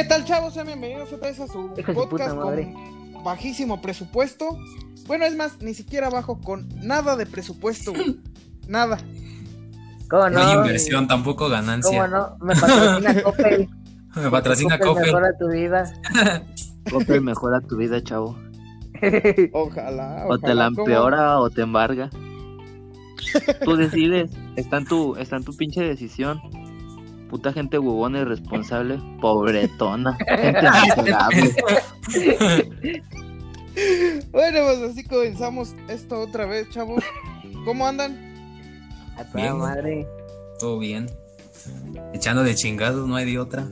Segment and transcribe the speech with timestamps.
[0.00, 0.54] ¿Qué tal, chavos?
[0.54, 4.58] Sean bienvenidos otra vez a su Hijo de su podcast con bajísimo presupuesto.
[5.06, 8.18] Bueno, es más, ni siquiera bajo con nada de presupuesto, güey.
[8.66, 8.96] Nada.
[10.08, 10.60] ¿Cómo No hay no?
[10.62, 12.06] inversión, tampoco ¿Cómo ganancia.
[12.08, 12.34] no?
[12.40, 13.68] Me patrocina Coppel.
[14.16, 15.04] Me patrocina Coppel Coppel.
[15.04, 15.92] mejora tu vida.
[16.90, 18.38] Coppel mejora tu vida, chavo.
[19.52, 20.24] Ojalá.
[20.28, 20.80] O te ojalá, la ¿cómo?
[20.80, 22.08] empeora o te embarga.
[23.62, 24.30] Tú decides.
[24.56, 26.40] Está en tu, está en tu pinche decisión.
[27.30, 28.98] Puta gente huevona y responsable.
[29.20, 30.16] Pobretona.
[30.28, 31.54] Gente miserable.
[34.32, 37.02] Bueno, pues así comenzamos esto otra vez, chavos.
[37.64, 38.18] ¿Cómo andan?
[39.16, 39.58] A toda Bien.
[39.58, 40.06] madre.
[40.58, 41.06] Todo bien.
[42.12, 43.66] Echando de chingados, no hay de otra.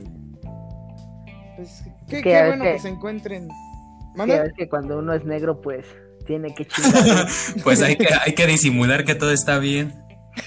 [1.57, 3.49] Pues, qué, bueno que- que se encuentren.
[4.15, 4.45] ¿Manda?
[4.45, 5.85] es que cuando uno es negro, pues
[6.25, 7.27] tiene que chingar.
[7.63, 9.93] Pues hay que, hay que disimular que todo está bien.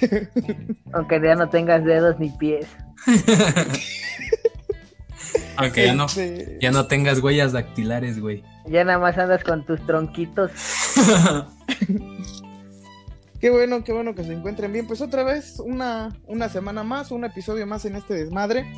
[0.93, 2.67] aunque ya no tengas dedos ni pies.
[5.57, 8.43] Aunque ya no, Este, ya no tengas huellas dactilares, güey.
[8.67, 10.51] Ya nada más andas con tus tronquitos.
[13.41, 14.87] Qué bueno, qué bueno que se encuentren bien.
[14.87, 18.73] Pues otra vez, una, una semana más, un episodio más en este desmadre.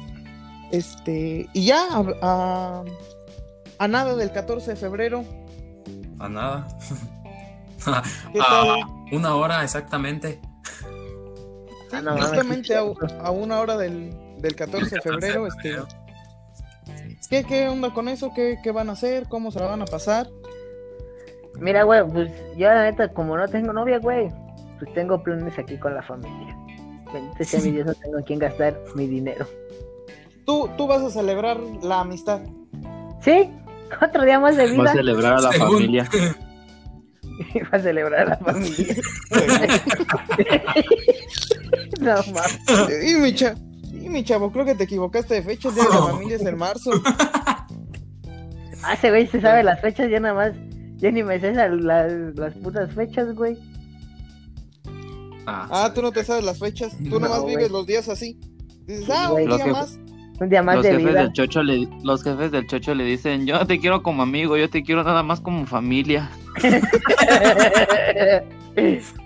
[0.73, 2.85] Este, y ya a, a-
[3.79, 5.23] a nada del 14 de febrero.
[6.19, 6.67] A nada.
[8.33, 8.77] ¿Qué A
[9.13, 10.41] una hora exactamente.
[11.91, 12.75] Sí, Ah, no justamente sí,
[13.21, 15.47] a, una hora del, del 14 de febrero.
[15.57, 15.79] Este,
[17.31, 18.31] ¿qué, ¿Qué onda con eso?
[18.35, 19.27] ¿Qué, ¿Qué van a hacer?
[19.29, 20.29] ¿Cómo se la van a pasar?
[21.59, 24.29] Mira, güey, pues yo la neta, como no tengo novia, güey,
[24.79, 26.55] pues tengo planes aquí con la familia.
[27.13, 29.47] Bendito sea mi Dios, no tengo en quién gastar mi dinero.
[30.45, 32.41] Tú, tú vas a celebrar la amistad.
[33.23, 33.51] ¿Sí?
[34.03, 34.91] Otro día más de Va vida.
[34.91, 36.09] a celebrar a la Según- familia.
[37.73, 38.95] Va a celebrar a la familia.
[42.01, 42.15] no
[43.07, 43.55] y, mi cha-
[43.93, 45.69] y mi chavo, creo que te equivocaste de fecha.
[45.69, 46.91] El día de la familia es en marzo.
[48.83, 50.53] Ah, ese güey se sabe las fechas, ya nada más.
[50.97, 51.71] Ya ni me sé las,
[52.37, 53.59] las putas fechas, güey.
[55.47, 56.97] Ah, tú no te sabes las fechas.
[56.99, 57.57] Tú No, nomás güey.
[57.57, 58.39] vives los días así.
[58.87, 59.45] Dices, ah, güey.
[59.45, 59.99] un día que- más.
[60.41, 61.21] Un día más Los de jefes vida.
[61.23, 64.57] del chocho le, los jefes del chocho le dicen, yo no te quiero como amigo,
[64.57, 66.29] yo te quiero nada más como familia.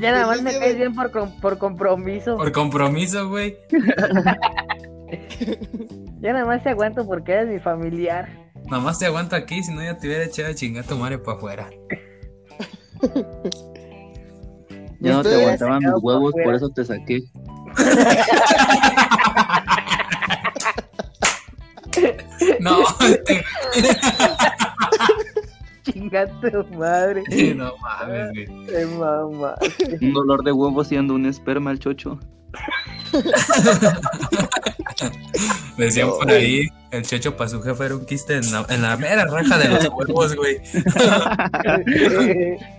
[0.00, 2.36] ya nada más me es caes de- bien por, com- por compromiso.
[2.36, 3.56] Por compromiso, güey.
[6.20, 8.28] Ya nada más te aguanto porque eres mi familiar.
[8.66, 11.18] Nada más te aguanto aquí, si no ya te hubiera echado a chingar tu madre
[11.18, 11.70] para afuera.
[15.00, 17.22] Ya no te aguantaban mis huevos, por eso te saqué.
[22.60, 23.44] No, este-
[26.76, 27.22] Madre.
[27.56, 28.66] no mames, güey.
[28.66, 29.54] Qué mamá.
[30.00, 32.18] Un dolor de huevo siendo un esperma el chocho.
[35.76, 38.96] Decían por ahí, el checho para su jefe era un quiste en la, en la
[38.96, 40.60] mera raja de los huevos, güey.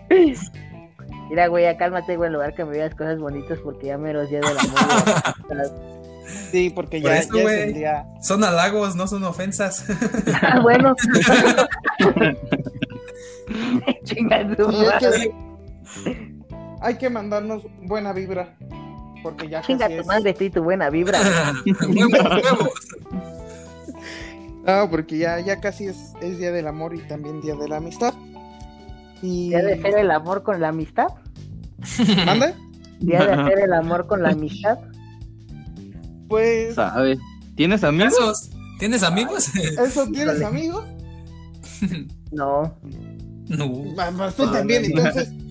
[1.29, 4.13] Mira, güey, ya cálmate, güey, en lugar que me digas cosas bonitas porque ya me
[4.13, 4.79] los días del amor.
[6.51, 7.61] Sí, porque Por ya, eso, ya es güey.
[7.61, 8.05] el día.
[8.21, 9.85] Son halagos, no son ofensas.
[10.41, 10.95] ah, bueno.
[14.03, 15.33] Chinga tu Y hay madre.
[16.03, 16.33] que,
[16.81, 18.55] hay que mandarnos buena vibra.
[19.21, 20.05] Porque ya Chinga tu es.
[20.07, 21.19] madre, y tu buena vibra.
[24.65, 27.77] No, porque ya, ya casi es, es día del amor y también día de la
[27.77, 28.13] amistad.
[29.21, 29.49] Y.
[29.49, 31.07] Día de hacer el amor con la amistad.
[32.25, 32.53] ¿Manda?
[32.99, 34.79] Día de hacer el amor con la amistad.
[36.29, 36.75] Pues.
[36.75, 37.17] ¿Sabe?
[37.57, 38.49] ¿Tienes amigos?
[38.79, 39.53] ¿Tienes amigos?
[39.55, 40.85] ¿Eso tienes amigos?
[42.31, 42.73] No.
[43.57, 43.71] No.
[44.35, 45.01] Tú Ah, también, no.
[45.01, 45.31] entonces.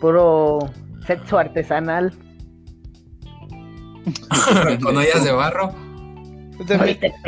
[0.00, 0.70] Puro
[1.06, 2.12] sexo artesanal.
[4.82, 5.74] Con ollas de barro.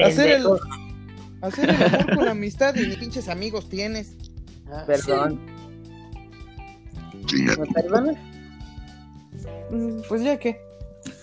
[0.04, 0.46] Hacer el,
[1.42, 4.16] hacer el amor con amistad y ni pinches amigos tienes.
[4.70, 5.40] Ah, Perdón.
[7.32, 8.16] ¿Me perdonas?
[9.70, 10.60] Mm, Pues ya que.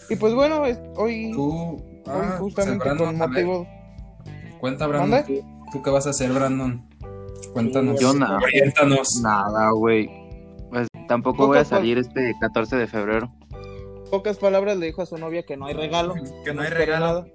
[0.09, 0.61] Y pues bueno,
[0.95, 1.77] hoy, Tú.
[1.77, 3.67] hoy ah, justamente con motivo.
[4.59, 5.09] Cuenta, Brandon.
[5.11, 5.27] ¿Manda?
[5.71, 6.83] ¿Tú, qué vas a hacer, Brandon?
[7.53, 7.99] Cuéntanos.
[7.99, 8.37] Yo nada.
[8.37, 9.21] Oriéntanos.
[9.21, 10.09] Nada, güey.
[10.69, 13.27] Pues tampoco voy a salir este 14 de febrero.
[14.11, 16.15] Pocas palabras le dijo a su novia que no hay regalo.
[16.43, 17.05] Que no hay regalo.
[17.05, 17.25] nada.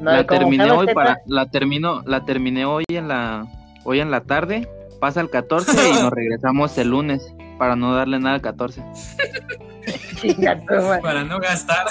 [0.00, 3.46] No, la terminé hoy para la termino la terminé hoy en la
[3.84, 4.68] hoy en la tarde,
[5.00, 8.82] pasa el 14 y nos regresamos el lunes para no darle nada al 14.
[10.20, 11.02] chinga tu madre.
[11.02, 11.86] Para no gastar.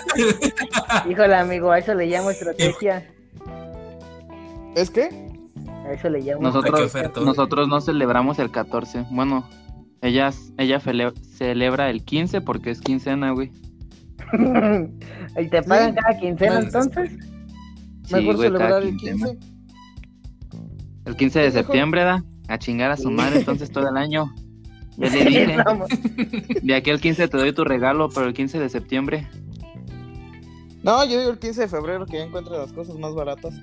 [1.10, 3.06] Híjole, amigo, a eso le llamo estrategia.
[4.76, 5.27] ¿Es que?
[5.88, 6.42] A eso le llamo.
[6.42, 6.94] Nosotros
[7.24, 9.06] nosotros no celebramos el 14.
[9.12, 9.48] Bueno,
[10.02, 13.52] ella ella celebra el 15 porque es quincena, güey.
[15.40, 16.00] ¿Y te pagan Sí.
[16.02, 17.12] cada quincena entonces?
[18.04, 19.28] Sí, Mejor güey, celebrar cada el quincena.
[19.30, 19.38] 15.
[21.06, 22.24] El 15 de septiembre, da.
[22.50, 24.34] A chingar a su madre entonces todo el año.
[24.98, 25.58] Ya le dije.
[26.64, 29.28] De aquí al 15 te doy tu regalo, pero el 15 de septiembre.
[30.82, 33.54] No, yo digo el 15 de febrero que ya encuentre las cosas más baratas.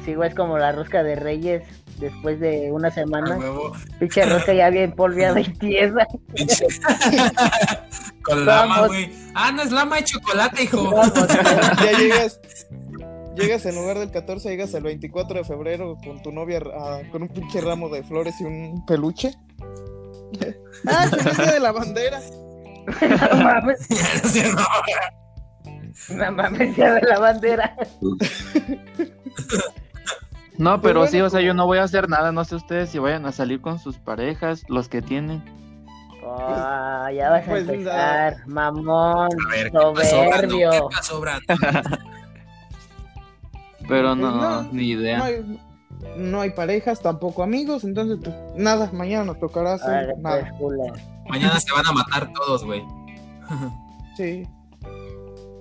[0.00, 1.62] Así, güey, es como la rosca de Reyes
[1.98, 3.38] después de una A semana.
[3.98, 6.06] Pinche rosca ya bien polviada y tiesa.
[8.22, 8.88] Con lama, Vamos.
[8.88, 9.10] güey.
[9.34, 10.90] Ah, no es lama de chocolate, hijo.
[10.90, 11.12] Vamos,
[11.82, 12.40] Ya llegas,
[13.36, 17.22] llegas en lugar del 14, llegas el 24 de febrero con tu novia ah, con
[17.22, 19.32] un pinche ramo de flores y un peluche.
[20.88, 21.06] ah,
[21.38, 22.20] día de la bandera.
[23.30, 23.88] no mames,
[26.10, 27.74] no mames, ya de la bandera.
[30.58, 32.32] No, Pues pero bueno, sí, o sea, yo no voy a hacer nada.
[32.32, 35.42] No sé ustedes si vayan a salir con sus parejas, los que tienen.
[36.24, 40.08] Oh, ya vas a Pues, empezar, mamón, A ver, ¿qué pasó, Brando?
[40.10, 40.70] soberbio.
[40.70, 41.20] ¿Qué pasó?
[43.88, 44.30] Pero Pues no,
[44.62, 45.18] no, ni idea.
[45.18, 45.60] No hay,
[46.16, 50.50] no hay parejas, tampoco amigos, entonces pues nada, mañana nos tocará hacer pues, nada.
[50.58, 50.82] culo.
[51.28, 52.82] Mañana se van a matar todos, güey.
[54.16, 54.46] Sí.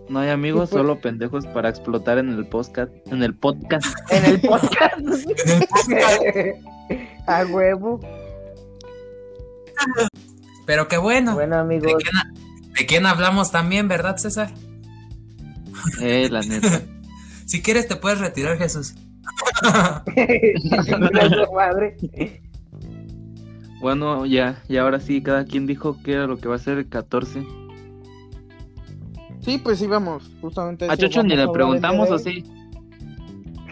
[0.09, 2.91] No hay amigos, Pues- solo pendejos para explotar en el podcast.
[3.07, 3.85] En el podcast.
[4.11, 4.97] En el podcast.
[7.27, 7.99] A huevo.
[10.65, 11.33] Pero qué bueno.
[11.33, 14.51] Bueno, ¿De amigos, quién, de quién hablamos también, verdad, César?
[16.01, 16.81] Eh, la neta.
[17.47, 18.95] Si quieres te puedes retirar, Jesús.
[21.53, 21.95] Madre.
[23.79, 26.79] Bueno, ya, y ahora sí, cada quien dijo que era lo que va a ser
[26.79, 27.45] el 14.
[29.45, 30.85] Sí, pues íbamos, justamente.
[30.85, 32.43] A eso Chocho ni le a preguntamos o sí.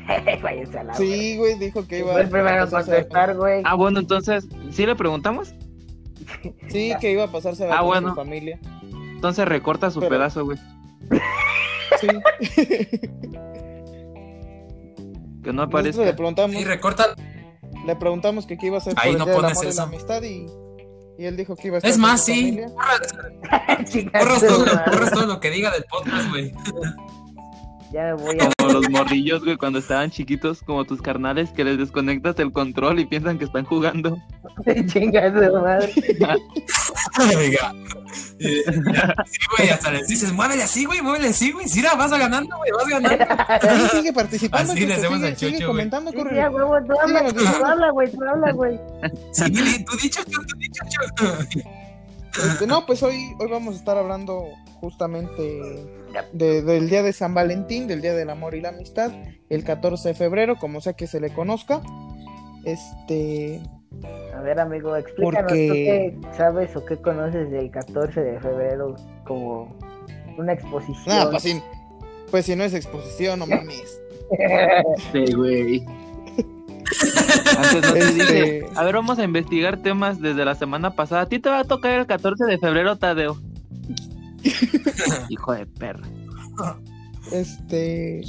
[0.43, 3.35] Váyanse a la Sí, güey, dijo que iba Fue el primero en a pasarse- contestar,
[3.35, 3.61] güey.
[3.65, 5.53] Ah, bueno, entonces, ¿sí le preguntamos?
[6.69, 8.09] Sí, que iba a pasarse Ah, con bueno.
[8.09, 8.59] su familia.
[9.15, 10.57] Entonces recorta su Pero- pedazo, güey.
[11.99, 12.07] Sí.
[15.43, 17.15] Que no Nosotros le preguntamos, Y recorta.
[17.85, 19.67] le preguntamos que qué iba a hacer por Ahí el no día pones amor y
[19.67, 19.77] eso.
[19.81, 20.45] la amistad y,
[21.17, 22.59] y él dijo que iba a estar Es más, sí.
[23.87, 24.65] su todo,
[25.11, 26.53] todo lo que diga del podcast, güey.
[27.93, 28.49] Ya me voy a.
[28.57, 32.99] Como los morrillos, güey, cuando estaban chiquitos, como tus carnales, que les desconectas el control
[32.99, 34.17] y piensan que están jugando.
[34.87, 35.93] Chinga su madre.
[37.37, 37.73] Oiga.
[38.39, 38.63] Eh,
[38.93, 41.67] ya, Sí, güey, hasta les dices, muévele así, güey, muévele así, güey.
[41.67, 43.25] Sí, vas ganando, güey, vas ganando.
[43.91, 44.73] Sí, sigue participando.
[44.73, 45.67] Así le hacemos sigue, al sigue Chocho, güey.
[45.67, 46.29] comentando, Sí, corre.
[46.31, 47.21] sí, a huevo, tú habla,
[47.91, 48.79] güey, tú habla, güey.
[49.31, 49.51] Sí,
[49.85, 50.83] tú dicho, tú dicho.
[52.37, 54.45] Este, no, pues hoy, hoy vamos a estar hablando
[54.79, 55.41] justamente
[56.33, 59.11] de- del día de San Valentín, del día del amor y la amistad,
[59.49, 61.81] el 14 de febrero, como sea que se le conozca.
[62.65, 63.61] Este,
[64.35, 68.95] A ver, amigo, explícanos Porque- tú qué sabes o qué conoces del 14 de febrero
[69.25, 69.75] como
[70.37, 71.05] una exposición.
[71.15, 71.61] nada, pues si,
[72.31, 73.99] pues si no es exposición, no mames.
[75.11, 75.85] Sí, güey.
[77.57, 81.21] Antes no te Este- dije, a ver, vamos a investigar temas desde la semana pasada.
[81.23, 83.39] A ti te va a tocar el 14 de febrero, Tadeo.
[85.29, 86.07] Hijo de perra.
[87.31, 88.21] Este,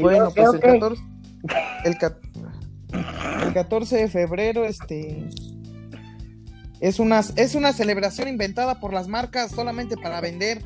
[0.00, 0.78] bueno, pues ¿qué, el o qué?
[0.80, 1.02] 14,
[1.84, 2.18] el, ca-
[3.46, 5.28] el 14 de febrero, este,
[6.80, 10.62] es una, es una celebración inventada por las marcas solamente para vender.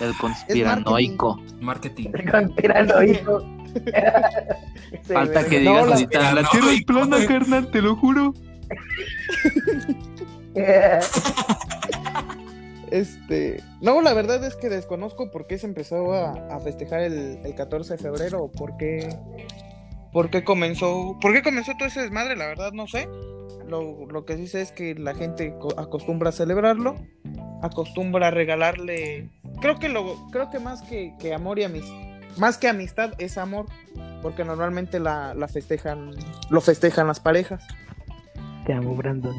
[0.00, 1.40] El conspiranoico.
[1.60, 2.10] Marketing.
[2.30, 3.46] Conspiranoico.
[3.74, 6.34] Sí, Falta que No, digas la- ahorita.
[6.34, 8.34] La tierra es plana, carnal, te lo juro.
[12.90, 17.38] Este, no, la verdad es que desconozco por qué se empezó a, a festejar el,
[17.44, 19.08] el 14 de febrero o por qué,
[20.12, 23.08] por qué comenzó, por qué comenzó todo ese desmadre, la verdad no sé.
[23.68, 26.96] Lo, lo que sí sé es que la gente co- acostumbra a celebrarlo,
[27.62, 29.28] acostumbra a regalarle,
[29.60, 31.94] creo que lo, creo que más que, que amor y amistad,
[32.36, 33.66] más que amistad es amor,
[34.22, 36.14] porque normalmente la, la festejan,
[36.48, 37.64] lo festejan las parejas.
[38.66, 39.34] Te amo, Brandon.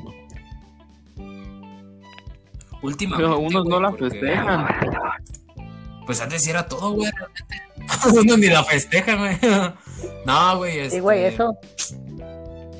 [2.81, 3.29] Últimamente.
[3.29, 4.67] Pero unos no la festejan.
[6.05, 7.11] Pues antes sí era todo, güey.
[8.11, 9.37] Unos ni la festejan, güey.
[10.25, 10.79] No, güey.
[10.79, 11.57] Este, Sí, güey, eso.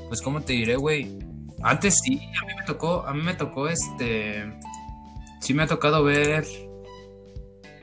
[0.07, 1.19] Pues, ¿cómo te diré, güey?
[1.63, 4.51] Antes sí, a mí me tocó, a mí me tocó este.
[5.39, 6.43] Sí me ha tocado ver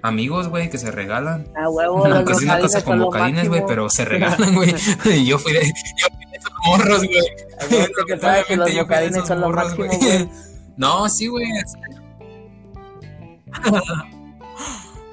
[0.02, 1.49] amigos, güey, que se regalan.
[1.57, 3.88] A huevo, No, los que es una localines cosa son como lo calines, güey, pero
[3.90, 4.75] se regalan, güey.
[5.07, 7.99] Y yo fui de, yo fui de esos morros, güey.
[8.00, 9.90] Lamentablemente yo fui de esos morros, güey.
[10.76, 11.45] No, sí, güey.
[11.57, 11.81] este.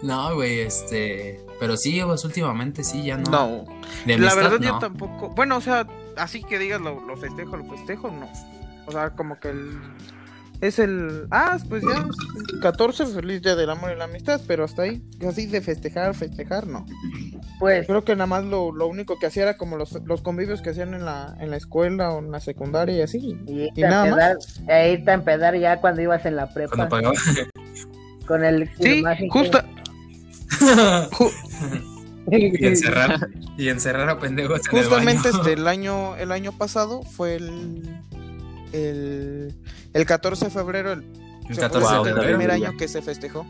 [0.04, 1.44] No, güey, este.
[1.60, 3.32] Pero sí, pues últimamente sí, ya no.
[3.32, 3.66] No,
[4.06, 4.80] De la amistad, verdad yo no.
[4.80, 5.30] tampoco.
[5.30, 5.88] Bueno, o sea,
[6.18, 8.30] así que digas lo, lo festejo, lo festejo, no.
[8.86, 9.80] O sea, como que el.
[10.68, 11.28] Es el.
[11.32, 12.06] Ah, pues ya.
[12.62, 15.04] 14, feliz día del amor y la amistad, pero hasta ahí.
[15.28, 16.86] Así de festejar, festejar, no.
[17.60, 20.62] Pues, Creo que nada más lo, lo único que hacía era como los, los convivios
[20.62, 23.38] que hacían en la, en la escuela o en la secundaria y así.
[23.48, 26.76] y y nada empedar, e irte a empedar ya cuando ibas en la prepa.
[26.76, 27.16] Cuando pagaba.
[28.28, 29.60] Con el Sí, justo.
[31.12, 31.32] ju-
[32.32, 35.42] y encerrar, y encerrar a pendejos en justamente el baño.
[35.44, 37.84] este, el año el año pasado fue el
[38.74, 39.56] el,
[39.94, 41.04] el 14 de febrero el,
[41.50, 42.38] El se 14 puede de febrero.
[42.38, 43.46] primer año que se festejó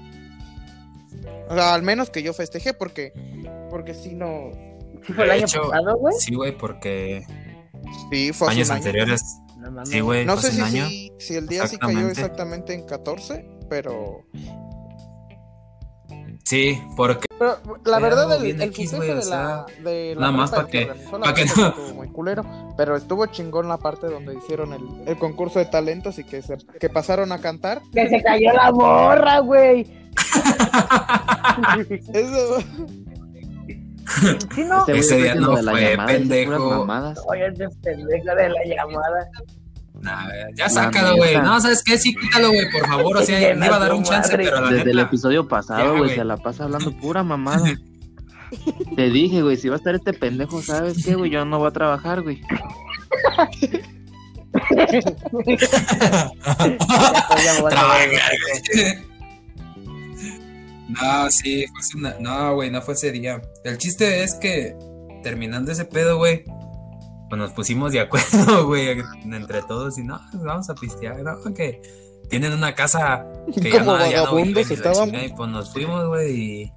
[1.49, 3.13] o sea, al menos que yo festejé porque
[3.69, 4.51] porque si no
[5.05, 6.15] ¿Sí fue el año hecho, pasado, güey?
[6.19, 7.25] Sí, güey, porque
[8.09, 8.77] sí fue años año.
[8.77, 9.21] anteriores.
[9.59, 9.89] No mames.
[9.89, 10.87] Sí, güey, no sé si, año.
[10.87, 12.21] si, si el día sí cayó Exactamente.
[12.21, 14.25] exactamente en 14 pero
[16.45, 17.25] Sí, porque.
[17.39, 20.69] Pero la verdad, el, el X, o de la, de la nada más prepa pa'
[20.71, 22.45] que- organizó la pa' que no- estuvo muy culero,
[22.77, 26.57] pero estuvo chingón la parte donde hicieron el, el concurso de talentos y que se
[26.79, 27.81] que pasaron a cantar.
[27.93, 29.87] Que se cayó la morra, güey.
[32.13, 32.57] Eso,
[34.53, 34.79] Sí, no.
[34.79, 36.87] Este güey Ese día no haciendo de la fue, pendejo.
[37.27, 39.29] Oye, ese pendejo de la llamada.
[40.01, 41.35] Nah, ya sácalo, güey.
[41.37, 41.97] No, ¿sabes qué?
[41.97, 43.17] Sí, quítalo, güey, por favor.
[43.17, 44.45] O sea, le iba a dar un chance, madre.
[44.45, 47.73] pero la Desde el episodio pasado, güey, se la pasa hablando pura mamada.
[48.95, 51.31] Te dije, güey, si va a estar este pendejo, ¿sabes qué, güey?
[51.31, 52.41] Yo no voy a trabajar, güey.
[58.09, 59.05] Me.
[60.87, 63.41] No, sí, fue una- No, güey, no fue ese día.
[63.63, 64.75] El chiste es que
[65.23, 66.43] terminando ese pedo, güey,
[67.29, 71.37] pues nos pusimos de acuerdo, güey, entre todos y no, pues vamos a pistear, ¿no?
[71.53, 71.81] Que
[72.29, 76.07] tienen una casa que ya Como no, ya no viven vagabundos y pues nos fuimos,
[76.07, 76.71] güey, y,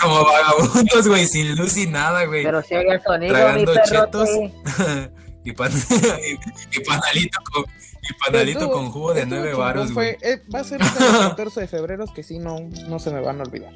[0.00, 2.44] como vagabundos, güey, sin luz y nada, güey.
[2.44, 4.28] Pero si el sonido, mi Tragando chetos.
[5.44, 9.92] y, pan- y, y panalito con, y panalito Estuvo- con jugo de estuvo nueve varos,
[9.92, 10.16] güey.
[10.22, 12.58] eh, va a ser este el 14 de febrero que sí no,
[12.88, 13.72] no se me van a olvidar.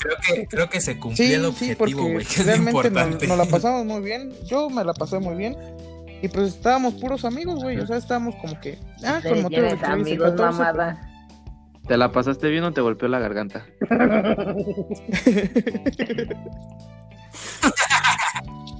[0.00, 2.84] Creo que, creo que se cumplió Sí, el sí, objetivo, porque güey, lo realmente nos,
[2.86, 3.26] importante.
[3.28, 4.32] nos la pasamos muy bien.
[4.46, 5.56] Yo me la pasé muy bien.
[6.22, 7.78] Y pues estábamos puros amigos, güey.
[7.78, 8.78] O sea, estábamos como que.
[9.04, 11.06] Ah, con motivo de amigos, 14, mamada.
[11.86, 13.66] ¿Te la pasaste bien o te golpeó la garganta?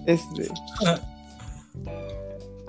[0.07, 0.49] Este,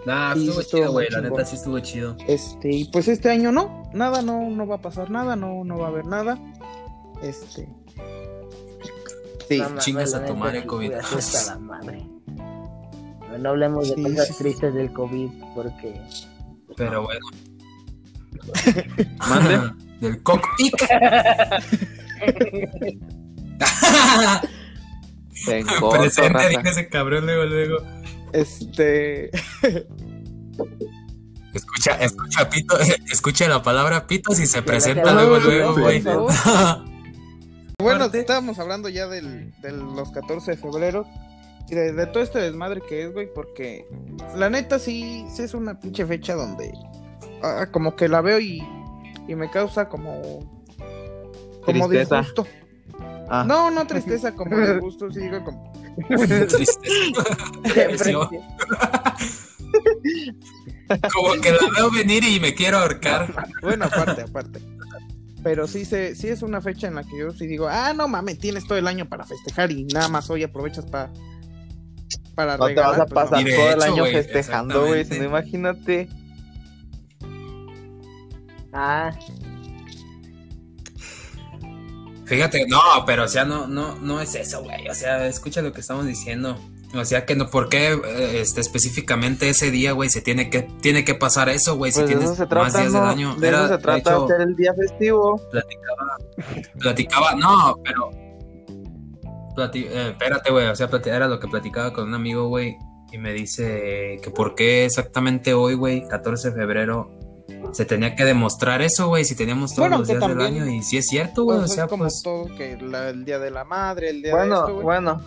[0.06, 2.18] Nah, Sí, estuvo sí estuvo chido, güey, la neta sí estuvo chido.
[2.28, 3.84] este, y pues este año no.
[3.94, 5.36] Nada, no, no va a pasar nada.
[5.36, 6.40] No, no va a haber nada.
[7.22, 7.68] Este.
[9.52, 10.92] Sí, No mames, chingas a madre, sí, COVID.
[10.92, 12.06] la madre.
[13.20, 16.02] Pero no hablemos de cosas sí, tristes del COVID porque
[16.78, 17.20] Pero bueno.
[19.28, 19.60] Mande.
[20.00, 20.74] Del cockpit.
[25.46, 27.78] Presente, dijo ese cabrón luego, luego.
[28.32, 29.30] este.
[31.54, 32.80] Escucha, escucha pito,
[33.12, 36.02] escucha la palabra pitos y se presenta luego, luego, güey.
[37.82, 41.06] Bueno, estábamos hablando ya del, de los 14 de febrero
[41.70, 43.86] y de, de todo este desmadre que es, güey, porque
[44.36, 46.72] la neta sí, sí es una pinche fecha donde
[47.44, 48.62] ah, como que la veo y,
[49.28, 50.22] y me causa como
[51.64, 52.18] como Tristeza.
[52.18, 52.48] disgusto.
[53.30, 55.72] Ah, No, no tristeza, como disgusto, sí digo como
[56.08, 56.80] Tristeza.
[61.14, 63.48] Como que la veo venir y me quiero ahorcar.
[63.62, 64.60] bueno, aparte, aparte.
[65.44, 68.08] Pero sí se, sí es una fecha en la que yo sí digo, ah, no
[68.08, 71.12] mames, tienes todo el año para festejar y nada más hoy aprovechas para
[72.36, 73.30] para No te vas a regalar, pues, no.
[73.30, 75.06] pasar todo el año festejando, güey.
[75.06, 76.10] No, imagínate.
[78.74, 79.12] ah,
[82.26, 84.88] Fíjate, no, pero o sea, no, no, no es eso, güey.
[84.88, 86.58] O sea, escucha lo que estamos diciendo.
[86.94, 90.64] O sea, que no, ¿por qué eh, este, específicamente ese día, güey, se tiene que,
[90.82, 91.92] tiene que pasar eso, güey?
[91.94, 93.08] Si Pues de tienes más días del ¿no?
[93.08, 93.36] año.
[93.36, 95.42] De Era, eso se de trata hecho, hacer el día festivo.
[95.52, 96.18] platicaba,
[96.80, 98.10] platicaba, no, pero,
[99.56, 102.76] plati- eh, espérate, güey, o sea, era lo que platicaba con un amigo, güey,
[103.12, 107.10] y me dice que por qué exactamente hoy, güey, 14 de febrero,
[107.74, 110.82] se tenía que demostrar eso, güey, si teníamos todos Bueno, los días del año, y
[110.84, 113.40] sí es cierto, güey, Pues o sea, es como pues, todo que la- el día
[113.40, 114.84] de la madre, el día de Bueno, esto, güey.
[114.84, 115.22] bueno.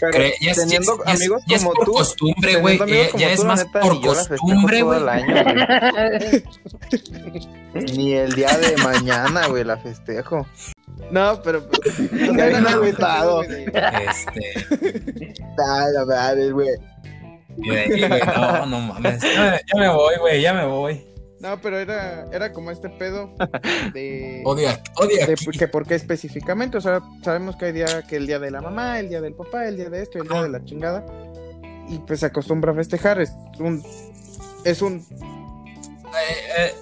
[0.00, 1.92] Pero ya es, ya es- teniendo ya es- amigos ya es como por tú.
[1.92, 5.00] costumbre, güey, eh, ya es tú, más neta, por costumbre, güey.
[7.74, 10.46] Ni el día de mañana, güey, la festejo.
[11.10, 11.58] No, pero.
[11.60, 11.68] o
[12.12, 12.92] Me era habían como este
[17.64, 17.88] güey,
[18.36, 21.06] no, no mames, ya me voy, güey, ya me voy.
[21.46, 23.30] No, pero era, era como este pedo
[23.92, 24.42] de.
[24.44, 28.26] Odia, odia de que por qué específicamente, o sea, sabemos que hay día que el
[28.26, 30.48] día de la mamá, el día del papá, el día de esto, el día de
[30.48, 31.06] la chingada.
[31.88, 33.80] Y pues se acostumbra a festejar, es un
[34.64, 36.74] es un Eh, eh,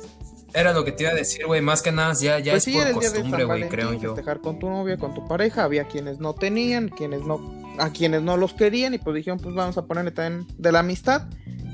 [0.54, 1.60] era lo que te iba a decir, güey.
[1.60, 4.14] Más que nada, ya, ya pues es sí, por costumbre, güey, creo yo.
[4.14, 8.22] festejar con tu novia, con tu pareja, había quienes no tenían, quienes no, a quienes
[8.22, 11.28] no los querían, y pues dijeron, pues vamos a ponerle también de la amistad,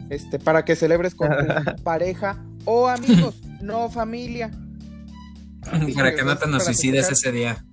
[0.09, 4.50] este, para que celebres con tu pareja o amigos, no familia.
[5.94, 7.64] Para que no te nos suicides ese día.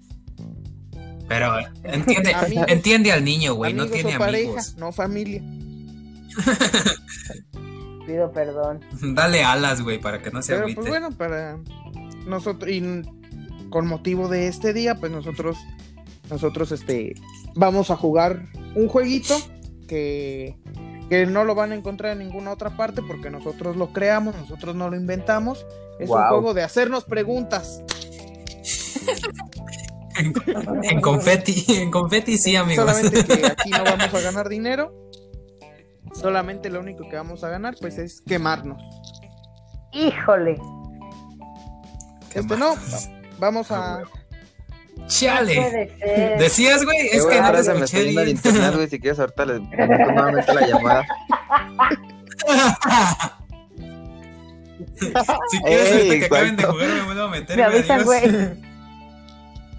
[1.28, 2.66] Pero eh, entiende, Amigos.
[2.70, 3.74] entiende al niño, güey.
[3.74, 4.76] No amigos tiene o pareja, amigos.
[4.78, 5.42] no familia.
[8.06, 8.80] Pido perdón.
[9.14, 10.80] Dale alas, güey, para que no se Pero agüite.
[10.80, 11.58] pues bueno, para
[12.26, 12.82] nosotros, y
[13.70, 15.58] con motivo de este día, pues nosotros,
[16.30, 17.16] nosotros este,
[17.56, 19.36] vamos a jugar un jueguito
[19.88, 20.56] que,
[21.10, 24.76] que no lo van a encontrar en ninguna otra parte porque nosotros lo creamos, nosotros
[24.76, 25.66] no lo inventamos.
[26.00, 27.82] Es un juego de hacernos preguntas.
[30.20, 32.90] En confeti, en confeti sí, amigos.
[32.90, 34.92] Solamente que aquí no vamos a ganar dinero.
[36.14, 38.82] Solamente lo único que vamos a ganar, pues, es quemarnos.
[39.94, 40.60] Híjole.
[42.34, 42.76] Este no,
[43.40, 44.04] vamos a.
[45.08, 45.56] Chale.
[45.56, 46.40] Puede ser.
[46.40, 48.90] Decías, güey, es que no ahora te se me internet, güey.
[48.90, 51.06] Si quieres, ahorita les nuevamente la llamada.
[55.50, 57.58] si quieres, Ey, ahorita que acaben de jugar, me vuelvo a meter.
[57.58, 58.22] Me avisan, güey.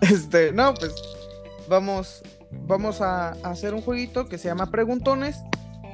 [0.00, 0.94] Este, no, pues
[1.68, 2.22] vamos,
[2.52, 5.36] vamos a, a hacer un jueguito que se llama Preguntones.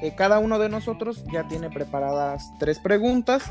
[0.00, 3.44] que cada uno de nosotros ya tiene preparadas tres preguntas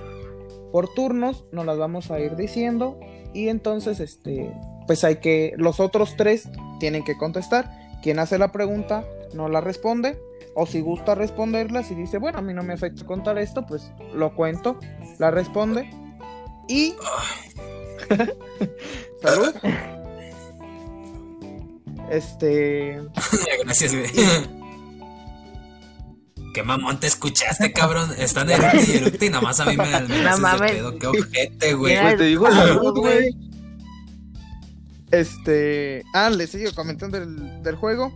[0.73, 2.99] por turnos, nos las vamos a ir diciendo
[3.31, 4.51] y entonces, este,
[4.87, 6.49] pues hay que, los otros tres
[6.79, 7.69] tienen que contestar.
[8.01, 10.19] Quien hace la pregunta no la responde
[10.55, 13.91] o si gusta responderla, si dice, bueno, a mí no me afecta contar esto, pues
[14.15, 14.79] lo cuento,
[15.19, 15.91] la responde
[16.67, 16.95] y...
[19.21, 19.53] Salud.
[22.09, 23.01] Este.
[23.63, 24.62] Gracias, güey.
[26.53, 28.11] Qué mamón te escuchaste, cabrón.
[28.17, 30.71] Están eructe y eructe y nada más a mí me, me de mames.
[30.71, 30.97] pedo.
[30.99, 31.99] Qué ojete, güey.
[31.99, 33.35] Pues te digo salud, güey.
[35.11, 36.03] Este.
[36.13, 38.15] Ah, les sigo comentando del, del juego.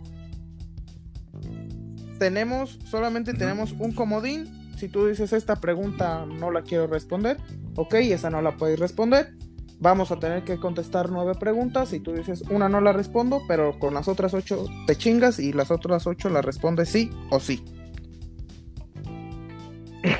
[2.18, 4.54] Tenemos, solamente tenemos un comodín.
[4.76, 7.36] Si tú dices esta pregunta no la quiero responder,
[7.74, 9.34] ok, esa no la puedes responder.
[9.80, 11.88] Vamos a tener que contestar nueve preguntas.
[11.90, 15.52] Si tú dices una no la respondo, pero con las otras ocho te chingas y
[15.52, 17.64] las otras ocho las respondes sí o sí.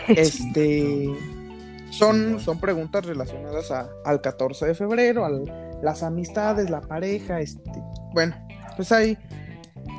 [0.09, 1.09] Este.
[1.91, 5.31] Son, son preguntas relacionadas a- al 14 de febrero, a
[5.83, 7.71] las amistades, la pareja, este.
[8.13, 8.37] Bueno,
[8.77, 9.17] pues ahí.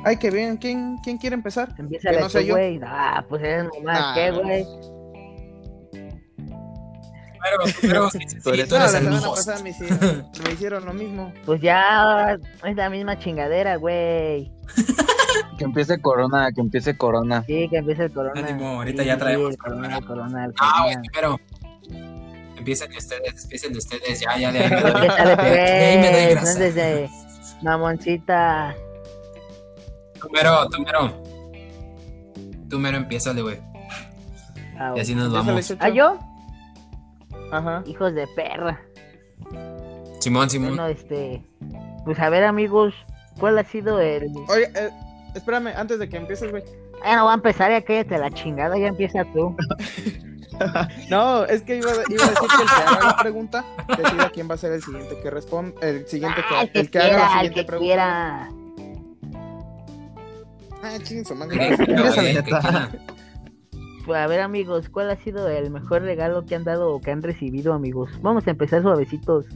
[0.04, 1.74] Hay que ver quién, quién quiere empezar.
[1.78, 2.54] Empieza no sé yo.
[2.54, 2.78] güey.
[2.84, 4.12] Ah, pues eres nomás, Ah.
[4.14, 4.64] ¿qué, güey?
[7.42, 9.36] Pero, pero sí, sí, Tú eres tú No, eres la host.
[9.48, 9.98] pasada me hicieron,
[10.46, 11.32] me hicieron lo mismo.
[11.44, 14.52] Pues ya es la misma chingadera, güey.
[15.58, 17.42] Que empiece Corona, que empiece Corona.
[17.46, 18.40] Sí, que empiece el corona.
[18.40, 21.10] Ánimo, ahorita Sí, ya sí, traemos el corona, el corona, Ah, güey, corona.
[21.14, 21.40] pero.
[22.56, 25.10] Empiecen ustedes, empiecen ustedes, ya, ya, de ahí me doy, de
[25.60, 26.58] ahí me doy no grasa.
[26.58, 27.10] desde
[27.62, 28.74] mamoncita.
[30.20, 31.22] Tú mero, tú mero.
[32.68, 33.58] Tú mero, empiézale, güey.
[34.78, 35.74] Ah, Y así nos vamos.
[35.80, 36.18] ¿Ah, yo?
[37.50, 37.82] Ajá.
[37.86, 38.80] Hijos de perra.
[40.20, 40.70] Simón, Simón.
[40.76, 41.42] Bueno, este.
[42.04, 42.92] Pues a ver, amigos,
[43.38, 44.30] ¿cuál ha sido el.
[44.48, 44.90] Oye, eh,
[45.34, 46.62] espérame, antes de que empieces, güey.
[47.04, 49.56] Ah, no va a empezar, ya cállate la chingada, ya empieza tú.
[51.08, 53.64] No, es que iba, iba a decir que el que haga la pregunta
[53.96, 56.80] decida quién va a ser el siguiente que responde, el siguiente Ah, que, el que
[56.80, 57.86] el que haga la el siguiente que pregunta.
[57.86, 58.50] quiera.
[60.82, 62.90] Ah, Ya que quiera.
[64.04, 67.10] Pues a ver, amigos, ¿cuál ha sido el mejor regalo que han dado o que
[67.10, 68.10] han recibido, amigos?
[68.20, 69.46] Vamos a empezar suavecitos.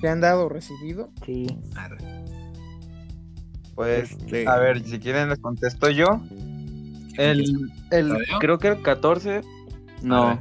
[0.00, 1.10] ¿Qué han dado o recibido?
[1.24, 1.46] Sí.
[1.76, 1.98] Arre.
[3.76, 6.20] Pues, Este- a ver, si quieren les contesto yo.
[7.18, 7.44] El,
[7.92, 9.36] el, creo que el 14.
[9.36, 9.42] A
[10.02, 10.38] No.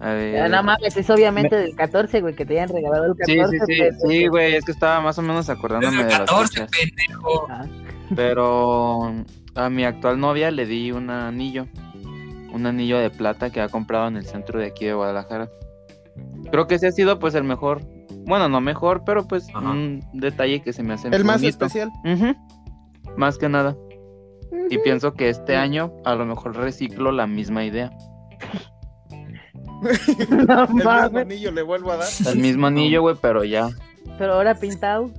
[0.00, 0.34] A ver.
[0.34, 3.58] Ya, no mames, es obviamente del 14, güey, que te hayan regalado el Sí, 14.
[3.58, 6.20] sí, sí, pero- sí, güey, es que estaba más o menos acordándome el de las
[6.20, 7.46] 14, pendejo.
[7.50, 7.64] Ah,
[8.14, 9.12] Pero
[9.56, 11.66] a mi actual novia le di un anillo.
[12.52, 15.48] Un anillo de plata que ha comprado en el centro de aquí de Guadalajara.
[16.50, 17.82] Creo que ese ha sido pues el mejor.
[18.26, 19.70] Bueno, no mejor, pero pues Ajá.
[19.70, 21.90] un detalle que se me hace El más especial.
[23.16, 23.76] Más que nada.
[24.70, 27.90] Y pienso que este año a lo mejor reciclo la misma idea.
[30.30, 32.08] no El mismo anillo le vuelvo a dar.
[32.26, 33.70] El mismo anillo, güey, pero ya.
[34.18, 35.10] Pero ahora pintado.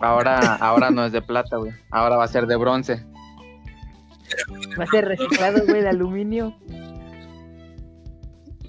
[0.00, 1.72] Ahora, ahora no es de plata, güey.
[1.90, 3.04] Ahora va a ser de bronce.
[4.78, 6.56] Va a ser reciclado, güey, de aluminio.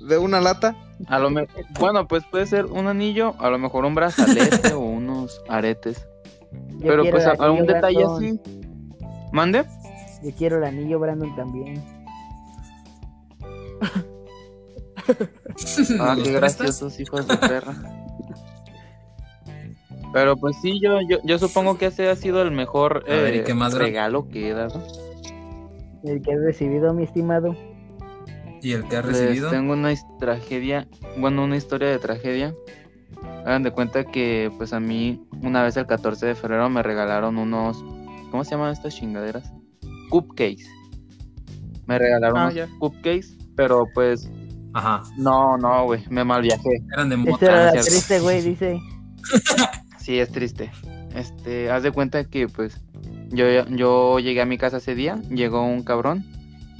[0.07, 0.75] De una lata.
[1.07, 1.47] A lo me-
[1.79, 6.07] Bueno, pues puede ser un anillo, a lo mejor un brazalete o unos aretes.
[6.79, 8.39] Yo Pero pues algún detalle así.
[9.31, 9.63] ¿Mande?
[10.23, 11.81] Yo quiero el anillo, Brandon también.
[15.99, 17.73] Ah, ¿Los qué graciosos hijos de perra.
[20.13, 23.35] Pero pues sí, yo, yo, yo supongo que ese ha sido el mejor A ver,
[23.35, 24.81] ¿y eh, qué más, Gra- regalo que he dado.
[26.03, 27.55] El que he recibido, mi estimado.
[28.62, 29.50] ¿Y el que has Les recibido?
[29.50, 32.54] tengo una tragedia, bueno, una historia de tragedia.
[33.45, 37.38] Hagan de cuenta que pues a mí una vez el 14 de febrero me regalaron
[37.38, 37.84] unos,
[38.30, 39.52] ¿cómo se llaman estas chingaderas?
[40.10, 40.65] Cupcakes.
[41.88, 42.67] Me regalaron Ah, unos ya.
[42.80, 44.30] cupcakes, pero pues
[44.74, 45.02] Ajá.
[45.17, 46.69] no, no, güey, me mal viajé.
[46.93, 47.71] Eran de Este mota.
[47.71, 48.80] era triste, güey, dice.
[50.00, 50.71] Sí, es triste.
[51.15, 52.76] Este, haz de cuenta que pues
[53.30, 56.26] yo, yo llegué a mi casa ese día, llegó un cabrón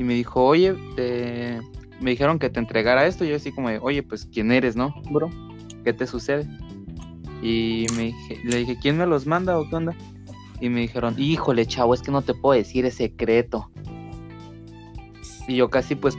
[0.02, 1.62] y me dijo, oye, te...
[2.00, 3.24] me dijeron que te entregara esto.
[3.24, 5.30] Y yo así como, de, oye, pues quién eres, ¿no, bro?
[5.84, 6.50] ¿Qué te sucede?
[7.44, 9.96] Y me dije, le dije, ¿quién me los manda o qué onda?
[10.60, 13.70] Y me dijeron, híjole, chavo, es que no te puedo decir, es secreto.
[15.48, 16.18] Y yo casi pues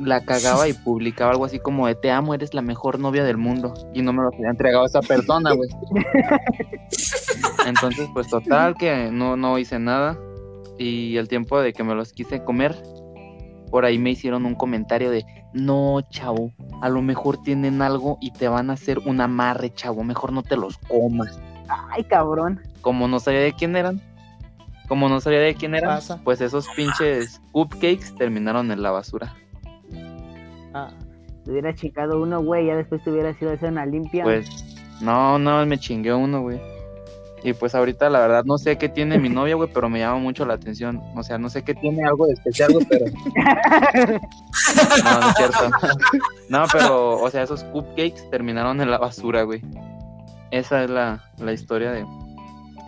[0.00, 3.36] la cagaba y publicaba algo así como de te amo, eres la mejor novia del
[3.36, 3.74] mundo.
[3.92, 5.68] Y no me lo había entregado esa persona, güey.
[7.66, 10.18] Entonces, pues total que no, no hice nada.
[10.78, 12.76] Y el tiempo de que me los quise comer,
[13.70, 18.32] por ahí me hicieron un comentario de, no, chavo, a lo mejor tienen algo y
[18.32, 21.40] te van a hacer un amarre, chavo, mejor no te los comas.
[21.90, 22.60] Ay, cabrón.
[22.80, 24.00] Como no sabía de quién eran,
[24.88, 26.20] como no sabía de quién eran, Pasa.
[26.24, 29.34] pues esos pinches cupcakes terminaron en la basura.
[30.74, 30.90] Ah,
[31.44, 34.24] Te hubiera chingado uno, güey, ya después te hubiera sido hacer una limpia.
[34.24, 34.48] Pues,
[35.00, 36.60] no, no, me chingué uno, güey.
[37.44, 40.18] Y pues ahorita la verdad no sé qué tiene mi novia, güey, pero me llama
[40.18, 41.02] mucho la atención.
[41.14, 43.04] O sea, no sé qué tiene algo de especial, güey, pero...
[45.04, 45.70] No, no es cierto.
[46.48, 49.60] No, pero, o sea, esos cupcakes terminaron en la basura, güey.
[50.50, 52.06] Esa es la, la historia de,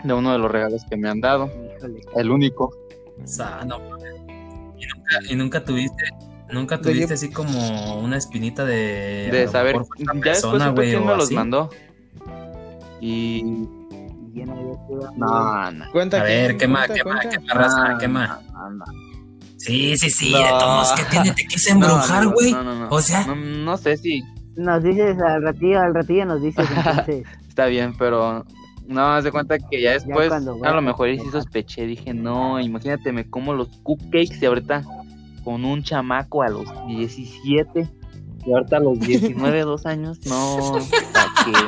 [0.05, 1.51] de uno de los regalos que me han dado.
[2.15, 2.73] El único.
[3.23, 3.77] O sea, no.
[4.79, 6.05] Y nunca, y nunca tuviste,
[6.51, 9.29] nunca tuviste así como una espinita de.
[9.31, 11.35] De saber, esta ya después persona, güey, quién me los así.
[11.35, 11.69] mandó.
[13.03, 13.69] Y...
[14.37, 17.39] Y ya no No, cuenta A ver, quién, quema, cuenta, quema, cuenta.
[17.39, 18.41] quema, raza, quema.
[18.53, 18.85] no, no.
[19.57, 20.39] Sí, sí, sí, No.
[20.39, 21.31] de todos, ¿qué tiene?
[21.33, 22.53] Te quise embrujar, güey.
[22.53, 22.89] No, no, no.
[22.91, 24.23] O sea- no, no sé si
[24.57, 27.27] Nos dices al ratillo, al ratillo nos dices entonces.
[27.49, 28.45] está bien, pero
[28.87, 31.33] no, haz de cuenta que ya después cuando a lo mejor sí tocar.
[31.33, 34.83] sospeché, dije, no, imagínate, me como los cupcakes y ahorita
[35.45, 37.89] con un chamaco a los 17
[38.47, 40.79] y ahorita a los 19, dos años, no,
[41.13, 41.67] ¿para qué?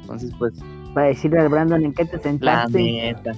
[0.00, 0.52] Entonces, pues,
[0.96, 2.78] Para decirle al Brandon en qué te la sentaste.
[2.82, 3.32] neta.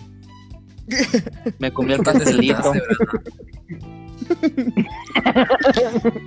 [1.59, 2.73] Me comí el ¿Qué te pastelito,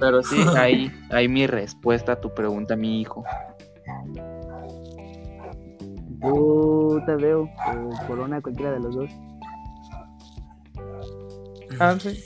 [0.02, 3.24] pero sí, ahí, ahí mi respuesta a tu pregunta, mi hijo.
[6.22, 7.44] Yo te veo.
[7.44, 9.10] O Corona, cualquiera de los dos.
[11.80, 12.22] Ah, sí.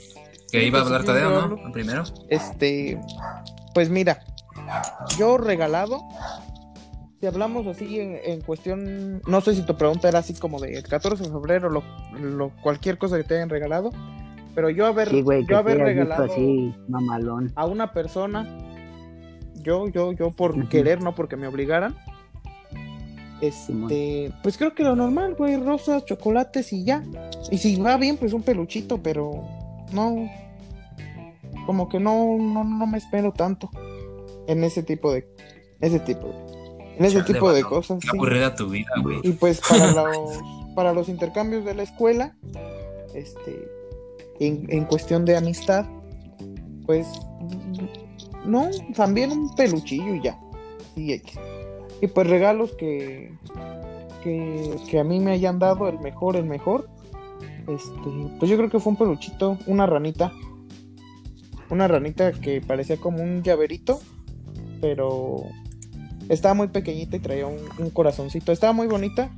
[0.50, 1.72] Que iba a hablar Entonces, Tadeo, ¿no?
[1.72, 2.02] Primero.
[2.28, 3.00] Este,
[3.72, 4.18] pues mira,
[5.16, 6.00] yo regalado,
[7.20, 10.74] si hablamos así en, en cuestión, no sé si tu pregunta era así como de
[10.76, 11.82] el 14 de febrero, lo,
[12.20, 13.90] lo- cualquier cosa que te hayan regalado,
[14.54, 17.52] pero yo haber, Sí, güey, yo haber regalado así, mamalón.
[17.56, 18.46] a una persona,
[19.62, 21.94] yo, yo, yo por querer, no porque me obligaran,
[23.40, 27.02] este, pues creo que lo normal, güey, rosas, chocolates y ya.
[27.50, 29.42] Y si va bien, pues un peluchito, pero
[29.92, 30.28] no,
[31.66, 33.70] como que no, no, no me espero tanto
[34.46, 35.28] en ese tipo de,
[35.80, 36.32] ese tipo,
[36.98, 37.98] en ese tipo de vato, cosas.
[38.00, 38.16] Qué sí.
[38.16, 39.20] aburrida tu vida, güey.
[39.22, 40.38] Y pues para los,
[40.74, 42.36] para los intercambios de la escuela,
[43.14, 43.68] este,
[44.40, 45.86] en, en cuestión de amistad,
[46.86, 47.06] pues
[48.44, 50.38] no, también un peluchillo y ya.
[50.94, 53.32] Y, y pues regalos que,
[54.22, 56.88] que, que a mí me hayan dado el mejor, el mejor.
[57.68, 60.32] Este, pues yo creo que fue un peluchito, una ranita.
[61.68, 64.00] Una ranita que parecía como un llaverito,
[64.80, 65.42] pero
[66.28, 68.52] estaba muy pequeñita y traía un, un corazoncito.
[68.52, 69.30] Estaba muy bonita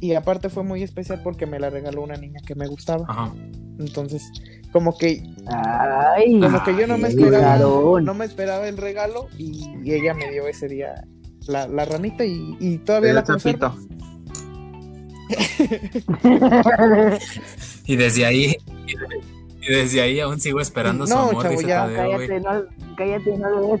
[0.00, 3.04] y aparte fue muy especial porque me la regaló una niña que me gustaba.
[3.08, 3.32] Ajá.
[3.78, 4.30] Entonces,
[4.72, 9.66] como que Ay, como que yo no me esperaba no me esperaba el regalo y,
[9.84, 11.04] y ella me dio ese día
[11.46, 13.74] la, la ranita y, y todavía la conservo.
[17.86, 18.56] Y desde ahí.
[19.62, 22.28] Y desde ahí aún sigo esperando su No, amor, chavo, dice ya, Tadeo, güey.
[22.28, 23.80] cállate, no, cállate, no lo.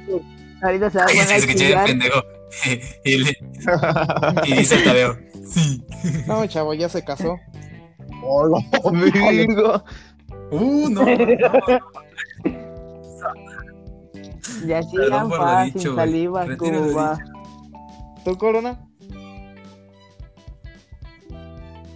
[0.62, 1.86] Ahorita se va a poner se a escuché chillar.
[1.86, 2.22] pendejo.
[3.04, 3.38] y, le-
[4.46, 5.18] y dice Tadeo.
[5.44, 5.82] Sí.
[6.26, 7.36] No, chavo, ya se casó.
[8.22, 9.84] ¡Hola, amigo!
[10.50, 11.04] Uh, no.
[14.66, 17.18] Ya sí, Perdón sin saliva, Retiro ¿cómo lo va?
[18.24, 18.80] ¿Tu corona?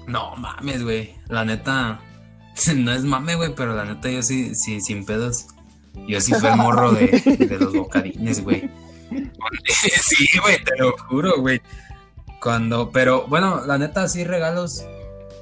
[0.07, 1.15] No mames, güey.
[1.29, 2.01] La neta.
[2.77, 5.47] no es mame, güey, pero la neta yo sí, sí, sin pedos.
[6.07, 7.07] Yo sí fui el morro de,
[7.49, 8.71] de los bocadines, güey.
[9.67, 11.61] Sí, güey, te lo juro, güey.
[12.41, 14.85] Cuando, pero bueno, la neta, sí, regalos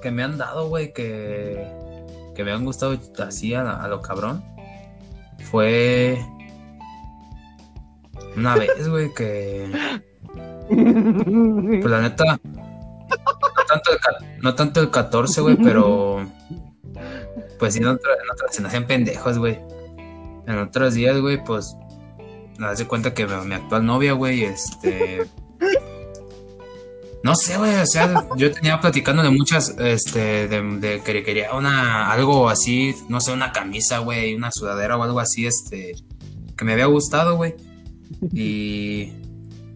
[0.02, 1.66] que me han dado, güey, que,
[2.34, 4.42] que me han gustado así a, a lo cabrón.
[5.50, 6.18] Fue
[8.36, 9.70] una vez, güey, que.
[10.68, 12.24] Pues la neta.
[12.44, 16.26] No tanto el, no tanto el 14, güey, pero.
[17.58, 19.58] Pues sí, en, otro- en se nos pendejos, güey.
[20.48, 21.76] En otros días, güey, pues.
[22.58, 25.26] Me das de cuenta que mi, actual novia, güey, este.
[27.24, 32.12] No sé, güey, o sea, yo tenía platicándole muchas, este, de, de que quería una,
[32.12, 35.96] algo así, no sé, una camisa, güey, una sudadera o algo así, este,
[36.56, 37.54] que me había gustado, güey.
[38.32, 39.12] Y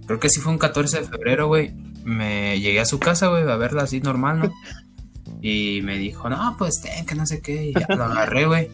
[0.06, 1.74] creo que sí fue un 14 de febrero, güey.
[2.04, 4.52] Me llegué a su casa, güey, a verla así normal, ¿no?
[5.42, 7.66] Y me dijo, no, pues ten, que no sé qué.
[7.66, 8.70] Y ya lo agarré, güey.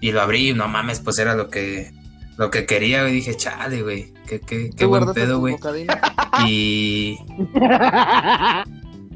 [0.00, 1.90] Y lo abrí, y no mames, pues era lo que,
[2.36, 3.14] lo que quería, güey.
[3.14, 5.56] Dije, chale, güey, qué, qué, qué ¿Tú buen pedo, güey.
[6.46, 7.18] Y.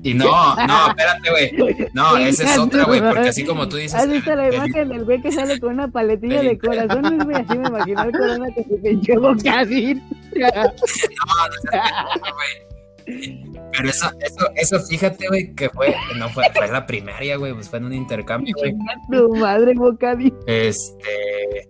[0.05, 1.89] Y no, no, espérate, güey.
[1.95, 3.95] No, esa es otra, güey, porque así como tú dices.
[3.95, 7.25] ¿Has visto la el- imagen del güey que sale con una paletilla el- de corazones,
[7.25, 7.37] güey?
[7.37, 10.03] Así me imagino al corona que se pinche bocadín.
[13.77, 17.55] Pero eso, eso, eso, fíjate, güey, que fue, no fue, fue en la primaria, güey,
[17.55, 18.75] pues fue en un intercambio, güey.
[19.11, 20.35] Tu madre bocadín.
[20.47, 21.69] Este.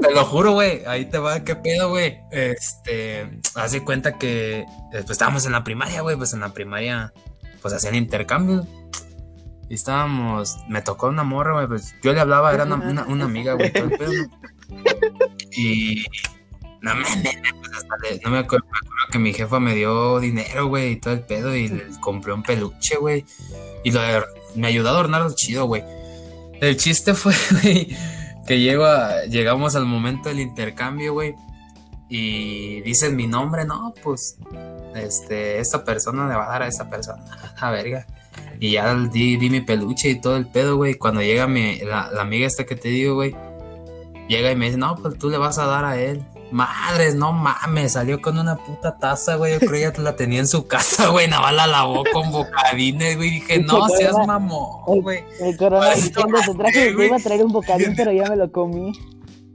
[0.00, 0.82] Te lo juro, güey.
[0.86, 2.18] Ahí te va, qué pedo, güey.
[2.30, 3.40] Este.
[3.54, 4.58] Haz de cuenta que.
[4.60, 6.16] eh, Pues estábamos en la primaria, güey.
[6.16, 7.12] Pues en la primaria.
[7.62, 8.66] Pues hacían intercambio.
[9.70, 10.58] Y estábamos.
[10.68, 11.66] Me tocó una morra, güey.
[11.68, 13.72] Pues yo le hablaba, era una, una, una amiga, güey.
[13.72, 14.12] todo el pedo.
[15.52, 16.04] Y.
[16.82, 20.96] No le- no me acuerdo, me acuerdo que mi jefa me dio dinero, güey, y
[20.96, 21.54] todo el pedo.
[21.56, 23.24] Y le compré un peluche, güey.
[23.84, 24.00] Y lo,
[24.54, 25.82] me ayudó a adornarlo chido, güey.
[26.60, 27.96] El chiste fue, güey,
[28.46, 28.86] que llego
[29.28, 31.34] llegamos al momento del intercambio, güey.
[32.08, 34.38] Y dicen mi nombre, no, pues,
[34.94, 37.24] este, esta persona le va a dar a esta persona,
[37.60, 38.06] a verga.
[38.60, 40.94] Y ya di, di mi peluche y todo el pedo, güey.
[40.94, 43.34] Cuando llega mi, la, la amiga esta que te digo, güey,
[44.28, 46.22] llega y me dice, no, pues tú le vas a dar a él.
[46.50, 49.54] Madres, no mames, salió con una puta taza, güey.
[49.54, 51.28] Yo creo que ya la tenía en su casa, güey.
[51.28, 53.30] Nada más la lavó con bocadines, güey.
[53.30, 55.24] Dije, no seas mamón, güey.
[55.40, 58.28] El corona Ay, diciendo, no te traje, te iba a traer un bocadín, pero ya
[58.28, 58.92] me lo comí.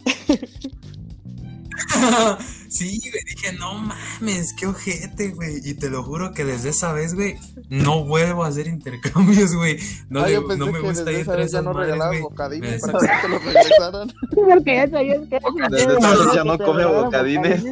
[2.72, 5.60] sí, güey, dije, no mames, qué ojete, güey.
[5.64, 7.36] Y te lo juro que desde esa vez, güey,
[7.70, 9.78] no vuelvo a hacer intercambios, güey.
[10.10, 11.74] No, ah, le- yo pensé no me que gusta desde ir esa vez ya no
[11.74, 12.22] güey.
[12.22, 14.14] bocadines para que te los regresaran.
[14.36, 17.64] Porque ya sabías que Desde esa vez ya no come bocadines.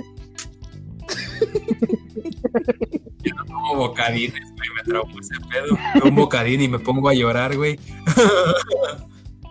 [3.48, 5.78] como bocadines, güey, me traumó ese pedo.
[6.08, 7.80] Un bocadín y me pongo a llorar, güey.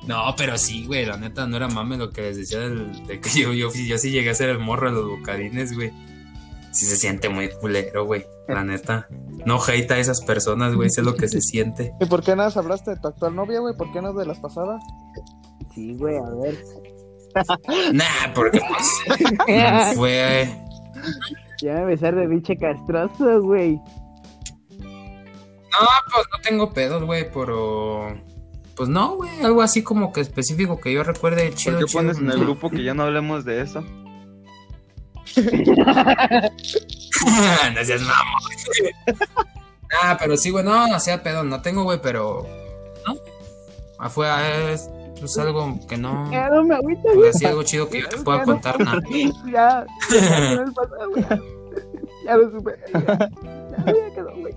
[0.09, 3.21] No, pero sí, güey, la neta no era mame lo que les decía del- de
[3.21, 5.93] que yo, yo, yo sí llegué a ser el morro de los bocadines, güey.
[6.73, 9.07] Sí se siente muy culero, güey, la neta.
[9.45, 11.93] No hate a esas personas, güey, sé lo que se siente.
[12.01, 13.75] ¿Y por qué nada hablaste de tu actual novia, güey?
[13.77, 14.81] ¿Por qué no de las pasadas?
[15.75, 16.59] Sí, güey, a ver.
[17.93, 20.49] Nah, porque pues fue...
[21.63, 23.81] Ya me besar de biche castroso, güey.
[24.79, 28.09] No, pues no tengo pedos, güey, pero...
[28.79, 32.01] Pues no, güey, algo así como que específico que yo recuerde chido, ¿Por qué chido,
[32.01, 33.81] pones en el grupo que ya no hablemos de eso?
[35.37, 35.45] no
[37.85, 38.43] seas mamón.
[40.01, 42.47] ah, pero sí, güey, no, no sea pedo, no tengo, güey, pero.
[43.05, 43.17] ¿No?
[43.99, 44.89] Ah, fue ah, es
[45.19, 46.31] pues, algo que no.
[46.31, 47.17] Ya no me agüita, güey.
[47.17, 49.03] Pues así algo chido que yo te pueda contar, nada.
[49.53, 51.25] Ya, ya no es pasado, güey.
[52.25, 52.77] Ya lo supe.
[52.93, 53.29] Ya, ya,
[53.87, 54.55] ya quedó, güey.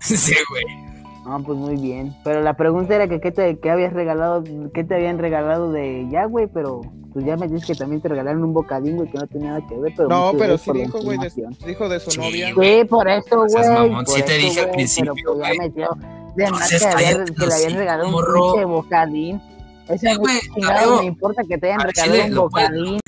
[0.00, 0.85] sí, güey.
[1.26, 2.14] No, pues muy bien.
[2.22, 6.06] Pero la pregunta era que qué te qué habías regalado, qué te habían regalado de
[6.10, 9.18] ya, güey, pero pues ya me dices que también te regalaron un bocadín, güey, que
[9.18, 11.32] no tenía nada que ver, pero No, pero sí dijo, güey, de,
[11.66, 12.48] dijo de su Sí, novia.
[12.48, 13.68] Sí, por eso, No güey.
[13.90, 15.56] mamón, por sí te eso, dije al principio, Pero pues güey.
[15.56, 15.88] ya metió
[16.36, 19.40] de más Entonces, que, haber- que le habían regalado un pinche bocadín.
[19.88, 20.98] Ese Sí, güey, chingado claro.
[20.98, 23.00] me importa que te hayan Al regalado un bocadín.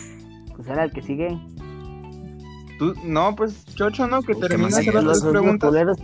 [0.56, 1.38] Pues ahora el que sigue.
[2.78, 4.20] Tú, no, pues, Chocho, ¿no?
[4.22, 5.68] Que ¿Qué más terminas las preguntas.
[5.68, 5.98] culeros.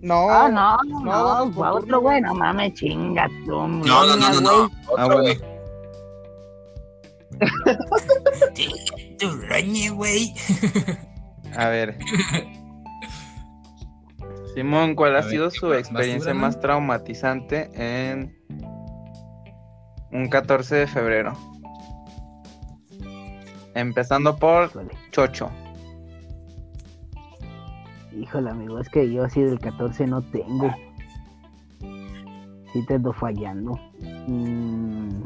[0.00, 3.66] No, Ah, no, no, no, fue por otro, güey, no mames, chinga tú.
[3.66, 4.70] No, no, no, no, no.
[4.96, 5.38] Ah, Otro, güey.
[9.18, 10.32] Tu reñe, güey.
[11.56, 11.98] A ver.
[14.54, 15.78] Simón, ¿cuál A ha ver, sido ¿qué su más?
[15.78, 16.60] experiencia ¿Basura, más no?
[16.62, 18.38] traumatizante en
[20.12, 21.32] un 14 de febrero?
[23.74, 24.70] Empezando por
[25.12, 25.50] Chocho.
[28.16, 30.70] Híjole, amigo, es que yo así del 14 no tengo.
[32.72, 33.78] sí te ando fallando.
[34.26, 35.22] Mm,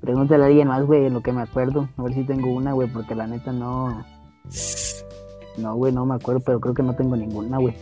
[0.00, 1.88] pregúntale a alguien más, güey, en lo que me acuerdo.
[1.96, 4.04] A ver si tengo una, güey, porque la neta no.
[5.58, 7.74] No, güey, no me acuerdo, pero creo que no tengo ninguna, güey.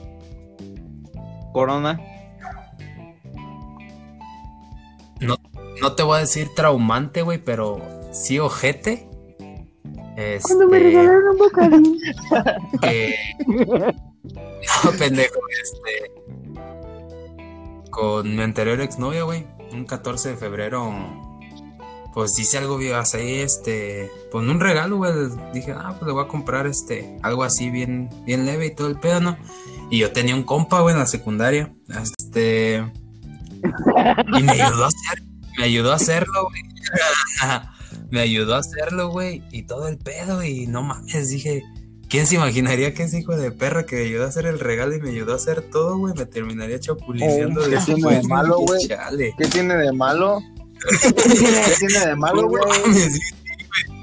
[1.53, 1.99] Corona.
[5.81, 7.81] No te voy a decir traumante, güey, pero
[8.13, 9.09] sí ojete.
[10.17, 11.99] Este, Cuando me regalaron un bocadín.
[12.83, 13.15] que-
[14.23, 16.13] No, pendejo, este.
[17.91, 19.47] Con mi anterior exnovia, güey.
[19.73, 20.93] Un 14 de febrero.
[22.13, 24.11] Pues hice algo bien así, este.
[24.31, 25.13] Pues un regalo, güey.
[25.53, 27.19] Dije, ah, pues le voy a comprar este.
[27.23, 29.39] Algo así bien, bien leve y todo el pedo, ¿no?
[29.91, 31.73] Y yo tenía un compa, güey, en la secundaria.
[31.89, 32.85] Este.
[34.39, 34.91] Y me ayudó a.
[35.59, 36.63] Me ayudó a hacerlo, güey.
[38.11, 39.43] me ayudó a hacerlo, güey.
[39.51, 40.43] Y todo el pedo.
[40.43, 41.63] Y no mames, dije.
[42.11, 44.97] ¿Quién se imaginaría que ese hijo de perra que me ayudó a hacer el regalo
[44.97, 46.13] y me ayudó a hacer todo, güey?
[46.15, 48.89] Me terminaría chapulineando Oh, ¿qué después, tiene de malo, güey.
[49.39, 50.41] ¿Qué tiene de malo?
[51.01, 51.13] ¿Qué
[51.79, 52.65] tiene de malo, güey?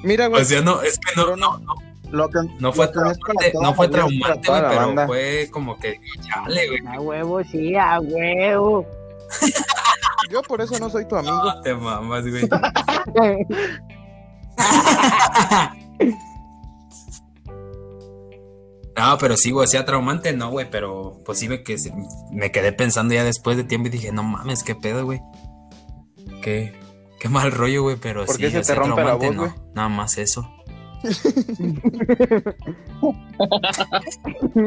[0.04, 0.41] Mira, güey.
[0.41, 1.76] O sea, no, es que no, no, no,
[2.12, 5.06] Lo que, no fue traumante, no fue traumante, güey, pero banda.
[5.06, 6.80] fue como que, chale, güey.
[6.88, 8.88] A huevo, sí, a huevo.
[10.32, 11.43] Yo por eso no soy tu amigo.
[11.43, 12.48] No te mamas, güey.
[18.97, 21.93] No, pero sí, güey, sea traumante, no, güey, pero pues sí, ve que se-
[22.31, 25.21] me quedé pensando ya después de tiempo y dije, no mames, qué pedo, güey.
[26.41, 26.73] Qué,
[27.19, 29.55] qué mal rollo, güey, pero ¿Por sí, qué se te sea, rompe la traumante, voz,
[29.55, 30.49] no, nada más eso.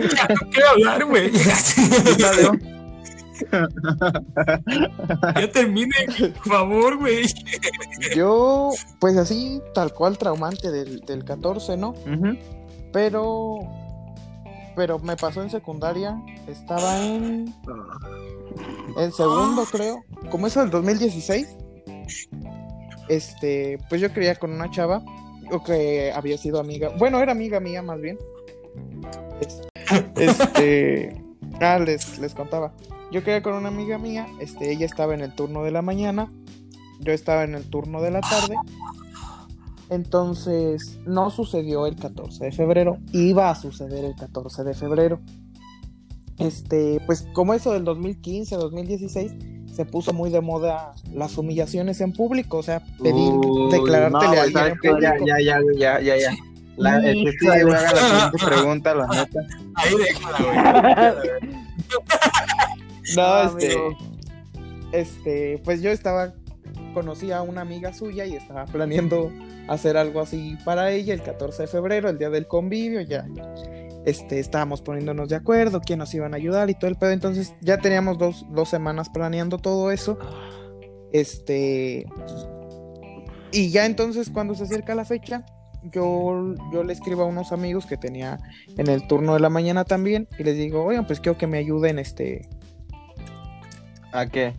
[0.01, 1.33] ya no quiero hablar, güey.
[5.37, 5.95] ya termine,
[6.45, 7.27] por favor, güey.
[8.15, 11.95] Yo, pues así, tal cual traumante del, del 14, ¿no?
[12.93, 13.61] Pero.
[14.77, 16.21] Pero me pasó en secundaria.
[16.47, 17.55] Estaba en.
[18.97, 20.03] En segundo, creo.
[20.31, 21.57] Como eso del 2016.
[23.09, 23.79] Este.
[23.89, 25.03] Pues yo creía con una chava.
[25.53, 26.91] O que había sido amiga.
[26.99, 28.19] Bueno, era amiga mía más bien.
[29.41, 29.61] Es-
[30.17, 31.23] Este.
[31.63, 32.73] Ah, les, les contaba.
[33.13, 34.27] Yo quería con una amiga mía.
[34.41, 36.31] Este, ella estaba en el turno de la mañana.
[37.01, 38.55] Yo estaba en el turno de la tarde.
[39.91, 45.21] Entonces, no sucedió el 14 de febrero, iba a suceder el 14 de febrero.
[46.39, 49.33] Este, pues como eso del 2015, 2016,
[49.75, 54.33] se puso muy de moda las humillaciones en público, o sea, pedir, Uy, declararte no,
[54.33, 55.27] lealtad ¿sabes en público.
[55.27, 56.31] ya, ya, ya, ya, ya.
[56.77, 57.27] La, güey,
[57.75, 59.41] haga la siguiente pregunta, la neta.
[59.75, 61.51] Ahí déjala, güey.
[63.17, 63.77] No, Ah, este,
[64.93, 66.33] este, pues yo estaba,
[66.93, 69.33] conocí a una amiga suya y estaba planeando
[69.69, 73.27] hacer algo así para ella el 14 de febrero, el día del convivio, ya,
[74.05, 77.55] este, estábamos poniéndonos de acuerdo, quién nos iban a ayudar y todo el pedo, entonces
[77.61, 80.19] ya teníamos dos, dos semanas planeando todo eso,
[81.13, 82.07] este,
[83.53, 85.45] y ya entonces cuando se acerca la fecha,
[85.93, 88.39] yo, yo le escribo a unos amigos que tenía
[88.77, 91.57] en el turno de la mañana también y les digo, oigan, pues quiero que me
[91.57, 92.49] ayuden, este,
[94.13, 94.55] ¿A qué?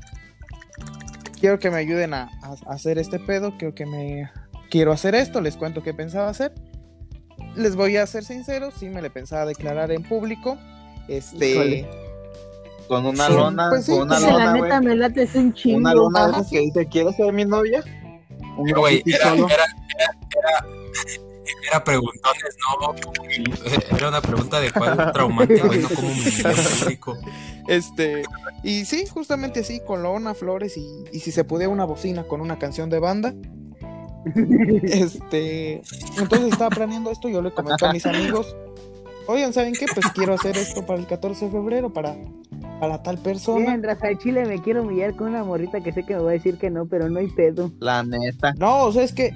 [1.42, 4.32] Quiero que me ayuden a, a- a hacer este pedo, quiero que me
[4.70, 6.54] quiero hacer esto, les cuento qué pensaba hacer.
[7.58, 10.58] Les voy a ser sincero, sí me le pensaba declarar en público.
[11.10, 11.90] Este, Híjole.
[12.88, 14.62] Con una Sí, lona, pues sí, con una la lona, güey.
[14.64, 15.78] neta me late es un chingo.
[15.80, 16.40] Una lona de Ajá.
[16.40, 17.84] esas que dice, ¿quieres ser mi novia?
[18.58, 19.48] Un Güey, era, solo.
[19.48, 21.31] era, era, era,
[21.68, 27.18] era preguntones, no, era una pregunta de cuál traumante, güey, no como público.
[27.68, 28.24] este,
[28.64, 32.42] y sí, justamente así, con lona, flores y, y si se pudiera una bocina con
[32.42, 33.34] una canción de banda.
[34.84, 35.82] Este,
[36.18, 38.56] entonces estaba planeando esto, yo le comenté a mis amigos,
[39.28, 39.86] oigan, ¿saben qué?
[39.94, 42.16] Pues quiero hacer esto para el 14 de febrero, para,
[42.80, 43.66] para tal persona.
[43.66, 46.30] Bien, Rafa, al Chile me quiero humillar con una morrita que sé que me va
[46.30, 47.72] a decir que no, pero no hay pedo.
[47.80, 48.54] La neta.
[48.58, 49.34] No, o sea, es que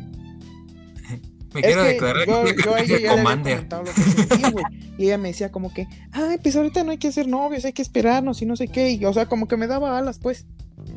[1.55, 3.91] Me Es quiero que declarar yo, que yo a ella ya le había lo que
[3.93, 4.65] sentía, güey.
[4.97, 7.73] Y ella me decía como que, ay, pues ahorita no hay que ser novios, hay
[7.73, 8.91] que esperarnos y no sé qué.
[8.91, 10.45] Y, o sea, como que me daba alas, pues.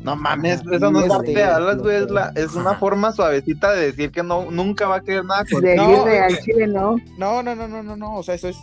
[0.03, 1.95] No mames, Ajá, eso no es este, darte alas, güey.
[2.03, 5.45] Es, la, es una forma suavecita de decir que no, nunca va a querer nada
[5.49, 6.97] con De No, irle eh, al Chile no.
[7.17, 8.15] No, no, no, no, no, no.
[8.15, 8.57] O sea, eso es,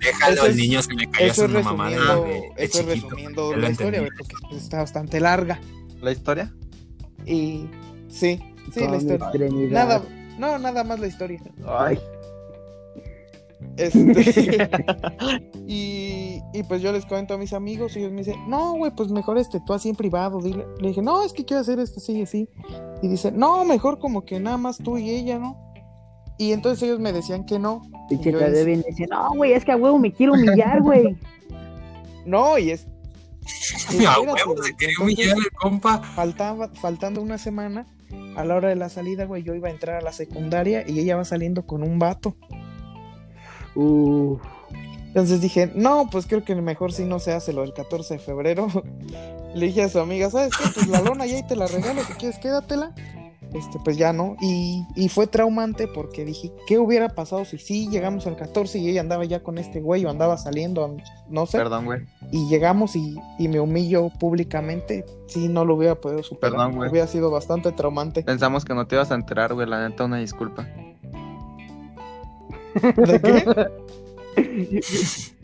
[0.00, 3.08] Déjalo, es- niño se me cayó eso una es mamada de, de eso es chiquito.
[3.08, 3.98] resumiendo la historia, entendí.
[3.98, 5.60] güey, porque pues, está bastante larga.
[6.02, 6.52] la historia.
[7.24, 7.66] Y
[8.08, 8.38] sí,
[8.72, 9.30] sí, Con la historia.
[9.70, 10.02] Nada,
[10.38, 11.40] no, nada más la historia.
[11.66, 11.98] Ay,
[13.76, 14.68] Este,
[15.66, 18.92] y, y pues yo les cuento a mis amigos y ellos me dicen, no, güey,
[18.94, 20.66] pues mejor este, tú así en privado, dile.
[20.80, 22.48] Le dije, no, es que quiero hacer esto así y así.
[23.02, 25.58] Y dice, no, mejor como que nada más tú y ella, ¿no?
[26.38, 27.82] Y entonces ellos me decían que no.
[28.08, 30.80] Pinche Y yo decía, y dice, no, güey, es que a huevo me quiero humillar,
[30.80, 31.16] güey.
[32.26, 32.86] No, y es,
[34.08, 35.98] A huevo, se quería humillar el compa.
[35.98, 37.86] faltaba, faltando una semana,
[38.36, 40.98] a la hora de la salida, güey, yo iba a entrar a la secundaria y
[40.98, 42.36] ella va saliendo con un vato.
[43.74, 44.38] Uh,
[45.08, 48.20] Entonces dije, no, pues creo que mejor si no se hace lo del 14 de
[48.20, 48.66] febrero.
[49.54, 50.68] Le dije a su amiga, ¿sabes qué?
[50.74, 52.92] Pues la lona ya ahí te la regalo, si quieres quédatela.
[53.54, 54.36] Este, pues ya no.
[54.40, 58.88] Y, y fue traumante porque dije, ¿qué hubiera pasado si sí llegamos al 14 y
[58.90, 60.96] ella andaba ya con este güey o andaba saliendo,
[61.28, 61.58] no sé?
[61.58, 62.00] Perdón, güey.
[62.32, 65.06] Y llegamos y, y me humillo públicamente.
[65.28, 66.52] Sí, no lo hubiera podido superar.
[66.52, 66.90] Perdón, güey.
[66.90, 68.24] Hubiera sido bastante traumante.
[68.24, 69.68] Pensamos que no te ibas a enterar, güey.
[69.68, 70.66] La neta, una disculpa.
[72.74, 73.44] ¿De qué?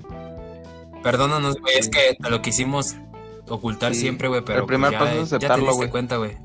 [1.02, 2.96] Perdónanos, güey, es que te lo quisimos
[3.48, 4.00] ocultar Sí.
[4.00, 5.88] siempre, güey, pero El primer pues, ya, paso es ya aceptarlo, güey.
[5.90, 6.36] cuenta, güey.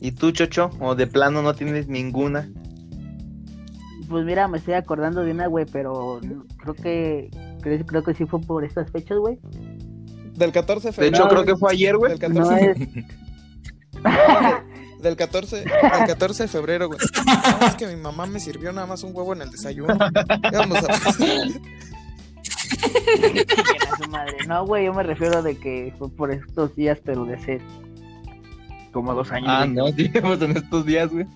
[0.00, 0.70] ¿Y tú, Chocho?
[0.80, 2.48] ¿O de plano no tienes ninguna?
[4.08, 6.20] pues mira, me estoy acordando de una, güey, pero
[6.58, 7.30] creo que
[7.62, 9.38] creo, creo que sí fue por estas fechas, güey.
[10.34, 11.16] Del 14 de De febrero.
[11.16, 12.10] hecho, creo que fue ayer, güey.
[12.10, 12.76] Del 14, No es,
[15.02, 15.70] del 14, del
[16.06, 16.98] 14 de febrero, güey.
[17.60, 19.96] No, es que mi mamá me sirvió nada más un huevo en el desayuno.
[20.52, 20.88] Vamos a...
[24.48, 27.60] No, güey, yo me refiero de que fue por estos días, pero de hace
[28.92, 29.48] como dos años.
[29.50, 31.26] Ah, no, digamos en estos días, güey.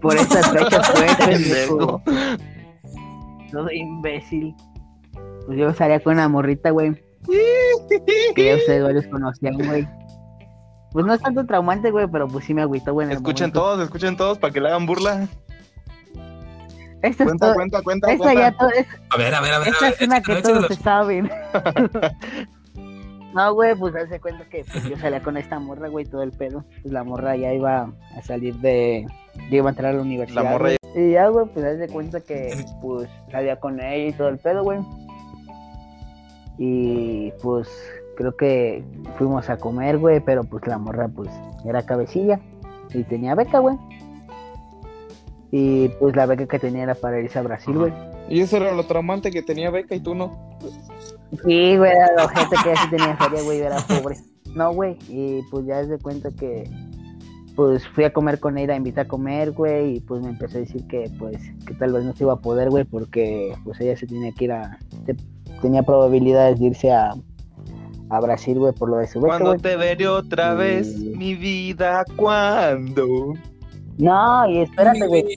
[0.00, 2.02] Por estas fechas fue, Pendejo.
[3.52, 4.54] Todo imbécil.
[5.46, 6.94] Pues yo salía con una morrita, güey.
[8.34, 9.86] Que ya ustedes varios conocían, güey.
[10.92, 13.10] Pues no es tanto traumante, güey, pero pues sí me agüitó, güey.
[13.12, 13.60] Escuchen momento.
[13.60, 15.28] todos, escuchen todos para que le hagan burla.
[17.02, 18.34] Esta es, Cuenta, cuenta, cuenta, cuenta.
[18.34, 19.68] ya es- A ver, a ver, a ver.
[19.68, 20.68] esta a es ver, una que todos échalo.
[20.68, 21.30] se saben.
[23.32, 26.32] No, güey, pues hace cuenta que pues, yo salía con esta morra, güey, todo el
[26.32, 26.64] pedo.
[26.82, 29.06] Pues la morra ya iba a salir de.
[29.52, 30.42] Ya iba a entrar a la universidad.
[30.42, 30.70] La morra.
[30.96, 34.64] Y ya, güey, pues hace cuenta que pues salía con ella y todo el pedo,
[34.64, 34.80] güey.
[36.58, 37.68] Y pues
[38.16, 38.84] creo que
[39.16, 41.30] fuimos a comer, güey, pero pues la morra pues
[41.64, 42.40] era cabecilla
[42.92, 43.76] y tenía beca, güey.
[45.52, 47.92] Y pues la beca que tenía era para irse a Brasil, güey.
[48.28, 50.58] Y eso era lo traumante que tenía beca y tú no.
[51.44, 54.16] Sí, güey, era la gente que ya sí tenía feria, güey, era pobre.
[54.54, 56.68] No, güey, y pues ya se cuenta que
[57.56, 60.60] pues fui a comer con ella, invité a comer, güey, y pues me empezó a
[60.60, 61.36] decir que pues
[61.66, 64.44] que tal vez no se iba a poder, güey, porque pues ella se tenía que
[64.44, 65.16] ir a te-
[65.60, 67.12] tenía probabilidades de irse a
[68.08, 72.04] a Brasil, güey, por lo de su beca, Cuando te veré otra vez, mi vida,
[72.16, 73.06] ¿cuándo?
[73.98, 75.36] No, y espérate, güey.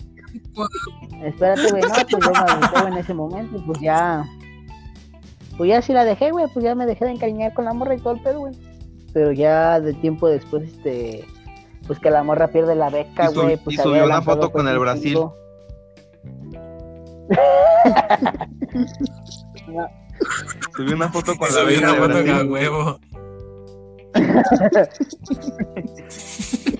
[1.23, 4.25] Espérate, güey, no, pues yo me güey, en ese momento, pues ya.
[5.57, 7.95] Pues ya sí la dejé, güey, pues ya me dejé de encariñar con la morra
[7.95, 8.53] y todo el pedo, güey.
[9.13, 11.25] Pero ya de tiempo después, este.
[11.85, 13.57] Pues que la morra pierde la beca, güey.
[13.57, 15.13] Pues y subió adelantado, foto con el Brasil.
[15.13, 15.35] chingo.
[20.75, 22.99] Subí una foto con la Subí beca una foto huevo.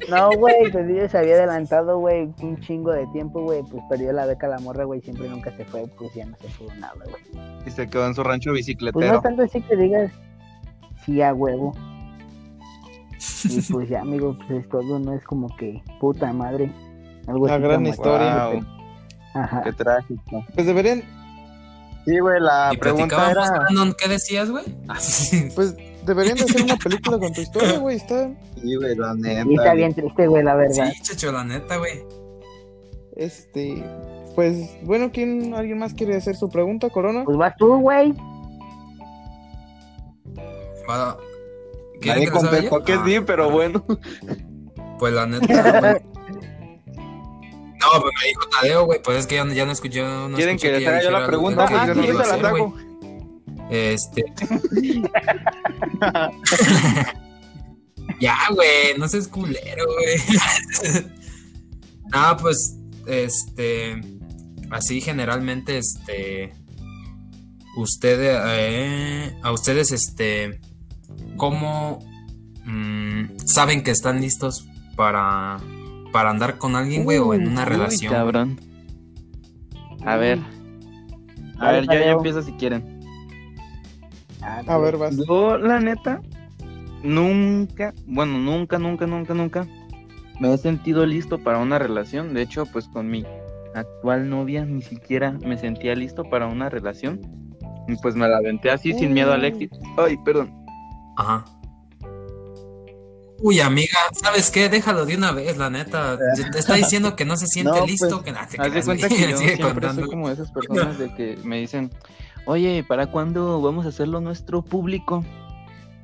[0.10, 3.64] No, güey, pues ella se había adelantado, güey, un chingo de tiempo, güey.
[3.64, 6.48] Pues perdió la beca la morra, güey, siempre nunca se fue, pues ya no se
[6.50, 7.24] pudo nada, güey.
[7.66, 9.22] Y se quedó en su rancho Pues no bicicletero.
[9.22, 10.12] tanto así que digas
[11.06, 11.74] sí a huevo.
[13.46, 16.72] Y pues ya, amigo, pues es todo, no es como que puta madre.
[17.28, 18.48] Algo Una gran historia.
[18.50, 18.64] Wow,
[19.34, 19.62] Ajá.
[19.64, 20.46] qué trágico.
[20.54, 21.02] Pues deberían,
[22.06, 23.50] Sí, güey, la Y pregunta era...
[23.50, 24.66] Brandon, ¿qué decías, güey?
[24.90, 25.48] Ah, sí.
[25.56, 25.74] pues
[26.06, 27.98] deberían de hacer una película con tu historia, güey.
[27.98, 28.30] Está,
[28.62, 29.44] Sí, güey, la neta.
[29.50, 30.92] Y está bien triste, güey, la verdad.
[30.94, 32.04] Sí, chacho, la neta, güey.
[33.16, 33.84] este,
[34.36, 37.24] pues, bueno, ¿quién, alguien más quiere hacer su pregunta, Corona?
[37.26, 38.14] Pues vas tú, güey.
[40.90, 41.18] Va-
[42.02, 43.54] ¿Quieren Nadie contestó que Ah, sí, pero arre.
[43.54, 43.86] bueno.
[45.00, 46.02] Pues la neta.
[47.84, 49.02] No, pues me dijo Tadeo, güey.
[49.04, 50.02] Pues es que ya, no- ya no escuché.
[50.02, 51.66] No ¿Quieren escuché que les ya haga yo la pregunta?
[51.70, 52.64] Ah, que sí, yo la güey.
[53.70, 54.26] Este.
[58.20, 60.18] ya, güey, no seas culero, güey.
[62.14, 64.02] no, pues, este.
[64.70, 66.54] Así generalmente, este.
[67.76, 68.40] Ustedes.
[68.46, 70.60] eh, a ustedes, este.
[71.38, 72.00] ¿Cómo
[72.66, 75.58] mm, saben que están listos para.
[76.12, 78.14] Para andar con alguien, güey, o en una Uy, relación?
[78.14, 78.62] cabrón.
[80.06, 80.40] A ver.
[81.60, 82.93] A ver, yo ya empiezo si quieren.
[84.44, 85.16] Ah, A ver, vas.
[85.28, 86.22] Yo, la neta,
[87.04, 89.68] nunca, bueno, nunca, nunca, nunca, nunca
[90.40, 92.34] me he sentido listo para una relación.
[92.34, 93.26] De hecho, pues con mi
[93.76, 97.22] actual novia ni siquiera me sentía listo para una relación.
[97.88, 99.78] Y pues me la aventé así sin miedo al éxito.
[99.98, 100.54] Ay, perdón.
[101.18, 101.44] Ajá.
[103.40, 104.70] Uy, amiga, ¿sabes qué?
[104.70, 106.18] Déjalo de una vez, la neta.
[106.52, 108.08] Te está diciendo que no se siente No, listo.
[108.10, 111.14] pues, que nada, te Haz de cuenta que yo siempre soy como esas personas de
[111.14, 111.92] que me dicen,
[112.46, 115.24] oye, ¿para cuándo vamos a hacerlo nuestro público?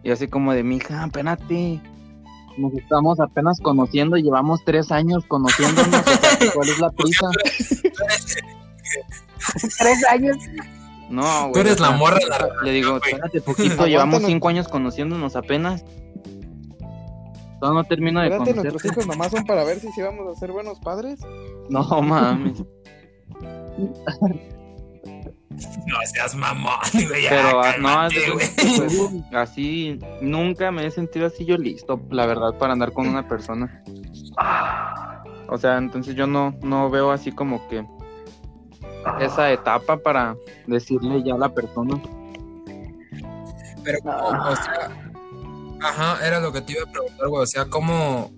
[0.04, 1.82] Y así como de, mija, espérate.
[2.58, 6.04] Nos estamos apenas conociendo, llevamos tres años conociéndonos.
[6.54, 7.30] ¿Cuál es la prisa?
[9.78, 10.38] Tres años.
[11.10, 11.54] No, güey.
[11.54, 15.84] Tú eres la morra la Le digo, espérate poquito, llevamos cinco años conociéndonos apenas.
[17.60, 20.40] Todavía no termino de Espérate, nuestros hijos nomás son para ver si sí vamos a
[20.40, 21.20] ser buenos padres.
[21.70, 22.64] No mames.
[25.86, 27.28] No seas mamón, güey.
[27.28, 28.48] Pero ah, no, cálmate, güey.
[28.56, 33.28] pues, así nunca me he sentido así yo listo, la verdad, para andar con una
[33.28, 33.84] persona.
[35.48, 37.86] O sea, entonces yo no, no veo así como que
[39.20, 40.36] esa etapa para
[40.68, 42.00] decirle ya a la persona.
[43.84, 45.12] Pero, o sea,
[45.82, 47.44] ajá, era lo que te iba a preguntar, güey.
[47.44, 48.32] O sea, ¿cómo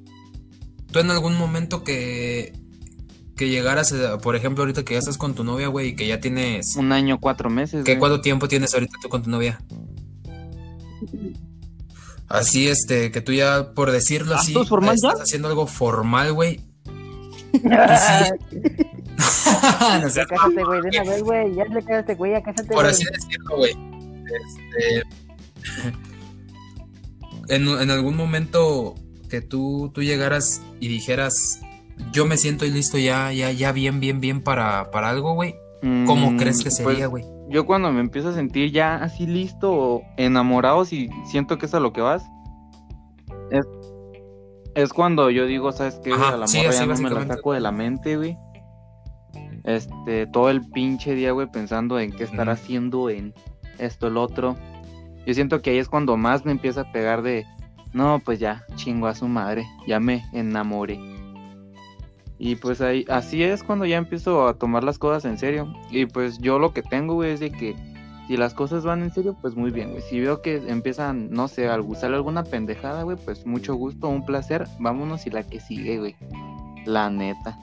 [0.92, 2.54] tú en algún momento que,
[3.36, 6.08] que llegaras, a- por ejemplo, ahorita que ya estás con tu novia, güey, y que
[6.08, 6.76] ya tienes.
[6.76, 7.84] Un año, cuatro meses.
[7.86, 8.00] ¿Qué, güey.
[8.00, 9.60] ¿Cuánto tiempo tienes ahorita tú con tu novia?
[12.28, 15.10] Así, este, que tú ya, por decirlo ¿Ah, así, formal ya?
[15.10, 16.60] estás haciendo algo formal, güey.
[17.54, 17.62] Sí.
[20.02, 21.56] No Ya seas cásate, güey, de una vez, güey.
[21.56, 22.92] Ya le güey, ya cásate, por güey.
[22.92, 23.72] así decirlo, güey.
[24.26, 25.04] Este,
[27.50, 28.96] en, en algún momento
[29.30, 31.60] que tú, tú llegaras y dijeras,
[32.12, 35.56] yo me siento listo ya, ya, ya bien, bien, bien para, para algo, güey.
[36.06, 37.26] ¿Cómo Mm, crees que pues, sería, güey?
[37.50, 41.74] Yo cuando me empiezo a sentir ya así listo o enamorado, si siento que es
[41.74, 42.24] a lo que vas,
[43.50, 43.66] es,
[44.76, 46.14] es cuando yo digo, ¿sabes qué?
[46.14, 48.38] Ajá, a la sí, morra ya no me la saco de la mente, güey.
[49.64, 53.34] Este, todo el pinche día, güey, pensando en qué estar haciendo, en
[53.80, 54.56] esto, el otro.
[55.26, 57.46] Yo siento que ahí es cuando más me empieza a pegar de,
[57.94, 61.00] no, pues ya, chingo a su madre, ya me enamoré.
[62.44, 65.72] Y pues ahí, así es cuando ya empiezo a tomar las cosas en serio.
[65.92, 67.76] Y pues yo lo que tengo, güey, es de que
[68.28, 70.02] si las cosas van en serio, pues muy bien, güey.
[70.02, 74.26] Si veo que empiezan, no sé, a gustar alguna pendejada, güey, pues mucho gusto, un
[74.26, 74.68] placer.
[74.80, 76.16] Vámonos y la que sigue, güey.
[76.88, 77.60] La neta.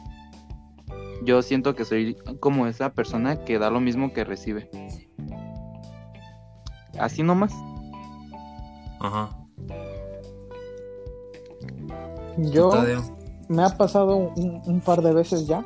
[1.24, 4.70] Yo siento que soy como esa persona que da lo mismo que recibe.
[7.00, 7.52] Así nomás.
[9.00, 9.36] Ajá.
[12.36, 13.17] Yo Tadeo.
[13.48, 15.64] Me ha pasado un, un par de veces ya.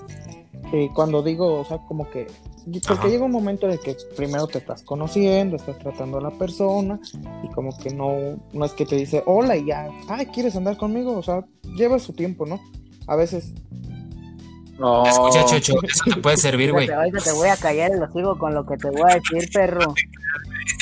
[0.72, 2.26] eh, cuando digo, o sea, como que.
[2.64, 3.08] Porque Ajá.
[3.08, 7.00] llega un momento de que primero te estás conociendo, estás tratando a la persona
[7.42, 8.14] y como que no,
[8.52, 11.18] no es que te dice hola y ya, ay, ¿quieres andar conmigo?
[11.18, 12.60] O sea, lleva su tiempo, ¿no?
[13.08, 13.52] A veces,
[15.06, 16.88] Escucha, Chocho, eso te puede servir, güey.
[16.90, 19.94] Ahorita te voy a callar el hocico con lo que te voy a decir, perro.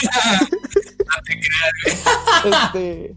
[2.45, 3.15] este,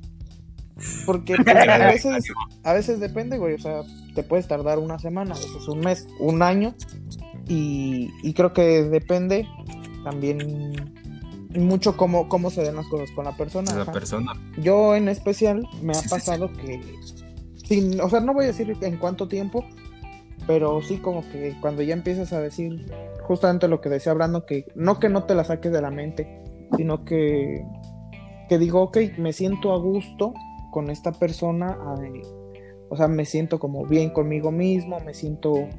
[1.05, 2.25] porque pues, a veces,
[2.63, 3.81] a veces depende, güey, o sea,
[4.15, 6.75] te puedes tardar una semana, a veces un mes, un año,
[7.47, 9.47] y, y creo que depende
[10.03, 10.73] también
[11.59, 13.73] mucho cómo, cómo se den las cosas con la persona.
[13.73, 14.33] La persona.
[14.57, 16.81] Yo en especial me ha Sí, sí, pasado que,
[17.65, 19.65] sin, o sea, no voy a decir en cuánto tiempo,
[20.47, 24.65] pero sí como que cuando ya empiezas a decir justamente lo que decía Brando, que
[24.75, 26.41] no que no te la saques de la mente,
[26.75, 27.63] sino que,
[28.49, 30.33] que digo, ok, me siento a gusto
[30.73, 31.77] con esta persona,
[32.89, 35.69] o sea, me siento como bien conmigo mismo, me siento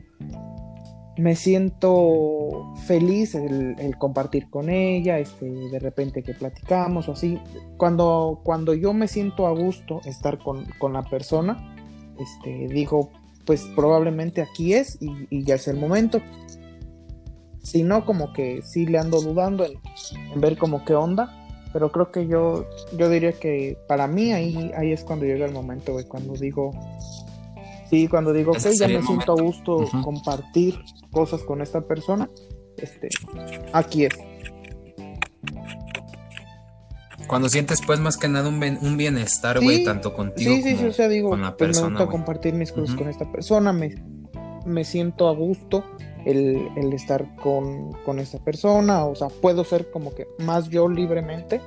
[1.16, 7.38] me siento feliz el, compartir con ella, este, de repente que platicamos o así.
[7.76, 11.76] Cuando, cuando yo me siento a gusto estar con, con la persona,
[12.18, 13.10] este, digo,
[13.44, 16.20] pues probablemente aquí es y, ya es el momento.
[17.62, 19.72] Si no, como que sí le ando dudando en,
[20.32, 21.43] en ver como qué onda,
[21.74, 22.66] pero creo que yo,
[22.96, 26.70] yo diría que para mí ahí, ahí es cuando llega el momento, güey, cuando digo,
[27.90, 30.78] sí, cuando digo, ok, ya me siento a gusto compartir
[31.10, 32.30] cosas con esta persona,
[32.76, 33.08] este,
[33.72, 34.14] aquí es.
[37.26, 40.62] Cuando sientes, pues, más que nada un, ben- un bienestar, Sí, güey, tanto contigo Sí,
[40.62, 42.94] sí, sí, como o sea, digo, con la pues me persona, gusta compartir mis cosas
[42.94, 43.96] con esta persona, me,
[44.64, 45.82] me siento a gusto
[46.24, 50.88] el, el estar con, con esta persona, o sea, puedo ser como que más yo
[50.88, 51.60] libremente.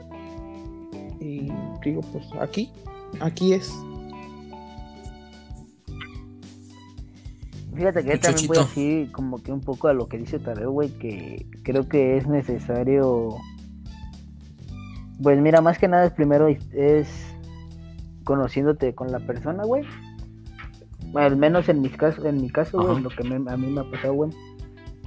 [1.20, 1.52] Y
[1.84, 2.72] digo, pues aquí,
[3.20, 3.72] aquí es.
[7.76, 8.62] Fíjate que yo también voy a Chuchito.
[8.62, 12.28] decir como que un poco a lo que dice Tadeo, güey, que creo que es
[12.28, 13.36] necesario.
[15.22, 17.08] Pues mira, más que nada es primero es- es
[18.24, 19.84] conociéndote con la persona, güey.
[21.12, 23.68] Bueno, al menos en mis casos, en mi caso, güey, lo que me- a mí
[23.68, 24.32] me ha pasado, güey,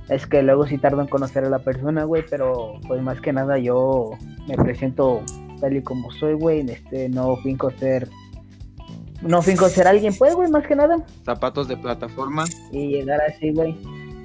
[0.08, 3.32] es que luego sí tardo en conocer a la persona, güey, pero pues más que
[3.32, 4.10] nada yo
[4.48, 5.20] me presento
[5.60, 8.08] tal y como soy, güey, este, no finco ser
[9.22, 10.96] no finco ser alguien, pues, güey, más que nada.
[11.26, 12.46] Zapatos de plataforma.
[12.72, 13.76] Y llegar así, güey,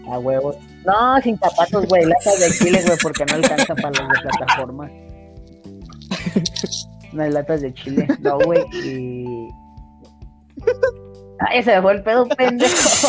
[0.09, 0.55] a huevos.
[0.85, 4.89] No, sin zapatos, güey, latas de chile, güey, porque no alcanza para los de plataforma.
[7.11, 9.49] Unas latas de chile, no, güey, y...
[11.39, 13.07] Ay, se me fue el pedo, pendejo.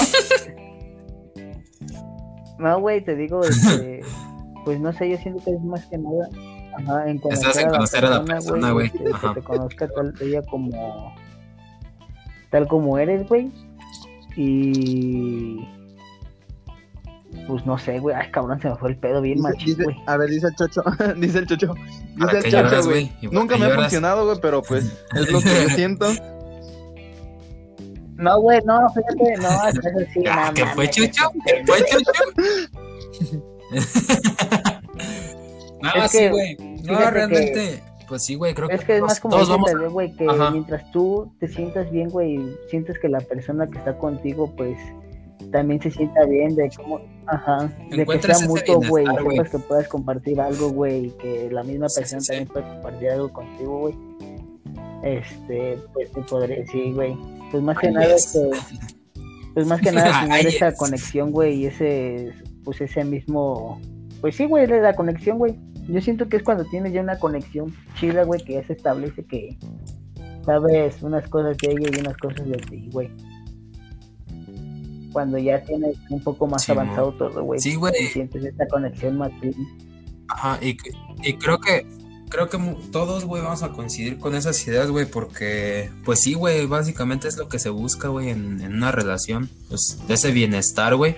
[2.59, 4.01] No, güey, te digo, este,
[4.65, 6.29] pues no sé, yo siento que es más que nada,
[6.79, 8.87] ajá, en conocer, Estás en conocer a la persona, güey.
[8.87, 9.35] este, Ajá.
[9.35, 11.15] Que te conozca tal ella como,
[12.51, 13.53] tal como eres, güey,
[14.37, 15.69] y
[17.47, 19.97] pues no sé, güey, ay, cabrón, se me fue el pedo bien machín, güey.
[20.07, 20.83] a ver, dice el chocho.
[21.19, 21.75] dice el chocho.
[22.19, 23.13] ¿Para Dice el chocho, güey.
[23.31, 26.07] Nunca me ha funcionado, güey, pero pues es lo que yo siento.
[28.17, 31.31] No, güey, no, fíjate, no, eso sí, Ah, no ¿Qué fue, Chucho?
[31.47, 32.13] qué ¿Qué fue, Chucho?
[35.83, 36.57] no, Es sí, que, güey.
[36.85, 40.13] No, realmente, pues sí, güey, creo Es que que es más como todos vamos güey,
[40.15, 40.51] que Ajá.
[40.51, 42.39] mientras tú te sientas bien, güey,
[42.71, 44.79] sientes que la persona que está contigo, pues,
[45.53, 49.89] también se sienta bien de cómo, ajá, de que sea mutuo, güey, sepas que puedas
[49.89, 52.33] compartir algo, güey, y que la misma Sí, persona sí, sí.
[52.33, 53.95] también puede compartir algo contigo, güey.
[55.03, 57.17] Este, pues, te podré, sí, güey.
[57.51, 58.35] Pues más que nada, es.
[58.35, 58.51] este,
[59.55, 60.77] pues más que nada tener esa es.
[60.77, 62.33] conexión, güey, y ese,
[62.65, 63.81] pues ese mismo,
[64.21, 65.55] pues sí, güey, la conexión, güey.
[65.89, 69.25] Yo siento que es cuando tienes ya una conexión chida, güey, que ya se establece
[69.25, 69.57] que
[70.45, 73.09] sabes unas cosas de ella y unas cosas de ti, güey.
[75.13, 77.61] Cuando ya tienes un poco más Sí, avanzado todo, güey.
[77.61, 77.95] Sí, güey.
[78.01, 79.31] y Sientes esta conexión más
[80.29, 80.77] Ajá, y,
[81.23, 81.87] y creo que
[82.29, 82.59] creo que
[82.93, 87.37] todos, güey, vamos a coincidir con esas ideas, güey, porque, pues sí, güey, básicamente es
[87.37, 91.17] lo que se busca, güey, en, en una relación, pues, ese bienestar, güey,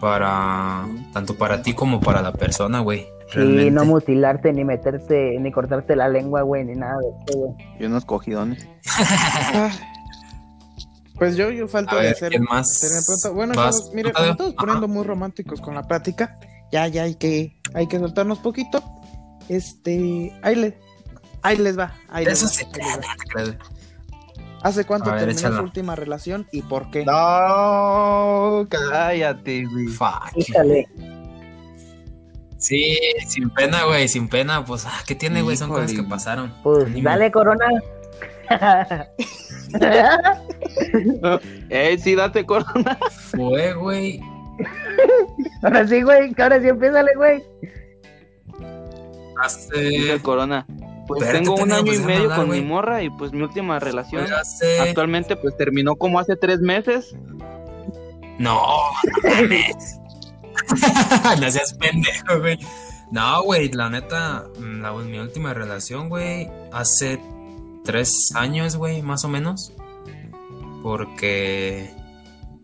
[0.00, 3.70] para, tanto para ti como para la persona, güey, Sí, realmente.
[3.70, 7.54] no mutilarte, ni meterte, ni cortarte la lengua, güey, ni nada de eso, güey.
[7.80, 8.66] Y unos cogidones.
[11.18, 12.14] Pues yo, yo falto de.
[12.14, 12.80] ¿quién más?
[13.06, 13.76] pronto- Bueno, vas?
[13.78, 16.38] chavos, mire, estamos poniendo muy románticos con la plática.
[16.72, 18.82] Ya, ya hay que, hay que soltarnos poquito.
[19.48, 20.74] Este, ahí les,
[21.42, 21.94] ahí les va.
[22.08, 23.16] Ahí les Eso va, se ahí les va.
[23.32, 23.58] cree.
[24.62, 25.56] ¿Hace cuánto ver, terminó échala.
[25.56, 27.04] su última relación y por qué?
[27.04, 29.88] No, cállate, güey.
[29.88, 30.32] Fuck.
[32.58, 35.56] Sí, sin pena, güey, sin pena, pues, ah, ¿qué tiene, güey?
[35.56, 36.54] Son cosas que pasaron.
[36.62, 37.66] Pues dale, Corona.
[41.70, 42.98] Eh, sí, date corona.
[43.30, 44.20] Fue, güey,
[45.62, 47.42] ahora sí, güey, ahora sí empiézale, güey.
[49.42, 50.66] Hace, corona.
[51.06, 53.80] Pues tengo un año y dejar medio hablar, con mi morra y pues mi última
[53.80, 57.14] relación hace, actualmente pues terminó como hace tres meses.
[58.38, 58.62] No,
[61.40, 62.58] no seas pendejo, güey.
[63.10, 67.20] No, güey, la neta, mm, la, mi última relación, güey, hace
[67.84, 69.74] tres años, güey, más o menos.
[70.82, 71.90] Porque,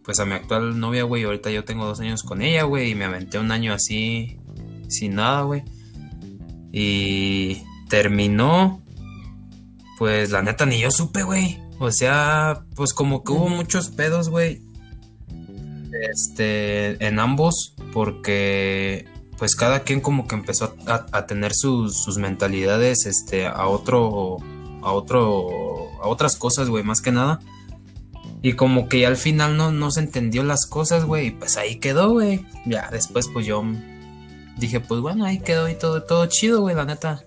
[0.04, 2.94] pues a mi actual novia, güey, ahorita yo tengo dos años con ella, güey, y
[2.94, 4.38] me aventé un año así,
[4.88, 5.64] sin nada, güey.
[6.72, 8.82] Y terminó,
[9.98, 11.58] pues la neta ni yo supe, güey.
[11.78, 14.62] O sea, pues como que hubo muchos pedos, güey
[15.92, 19.06] este, en ambos, porque
[19.38, 24.38] pues cada quien como que empezó a, tener sus, sus mentalidades, este, a otro,
[24.82, 25.46] a otro,
[26.02, 27.38] a otras cosas, güey, más que nada.
[28.42, 31.56] Y como que ya al final no, no se entendió las cosas, güey, y pues
[31.56, 32.44] ahí quedó, güey.
[32.66, 33.62] Ya después pues yo
[34.58, 37.22] dije, pues bueno, ahí quedó y todo, todo chido, güey, la neta.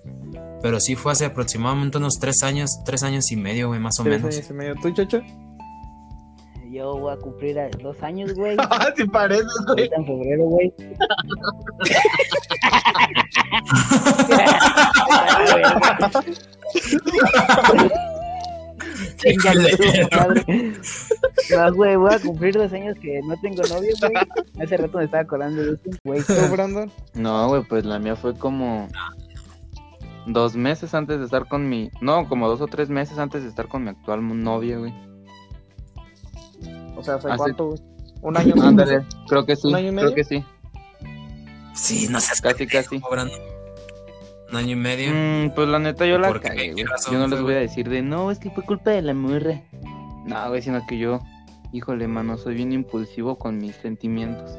[0.62, 4.04] Pero sí fue hace aproximadamente unos tres años, tres años y medio, güey, más o
[4.04, 4.36] Tres menos.
[4.36, 4.76] años y medio.
[4.82, 5.22] ¿Tú, Chocho?
[6.72, 8.56] Yo voy a cumplir a dos años, güey.
[8.60, 9.90] Ah, sí pareces, güey.
[9.90, 10.74] Ahorita en febrero, güey.
[20.12, 20.74] Madre.
[21.56, 24.14] No, güey, voy a cumplir dos años que no tengo novio, güey.
[24.64, 26.22] Hace rato me estaba acordando de eso, güey.
[26.24, 26.92] ¿Tú, Brandon?
[27.14, 28.88] No, güey, pues la mía fue como
[30.28, 31.90] dos meses antes de estar con mi...
[32.02, 34.94] No, como dos o tres meses antes de estar con mi actual novia, güey.
[36.96, 37.80] O sea, ¿hace Hace- cuánto, güey?
[38.22, 38.54] Un año.
[38.62, 40.14] Ándale, creo que sí, ¿Un año y medio?
[40.14, 40.46] creo que sí.
[41.74, 43.00] Sí, no seas Casi, casi.
[43.00, 43.34] cobrando.
[44.52, 45.12] Un año y medio.
[45.14, 46.84] Mm, pues la neta yo la cagué, ¿Qué güey.
[46.86, 49.02] razón Yo no fue, les voy a decir de, no, es que fue culpa de
[49.02, 49.62] la morra.
[50.26, 51.20] No, güey, sino que yo,
[51.72, 54.52] híjole, mano, soy bien impulsivo con mis sentimientos.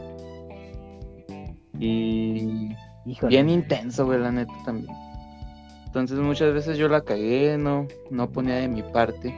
[1.79, 2.71] Y
[3.07, 3.29] Híjole.
[3.31, 4.95] bien intenso, güey, la neta también.
[5.87, 9.35] Entonces muchas veces yo la cagué, no, no ponía de mi parte.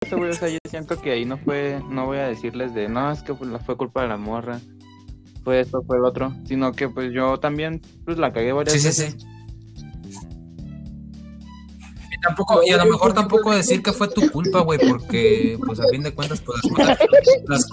[0.00, 2.88] Eso, güey, o sea, yo siento que ahí no fue, no voy a decirles de,
[2.88, 4.60] no, es que fue, fue culpa de la morra,
[5.44, 8.80] fue esto, fue el otro, sino que pues yo también, pues la cagué varias Sí,
[8.80, 9.16] sí, veces.
[9.20, 9.28] sí.
[12.18, 15.78] Y tampoco, y a lo mejor tampoco decir que fue tu culpa, güey, porque, pues
[15.78, 16.98] a fin de cuentas, pues las cosas.
[17.46, 17.66] Las...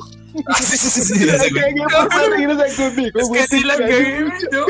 [0.47, 1.63] Ah, sí, sí, sí, sí, La sí, güey.
[1.63, 4.65] cagué por salirse conmigo, Es que sí la cagué, güey, ¿no?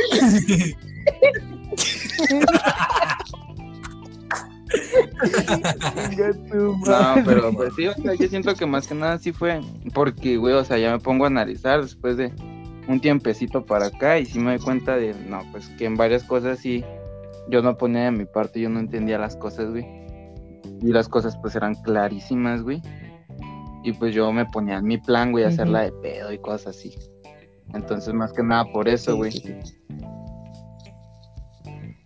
[7.25, 9.61] Pero pues sí, o sea, yo siento que más que nada sí fue
[9.93, 12.31] porque, güey, o sea, ya me pongo a analizar después de
[12.87, 16.23] un tiempecito para acá y sí me doy cuenta de, no, pues que en varias
[16.23, 16.83] cosas sí,
[17.49, 19.85] yo no ponía de mi parte, yo no entendía las cosas, güey.
[20.81, 22.81] Y las cosas pues eran clarísimas, güey.
[23.83, 26.75] Y pues yo me ponía en mi plan, güey, a hacerla de pedo y cosas
[26.75, 26.95] así.
[27.73, 29.31] Entonces, más que nada por eso, Sí, güey.
[29.31, 29.77] sí, sí.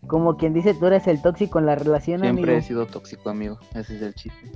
[0.08, 3.60] Como quien dice, tú eres el tóxico en la relación, Siempre he sido tóxico, amigo.
[3.76, 4.52] Ese es el chiste.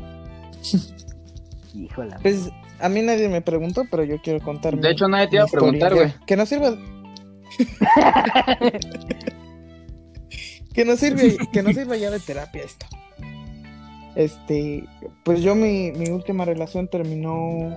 [1.76, 2.16] Híjole.
[2.22, 4.76] Pues a mí nadie me preguntó, pero yo quiero contar.
[4.76, 6.14] De mi- hecho, nadie te iba a preguntar, güey.
[6.26, 6.76] Que no sirva.
[10.74, 12.86] que no sirve, que no sirva ya de terapia esto.
[14.16, 14.86] Este,
[15.24, 17.76] pues yo mi, mi última relación terminó,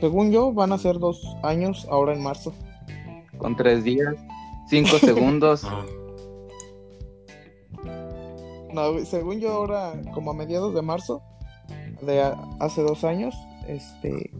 [0.00, 2.52] según yo, van a ser dos años ahora en marzo.
[3.38, 4.14] Con tres días,
[4.68, 5.66] cinco segundos.
[8.72, 8.98] No.
[9.06, 11.22] Según yo ahora, como a mediados de marzo,
[12.02, 13.34] de a- hace dos años,
[13.68, 14.30] este,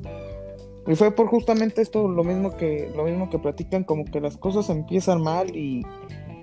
[0.86, 4.36] y fue por justamente esto, lo mismo que, lo mismo que platican, como que las
[4.36, 5.82] cosas empiezan mal y,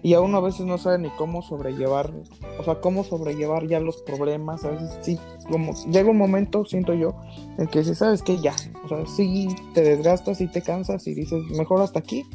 [0.04, 2.12] y a uno a veces no sabe ni cómo sobrellevar,
[2.60, 5.18] o sea, cómo sobrellevar ya los problemas, a veces sí,
[5.50, 7.16] como llega un momento, siento yo,
[7.58, 11.14] en que si sabes que ya, o sea, sí te desgastas y te cansas y
[11.16, 12.26] dices, mejor hasta aquí,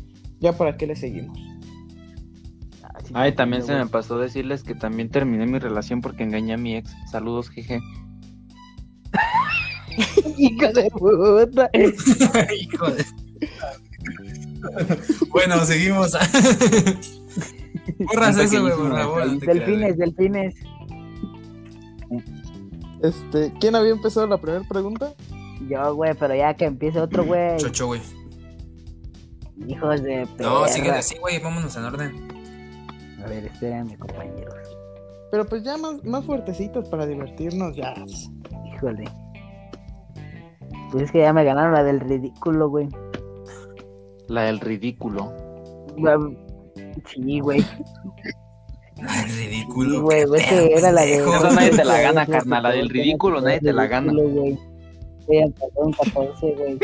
[0.40, 1.38] ya para qué le seguimos.
[2.82, 6.58] Ah, Ay, también se me pasó decirles que también terminé mi relación porque engañé a
[6.58, 6.90] mi ex.
[7.10, 7.80] Saludos, jeje.
[10.36, 11.70] Hijo de puta.
[11.74, 13.04] Hijo de-
[15.30, 16.12] bueno, seguimos.
[17.98, 19.38] Borras eso, güey, por favor.
[19.40, 20.54] Delfines, delfines.
[23.02, 25.14] Este, ¿quién había empezado la primera pregunta?
[25.68, 27.56] Yo, güey, pero ya que empiece otro, güey.
[27.58, 28.00] Chocho, güey.
[29.66, 30.68] Hijos de No, perra.
[30.68, 32.28] sigue así, güey, vámonos en orden.
[33.24, 34.54] A ver, espérenme, compañeros.
[35.30, 37.94] Pero pues ya más, más fuertecitos para divertirnos, ya.
[38.74, 39.04] Híjole.
[40.90, 42.88] Pues es que ya me ganaron la del ridículo, güey.
[44.28, 45.32] La del ridículo.
[45.98, 46.14] Güey,
[47.06, 47.64] Sí, güey.
[49.06, 50.02] Ay, Sí, ridículo.
[50.02, 50.24] güey.
[50.24, 51.14] qué Es que era la de.
[51.16, 53.86] Eso nadie te la Güey, gana, es carnal, la del que ridículo, nadie te la
[53.86, 54.12] gana.
[54.12, 54.58] güey.
[55.20, 56.78] Estoy perdón, 14, güey.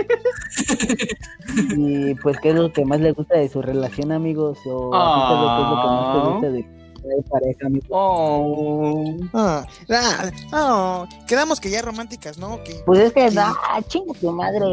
[1.76, 4.58] y pues, ¿qué es lo que más le gusta de su relación, amigos?
[4.66, 7.88] O ti, ¿qué es lo que más te gusta de de pareja, amigos?
[7.90, 9.04] Oh.
[9.34, 12.62] Ah, ah, ah, quedamos que ya románticas, ¿no?
[12.64, 13.36] Que Pues es que, Sí.
[13.38, 14.64] ah, chinga tu madre.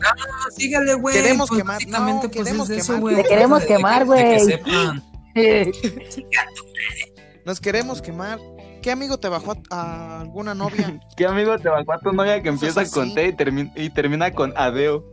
[0.00, 1.14] No, sígale, güey.
[1.14, 3.00] Queremos pues, quemar, no, pues, queremos es eso, quemar.
[3.00, 3.16] güey.
[3.16, 4.40] Te queremos De que- quemar, que güey.
[4.40, 5.04] sepan.
[7.44, 8.38] nos queremos quemar.
[8.82, 11.00] ¿Qué amigo te bajó a, a alguna novia?
[11.16, 12.92] ¿Qué amigo te bajó a tu novia que empieza así.
[12.92, 15.04] con T y, termi- y termina con adeo?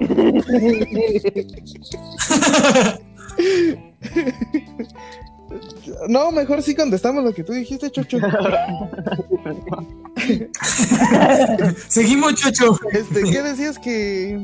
[6.08, 8.18] No, mejor sí contestamos lo que tú dijiste, Chocho.
[11.88, 12.78] Seguimos, Chocho.
[12.92, 14.38] Este, ¿qué decías que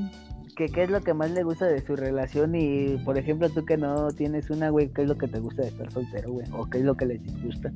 [0.56, 2.54] ¿Qué, ¿Qué es lo que más le gusta de su relación?
[2.54, 5.62] Y, por ejemplo, tú que no tienes una, güey, ¿qué es lo que te gusta
[5.62, 6.46] de estar soltero, güey?
[6.52, 7.72] ¿O qué es lo que les disgusta?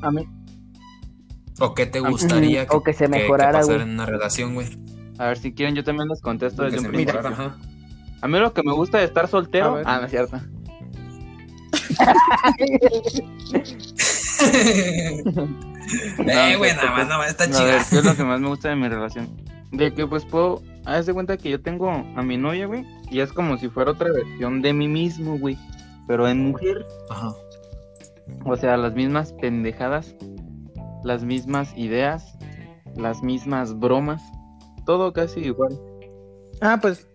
[0.00, 0.26] A mí,
[1.60, 3.88] ¿O qué te gustaría O que se mejorara, pasara güey.
[3.88, 4.66] en una relación, güey?
[5.18, 7.22] a ver, si quieren, yo también les contesto Que desde un principio.
[7.22, 7.56] mejorara, ajá.
[8.20, 9.80] A mí lo que me gusta de estar soltero.
[9.84, 10.40] Ah, no es cierto.
[16.26, 17.84] eh, güey, nada más, nada más, está A ver, chida.
[17.90, 19.28] ¿qué es lo que más me gusta de mi relación?
[19.72, 23.20] De que pues puedo, haz de cuenta que yo tengo a mi novia, güey, y
[23.20, 25.58] es como si fuera otra versión de mí mismo, güey,
[26.06, 26.86] pero en mujer.
[27.10, 27.32] Ajá.
[28.44, 30.14] O sea, las mismas pendejadas,
[31.02, 32.36] las mismas ideas,
[32.96, 34.22] las mismas bromas,
[34.86, 35.78] todo casi igual.
[36.60, 37.06] Ah, pues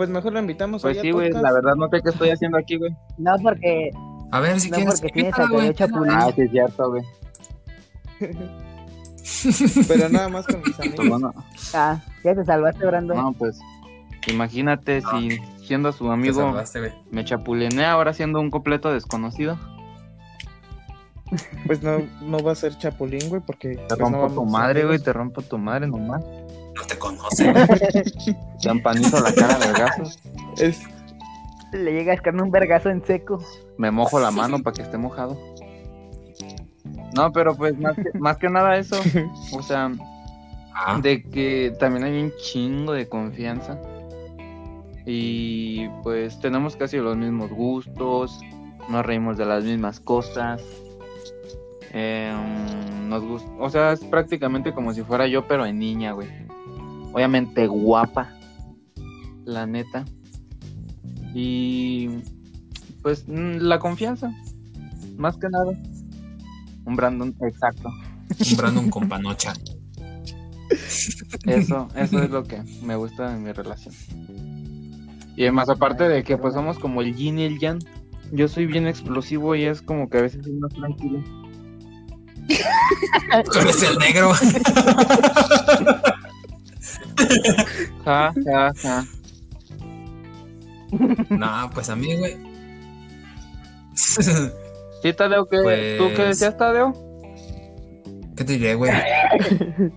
[0.00, 2.78] pues mejor lo invitamos Pues sí, güey, la verdad no sé qué estoy haciendo aquí,
[2.78, 2.90] güey.
[3.18, 3.90] No, porque,
[4.32, 4.98] A ver, si no quieres.
[4.98, 6.26] porque tienes invítala, a.
[6.26, 7.02] Ah, sí, es cierto, güey.
[9.88, 11.08] Pero nada más con mis Pues amigos.
[11.10, 11.34] bueno,
[11.74, 13.12] Ah, ya te salvaste, Brando.
[13.14, 13.58] no, pues
[14.28, 16.92] imagínate si siendo su Te amigo salvaste, güey.
[17.10, 19.58] me chapulinea ahora siendo un completo desconocido.
[21.66, 24.86] Pues no, no va a ser chapulín, güey, porque Te pues, no rompo tu madre,
[24.86, 26.24] güey, te rompo tu madre nomás.
[26.80, 27.66] No te conoce, güey.
[28.62, 30.66] Te empanizo la cara de.
[30.66, 30.80] Es,
[31.72, 33.42] Le llegas con un vergazo en seco.
[33.78, 35.38] Me mojo la mano para que esté mojado.
[37.14, 38.96] No, pero pues más que, más que nada eso.
[39.52, 39.90] O sea,
[40.82, 43.78] Ah, de que también hay un chingo de confianza.
[45.04, 48.40] Y pues tenemos casi los mismos gustos,
[48.88, 50.62] nos reímos de las mismas cosas.
[51.92, 56.28] Em, nos gusta, o sea, es prácticamente como si fuera yo, pero en niña, güey.
[57.12, 58.32] Obviamente guapa,
[59.44, 60.04] la neta.
[61.34, 62.08] Y
[63.02, 64.32] pues mm, la confianza,
[65.16, 65.72] más que nada.
[66.84, 67.88] Un Brandon, exacto.
[68.50, 69.52] Un Brandon con panocha.
[71.46, 73.94] Eso, eso es lo que me gusta de mi relación.
[75.36, 77.80] Y además, aparte de que pues somos como el yin y el yang,
[78.32, 81.22] yo soy bien explosivo y es como que a veces soy más tranquilo.
[83.52, 84.32] Tú eres el negro.
[88.04, 89.04] Ja, ja, ja.
[91.30, 92.36] No, pues a mí, güey.
[93.94, 95.46] ¿Sí, Tadeo?
[95.46, 95.58] ¿qué?
[95.62, 96.92] Pues- ¿Tú qué decías, Tadeo?
[98.36, 98.90] ¿Qué te diré, güey?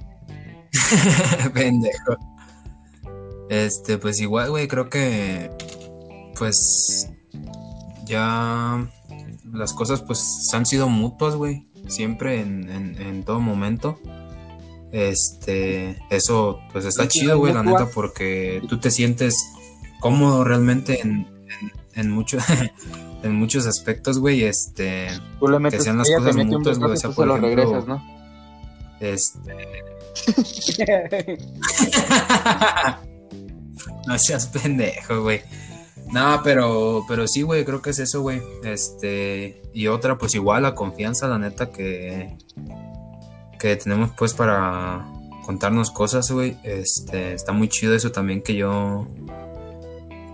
[1.53, 2.17] Pendejo.
[3.49, 5.49] Este, pues igual, güey, creo que.
[6.37, 7.09] Pues.
[8.05, 8.87] Ya.
[9.51, 11.67] Las cosas, pues, han sido mutuas, güey.
[11.87, 13.99] Siempre en, en, en todo momento.
[14.93, 15.97] Este.
[16.09, 19.35] Eso, pues, está chido, güey, la neta, porque tú te sientes
[19.99, 22.37] cómodo realmente en, en, en mucho-
[23.23, 24.43] en muchos aspectos, güey.
[24.43, 25.07] Este.
[25.39, 28.01] Tú le metes, sean las cosas mutuas, güey, o sea, por ejemplo- regresas, ¿no?
[28.99, 29.83] Este.
[34.07, 35.41] no seas pendejo, güey.
[36.11, 38.41] No, pero, pero sí, güey, creo que es eso, güey.
[38.63, 42.37] Este, y otra, pues igual la confianza, la neta, que,
[43.63, 45.05] que tenemos pues para
[45.45, 46.57] contarnos cosas, güey.
[46.63, 49.07] Este, está muy chido eso también que yo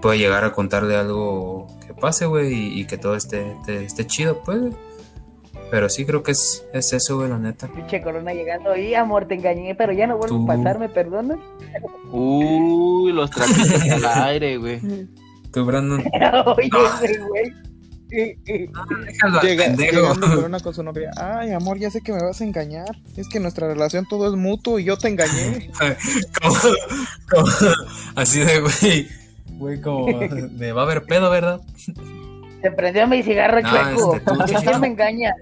[0.01, 4.07] pueda llegar a contarle algo que pase, güey, y, y que todo esté, esté, esté
[4.07, 4.59] chido, pues.
[5.69, 7.67] Pero sí creo que es, es eso, güey, la neta.
[7.67, 8.75] Pinche corona llegando.
[8.75, 11.37] Y amor, te engañé, pero ya no vuelvo Tú- a pasar, ¿me perdonas?
[12.11, 14.81] Uy, los trapitos al aire, güey.
[15.53, 15.99] Tú, Brandon.
[16.57, 16.69] Oye,
[17.29, 17.53] güey.
[18.09, 20.13] Déjalo Llega, pendejo.
[20.15, 21.11] llegando con su novia.
[21.17, 22.89] Ay, amor, ya sé que me vas a engañar.
[23.15, 25.69] Es que nuestra relación todo es mutuo y yo te engañé.
[26.41, 26.55] Como-
[27.29, 27.47] como-
[28.15, 29.07] así de, güey.
[29.59, 31.61] Güey, como de va a haber pedo, ¿verdad?
[32.61, 34.15] Se prendió mi cigarro No, chueco.
[34.15, 34.71] este, tú, ¿Por chichito.
[34.71, 35.33] qué me engaña?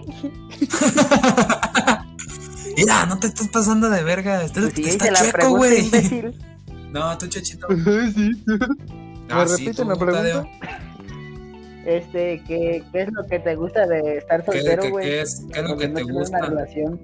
[2.76, 4.42] Mira, no te estás pasando de verga.
[4.44, 5.84] Estás, Pues sí, está chueco, güey.
[5.86, 6.34] imbécil.
[6.92, 7.66] No, tú, chachito.
[7.70, 8.44] sí.
[9.28, 10.48] Ah, ¿Me sí, repiten tú, la pregunta?
[11.86, 15.04] Este, ¿qué, ¿qué es lo que te gusta de estar ¿Qué, soltero, qué- güey?
[15.06, 16.38] qué es, qué es lo que no te gusta?
[16.38, 17.00] Una relación.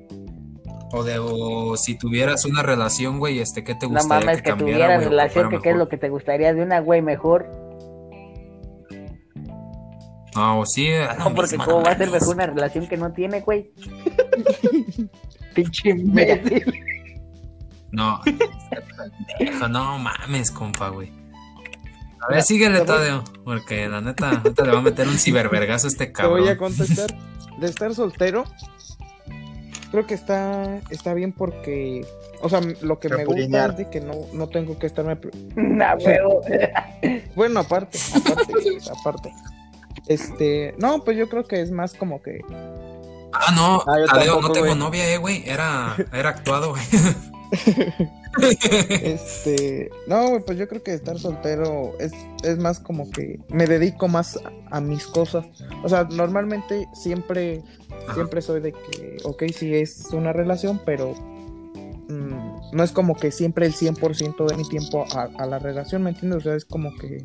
[0.92, 4.50] O, de, o si tuvieras una relación, güey, este, ¿qué te No gustaría mames, que,
[4.50, 7.02] cambiara, tuviera güey, o relación, que qué es lo que te gustaría de una güey
[7.02, 7.46] mejor.
[10.34, 12.86] No, sí, a la No, porque misma, cómo no va a ser mejor una relación
[12.86, 13.72] que no tiene, güey.
[15.54, 16.74] Pinche imbécil.
[17.90, 18.20] No,
[19.70, 21.10] no mames, compa, güey.
[22.20, 25.90] A ver, síguele, Tadeo, porque la neta, ahorita le va a meter un cibervergazo a
[25.90, 26.74] este Te voy a cabrón.
[26.74, 27.14] contestar.
[27.58, 28.44] De estar soltero,
[29.90, 32.06] creo que está, está bien porque.
[32.42, 35.16] O sea, lo que me gusta es de que no, no tengo que estarme.
[37.34, 38.52] Bueno, aparte, aparte,
[39.00, 39.32] aparte.
[40.06, 42.40] Este, no, pues yo creo que es más como que
[43.32, 44.78] Ah, no, Ah, Tadeo, no tengo güey.
[44.78, 45.42] novia, eh, güey.
[45.48, 46.82] Era, era actuado, güey.
[49.02, 52.12] Este, no, pues yo creo que estar soltero es,
[52.42, 55.46] es más como que me dedico más a, a mis cosas.
[55.82, 57.62] O sea, normalmente siempre,
[58.04, 58.14] Ajá.
[58.14, 61.14] siempre soy de que, ok, sí es una relación, pero
[62.08, 66.02] mm, no es como que siempre el 100% de mi tiempo a, a la relación,
[66.02, 66.38] ¿me entiendes?
[66.38, 67.22] O sea, es como que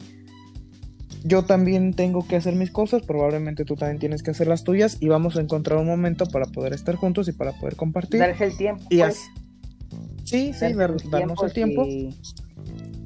[1.23, 4.97] yo también tengo que hacer mis cosas, probablemente tú también tienes que hacer las tuyas
[4.99, 8.19] y vamos a encontrar un momento para poder estar juntos y para poder compartir.
[8.19, 8.83] Darse el tiempo.
[8.89, 9.40] Y pues, así.
[10.31, 11.85] Sí, sí, dar- darnos el tiempo.
[11.85, 12.15] y-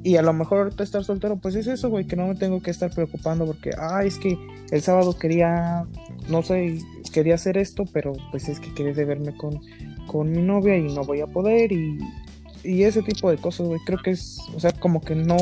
[0.02, 2.60] Y a lo mejor ahorita estar soltero, pues es eso, güey, que no me tengo
[2.62, 4.38] que estar preocupando porque, ah, es que
[4.70, 5.84] el sábado quería,
[6.28, 6.78] no sé,
[7.12, 9.58] quería hacer esto, pero pues es que quería verme con,
[10.06, 11.98] con mi novia y no voy a poder y,
[12.62, 13.80] y ese tipo de cosas, güey.
[13.84, 15.36] Creo que es, o sea, como que no,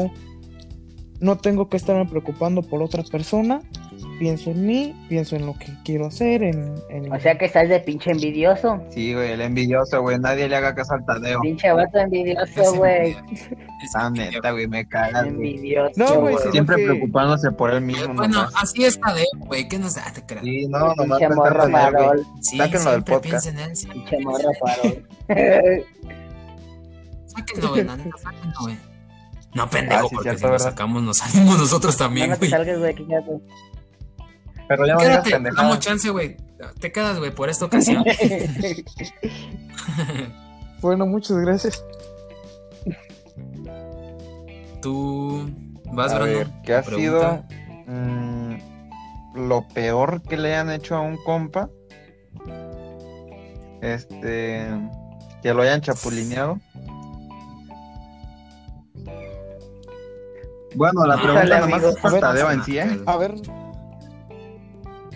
[1.20, 3.60] no tengo que estarme preocupando por otra persona.
[4.18, 6.74] Pienso en mí, pienso en lo que quiero hacer, en...
[6.88, 8.80] en- O sea que estás de pinche envidioso.
[8.90, 10.18] Sí, güey, el envidioso, güey.
[10.20, 11.40] Nadie le haga caso al Tadeo.
[11.40, 13.16] Pinche vato envidioso, güey.
[13.94, 15.28] La neta, güey, me cagas, güey.
[15.56, 15.92] Envidioso.
[15.96, 18.54] No, güey, sí, Siempre que- preocupándose por él mismo, Bueno, nomás.
[18.62, 19.66] así es Tadeo, güey.
[19.68, 20.04] ¿Qué nos da?
[20.12, 20.44] Te creas.
[20.44, 21.72] Sí, no, nomás Pinche morro güey.
[21.72, 22.26] farol.
[22.40, 23.24] Sí, sáquenlo del podcast.
[23.44, 23.86] piensa en él, sí.
[23.88, 25.06] Pinche morro farol.
[27.26, 28.76] Sáquenlo, güey, neta, sáquenlo, güey.
[29.54, 30.64] No, pendejo, Ah, sí, porque cierto, si lo ¿verdad?
[30.70, 32.50] sacamos, nos salimos nosotros No, también, no te güey.
[32.50, 33.40] salgas, güey, que ya te-
[34.68, 35.62] Pero ya no digas Quédate, te pendejadas.
[35.64, 36.36] damos chance, güey.
[36.80, 38.04] Te quedas, güey, por esta ocasión.
[40.80, 41.82] Bueno, muchas gracias.
[44.82, 45.50] Tú
[45.94, 46.38] vas, A Brandon.
[46.38, 47.46] ver, ¿qué ha Pregunta.
[47.48, 47.94] sido?
[47.94, 48.56] Mm,
[49.48, 51.70] lo peor que le hayan hecho a un compa.
[53.80, 54.68] Este.
[55.42, 56.58] Que lo hayan chapulineado.
[60.74, 63.00] Bueno, la pregunta Híjole, nomás es para Tadeo en sí, ¿eh?
[63.06, 63.34] A ver.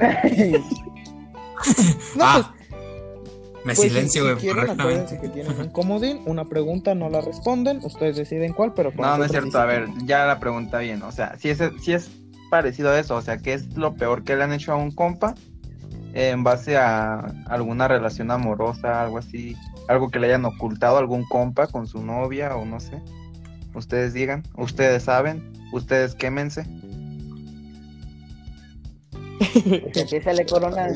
[2.16, 2.54] No, Ah,
[3.64, 4.82] me pues, pues, silencio, si güey, quieren, correctamente.
[4.82, 9.18] acuérdense que tienen un comodín, una pregunta no la responden, ustedes deciden cuál, pero No,
[9.18, 9.58] no es cierto.
[9.58, 11.02] A ver, ya la pregunta bien.
[11.02, 12.10] O sea, si es, si es
[12.50, 14.90] parecido a eso, o sea, ¿qué es lo peor que le han hecho a un
[14.92, 15.34] compa
[16.14, 19.56] en base a alguna relación amorosa, algo así?
[19.88, 23.02] Algo que le hayan ocultado a algún compa con su novia o no sé.
[23.74, 26.64] Ustedes digan, ustedes saben, ustedes quémense.
[29.94, 30.88] Empieza la corona.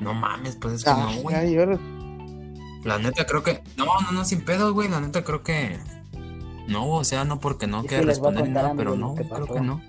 [0.00, 1.78] No mames, pues es que Ah, no, güey.
[2.84, 3.60] La neta creo que.
[3.76, 4.88] No, no, no, sin pedos, güey.
[4.88, 5.78] La neta creo que.
[6.68, 9.60] No, o sea, no porque no quiera a responder nada, pero no, que creo que
[9.60, 9.80] no.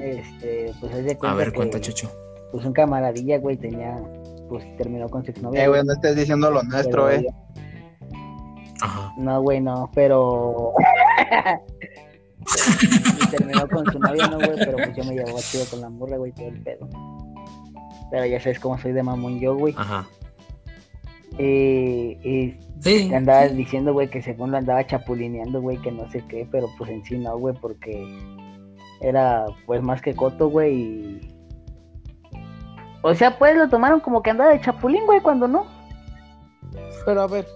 [0.00, 2.10] Este, pues es de A cuenta ver, que, cuenta, Chucho.
[2.50, 3.96] pues un camaradilla, güey, tenía,
[4.48, 5.64] pues terminó con su exnovia.
[5.64, 7.26] Eh, güey, no estés diciendo lo nuestro, pero- eh.
[8.82, 9.14] Ajá.
[9.16, 10.72] No, güey, no, pero.
[13.22, 15.88] Y terminó con su novia, no, güey, pero pues yo me llevaba chido con la
[15.90, 16.88] morra, güey, todo el pedo.
[18.10, 19.74] Pero ya sabes cómo soy de mamón yo, güey.
[19.76, 20.06] Ajá.
[21.38, 23.08] Eh, y Sí.
[23.08, 26.68] te andaba diciendo, güey, que según lo andaba chapulineando, güey, que no sé qué, pero
[26.76, 28.06] pues en sí no, güey, porque
[29.00, 31.20] era pues más que coto, güey, y...
[33.02, 35.66] O sea, pues lo tomaron como que andaba de chapulín, güey, cuando no.
[37.04, 37.46] Pero a ver,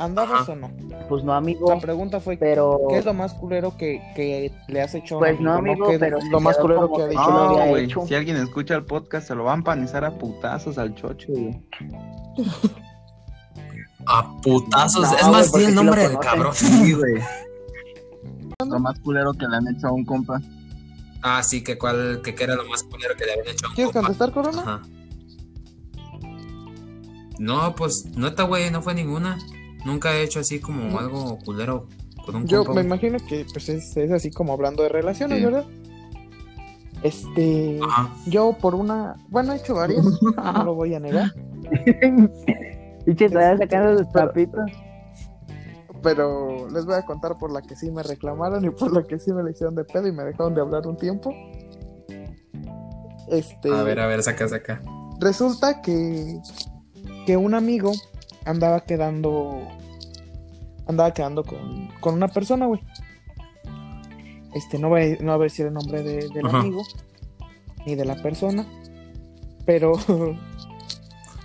[0.00, 0.52] ¿andabas Ajá.
[0.52, 0.70] o no?
[1.08, 2.80] Pues no, amigo, La pregunta fue, pero...
[2.88, 5.86] ¿qué es lo más culero que, que le has hecho a un Pues no, amigo,
[5.88, 7.20] ¿Qué es pero lo más culero como que ha dicho?
[7.22, 7.84] lo No, había güey.
[7.84, 8.06] hecho.
[8.06, 11.60] Si alguien escucha el podcast, se lo van a empanizar a putazos al chocho, güey.
[14.06, 15.02] A putazos.
[15.02, 16.54] No, es güey, más, di el nombre del cabrón.
[16.54, 17.14] Sí, güey.
[18.66, 20.40] Lo más culero que le han hecho a un compa.
[21.22, 23.68] Ah, sí, que cuál, que, que era lo más culero que le habían hecho a
[23.70, 24.08] un ¿Quieres compa.
[24.08, 24.60] contestar, Corona?
[24.62, 24.82] Ajá.
[27.38, 29.38] No, pues, neta, güey, no fue ninguna.
[29.84, 31.88] Nunca he hecho así como algo culero
[32.26, 32.80] con un Yo compa.
[32.80, 35.44] me imagino que pues es, es así como hablando de relaciones, Sí.
[35.44, 35.64] ¿verdad?
[37.02, 38.14] Este, Ajá.
[38.26, 40.04] yo por una, bueno, he hecho varias,
[40.36, 41.32] no lo voy a negar,
[43.06, 44.60] Pinche, todavía sacando los papitos.
[46.02, 49.18] pero les voy a contar por la que sí me reclamaron y por la que
[49.18, 51.32] sí me le hicieron de pedo y me dejaron de hablar un tiempo.
[53.28, 54.82] Este, A ver, a ver, saca, saca.
[55.20, 56.38] resulta que
[57.26, 57.92] que un amigo
[58.44, 59.62] andaba quedando
[60.86, 62.80] andaba quedando con, con una persona, güey.
[64.54, 66.60] Este, no voy, a- no voy a decir el nombre de- del Ajá.
[66.60, 66.82] amigo
[67.86, 68.66] ni de la persona,
[69.64, 69.92] pero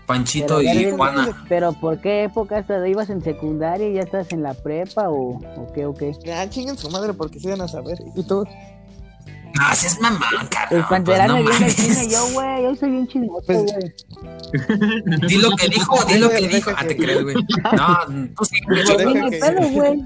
[0.05, 1.45] Panchito Pero, y Juana.
[1.49, 5.39] Pero ¿por qué época hasta ibas en secundaria y ya estás en la prepa o,
[5.39, 6.13] o qué o qué?
[6.23, 7.97] ya chinguen su madre porque se van a saber.
[8.15, 8.43] Y tú,
[9.57, 10.79] No, si es mamá, cabrón.
[10.79, 11.73] El pues no viene al mames.
[11.73, 13.93] cine yo, güey, yo soy bien chismoso, Pues- güey.
[15.27, 16.69] Di lo que dijo, di lo que Deja dijo.
[16.71, 17.35] que- Ah, te crees, güey.
[17.35, 17.97] No,
[18.37, 18.83] tú sí, güey.
[18.83, 20.03] Deja no hay que- güey.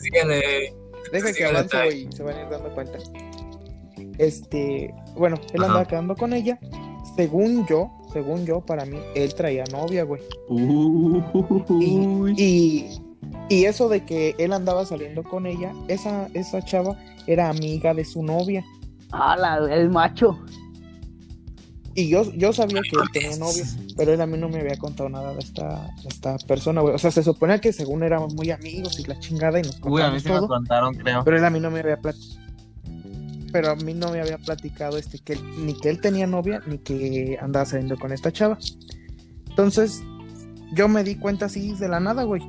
[0.00, 0.74] Síguele.
[1.12, 2.98] deja que avance, güey, y se van a ir dando cuenta.
[4.18, 5.66] Este, bueno, él Ajá.
[5.66, 6.58] andaba quedando con ella.
[7.16, 10.22] Según yo, según yo, para mí, él traía novia, güey.
[10.48, 12.34] Uy.
[12.36, 13.00] Y, y
[13.50, 16.96] eso de que él andaba saliendo con ella, esa, esa chava
[17.26, 18.64] era amiga de su novia.
[19.12, 20.38] Ah, la- el macho.
[21.96, 23.64] Y yo, yo sabía que él tenía novia,
[23.96, 26.94] pero él a mí no me había contado nada de esta, de esta persona, güey.
[26.94, 30.02] O sea, se suponía que según éramos muy amigos y la chingada y nos Uy,
[30.02, 31.22] a mí sí me contaron, creo.
[31.24, 32.42] pero él a mí no me había platicado.
[33.52, 36.60] Pero a mí no me había platicado este que él- ni que él tenía novia
[36.66, 38.58] ni que andaba saliendo con esta chava.
[39.50, 40.02] Entonces,
[40.72, 42.42] yo me di cuenta así de la nada, güey.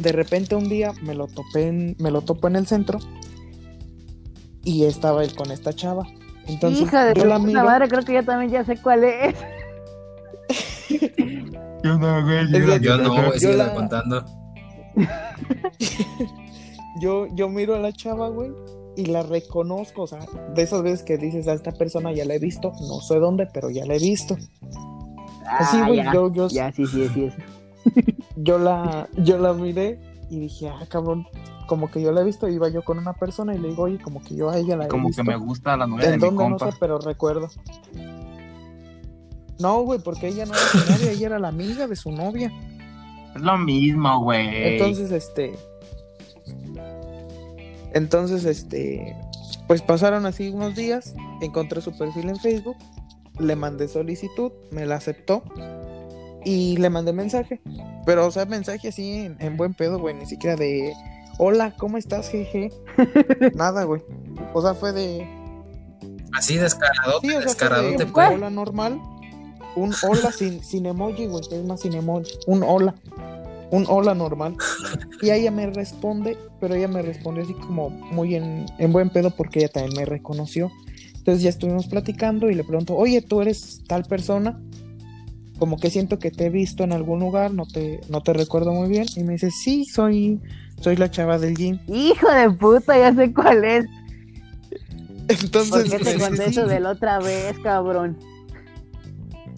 [0.00, 2.98] De repente un día me lo topé en, me lo topo en el centro
[4.64, 6.06] y estaba él con esta chava.
[6.46, 7.64] Entonces, Hija de yo la puta miro.
[7.64, 9.34] madre, creo que yo también ya sé cuál es.
[11.82, 12.80] Yo no, güey.
[12.82, 14.22] Yo no, güey, Yo la- contando.
[17.00, 18.50] yo, yo miro a la chava, güey,
[18.96, 20.18] y la reconozco, o sea,
[20.54, 23.46] de esas veces que dices a esta persona ya la he visto, no sé dónde,
[23.52, 24.36] pero ya la he visto.
[25.48, 27.24] Así, Ah, güey, ya, yo, yo, ya, sí, sí, sí.
[27.24, 27.34] es.
[28.42, 31.26] yo la, yo la miré y dije, ah, cabrón,
[31.66, 33.98] como que yo la he visto, iba yo con una persona y le digo, oye,
[33.98, 35.22] como que yo a ella la he Como visto.
[35.22, 36.48] que me gusta la novia de ¿En mi?
[36.48, 37.48] No sé, pero recuerdo.
[39.58, 42.52] No, güey, porque ella no era su novia, ella era la amiga de su novia.
[43.34, 44.74] Es lo mismo, güey.
[44.74, 45.56] Entonces, este.
[47.92, 49.16] Entonces, este.
[49.66, 51.14] Pues pasaron así unos días.
[51.40, 52.76] Encontré su perfil en Facebook.
[53.38, 54.50] Le mandé solicitud.
[54.70, 55.42] Me la aceptó.
[56.44, 57.60] Y le mandé mensaje.
[58.06, 60.14] Pero, o sea, mensaje así en, en buen pedo, güey.
[60.14, 60.92] Ni siquiera de.
[61.38, 62.70] Hola, ¿cómo estás, jeje?
[63.54, 64.02] Nada, güey.
[64.54, 65.28] O sea, fue de.
[66.32, 68.30] Así descaradote, Sí, o sea, fue descaradote, de pues.
[68.30, 69.00] hola normal.
[69.76, 71.42] Un hola sin, sin emoji, güey.
[71.50, 72.32] Es más sin emoji.
[72.46, 72.94] Un hola.
[73.70, 74.56] Un hola normal.
[75.22, 79.30] Y ella me responde, pero ella me respondió así como muy en, en buen pedo
[79.30, 80.70] porque ella también me reconoció.
[81.14, 84.60] Entonces ya estuvimos platicando y le pregunto, oye, tú eres tal persona.
[85.60, 88.72] Como que siento que te he visto en algún lugar, no te, no te recuerdo
[88.72, 89.06] muy bien.
[89.14, 90.40] Y me dice, sí, soy,
[90.80, 91.78] soy la chava del gym.
[91.86, 93.86] Hijo de puta, ya sé cuál es.
[95.28, 98.16] Entonces, ¿Por qué te conté eso de la otra vez, cabrón?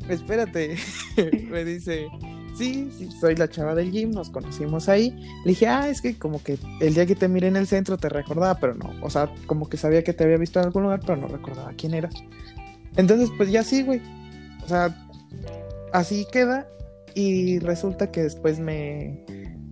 [0.08, 0.76] espérate,
[1.50, 2.08] me dice,
[2.56, 5.10] sí, sí, soy la chava del gym, nos conocimos ahí.
[5.44, 7.96] Le dije, ah, es que como que el día que te miré en el centro
[7.96, 10.82] te recordaba, pero no, o sea, como que sabía que te había visto en algún
[10.84, 12.14] lugar, pero no recordaba quién eras.
[12.96, 14.02] Entonces, pues ya sí, güey.
[14.64, 14.94] O sea,
[15.92, 16.66] así queda
[17.14, 19.24] y resulta que después me,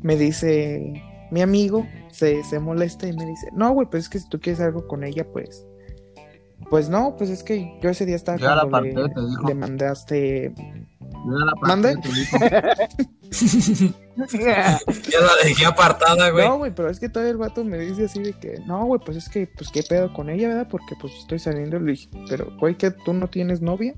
[0.02, 4.18] me dice mi amigo, se, se molesta y me dice, no, güey, pues es que
[4.18, 5.66] si tú quieres algo con ella, pues...
[6.68, 9.48] Pues no, pues es que yo ese día estaba Ya la cuando le, te dijo.
[9.48, 11.94] le mandaste Ya la ¿Mande?
[14.38, 16.46] Ya la dejé apartada, güey.
[16.46, 19.00] No, güey, pero es que todavía el vato me dice así de que, no, güey,
[19.04, 20.68] pues es que, pues qué pedo con ella, ¿verdad?
[20.70, 21.78] Porque pues estoy saliendo.
[21.78, 23.94] Le dije, pero, güey, que tú no tienes novia.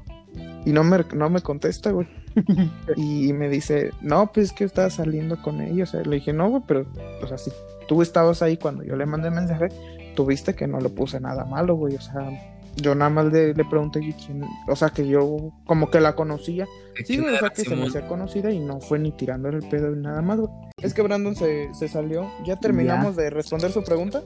[0.65, 2.07] Y no me, no me contesta, güey.
[2.97, 5.85] y me dice, no, pues es que estaba saliendo con ella.
[5.85, 6.87] O sea, le dije, no, güey, pero,
[7.23, 7.51] o sea, si
[7.89, 9.69] tú estabas ahí cuando yo le mandé mensaje,
[10.15, 11.97] tuviste que no le puse nada malo, güey.
[11.97, 12.31] O sea,
[12.77, 16.67] yo nada más le, le pregunté quién, o sea, que yo como que la conocía.
[16.97, 19.59] Sí, ¿Quién güey, o sea, que se me hacía conocida y no fue ni tirándole
[19.59, 20.51] el pedo ni nada más, güey.
[20.81, 22.31] Es que Brandon se, se salió.
[22.45, 24.23] ¿Ya terminamos de responder su pregunta?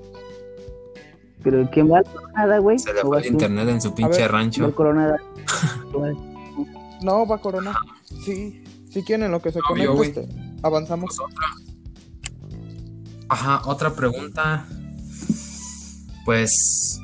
[1.47, 2.77] Pero ¿quién va a la coronada, güey?
[2.77, 4.67] Se le ¿O fue el internet en su pinche ver, ¿Va rancho.
[4.67, 5.17] a coronada?
[7.03, 7.73] No, va Corona.
[8.25, 11.17] Sí, si quieren en lo que se Obvio, conecta, este, avanzamos.
[13.29, 14.67] Ajá, otra pregunta.
[16.25, 17.01] Pues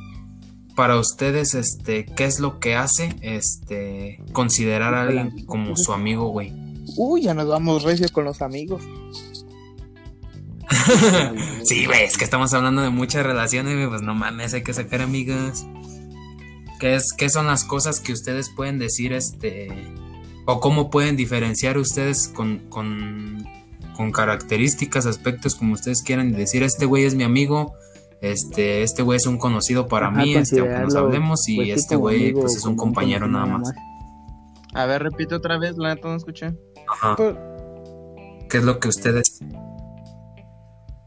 [0.74, 6.30] para ustedes, este, ¿qué es lo que hace este considerar a alguien como su amigo,
[6.30, 6.52] güey?
[6.96, 8.82] Uy, ya nos vamos recio con los amigos.
[11.64, 14.74] sí, güey, es que estamos hablando de muchas relaciones, güey, pues no mames, hay que
[14.74, 15.66] sacar amigas.
[16.78, 19.68] ¿Qué es qué son las cosas que ustedes pueden decir este
[20.46, 23.44] o cómo pueden diferenciar ustedes con con
[23.96, 27.74] con características, aspectos como ustedes quieran y decir este güey es mi amigo,
[28.20, 31.68] este este güey es un conocido para Ajá, mí, este aunque nos hablemos y pues,
[31.68, 33.72] este güey amigo, pues es un compañero nada más.
[34.74, 36.54] A ver, repite otra vez, la neta no escuché.
[36.88, 37.14] Ajá.
[37.14, 37.36] Pues,
[38.48, 39.40] ¿Qué es lo que ustedes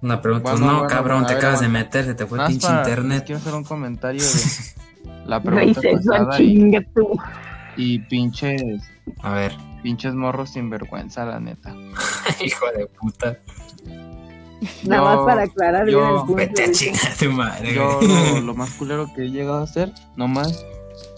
[0.05, 2.39] una pregunta, pues Bueno, no, bueno, cabrón, te ver, acabas de meter, se te fue
[2.39, 3.23] el pinche para- internet.
[3.25, 4.29] Quiero hacer un comentario de
[5.25, 6.71] la pregunta pasada y,
[7.77, 8.61] y pinches,
[9.21, 9.51] A ver,
[9.83, 11.73] pinches morros sin vergüenza, la neta.
[12.45, 13.37] hijo de puta.
[14.87, 16.35] Nada Yo- más para aclarar bien yo- el punto.
[16.35, 17.99] Vete a chingar tu madre, Yo
[18.43, 20.65] lo más culero que he llegado a hacer, nomás,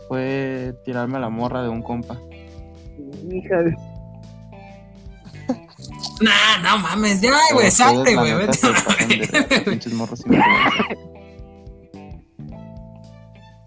[0.08, 2.18] fue tirarme a la morra de un compa.
[3.32, 3.76] Hija de-
[6.22, 10.24] Nah, no mames, ya, güey, salte, güey, vete pinches morros.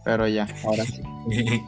[0.05, 1.03] Pero ya, ahora sí.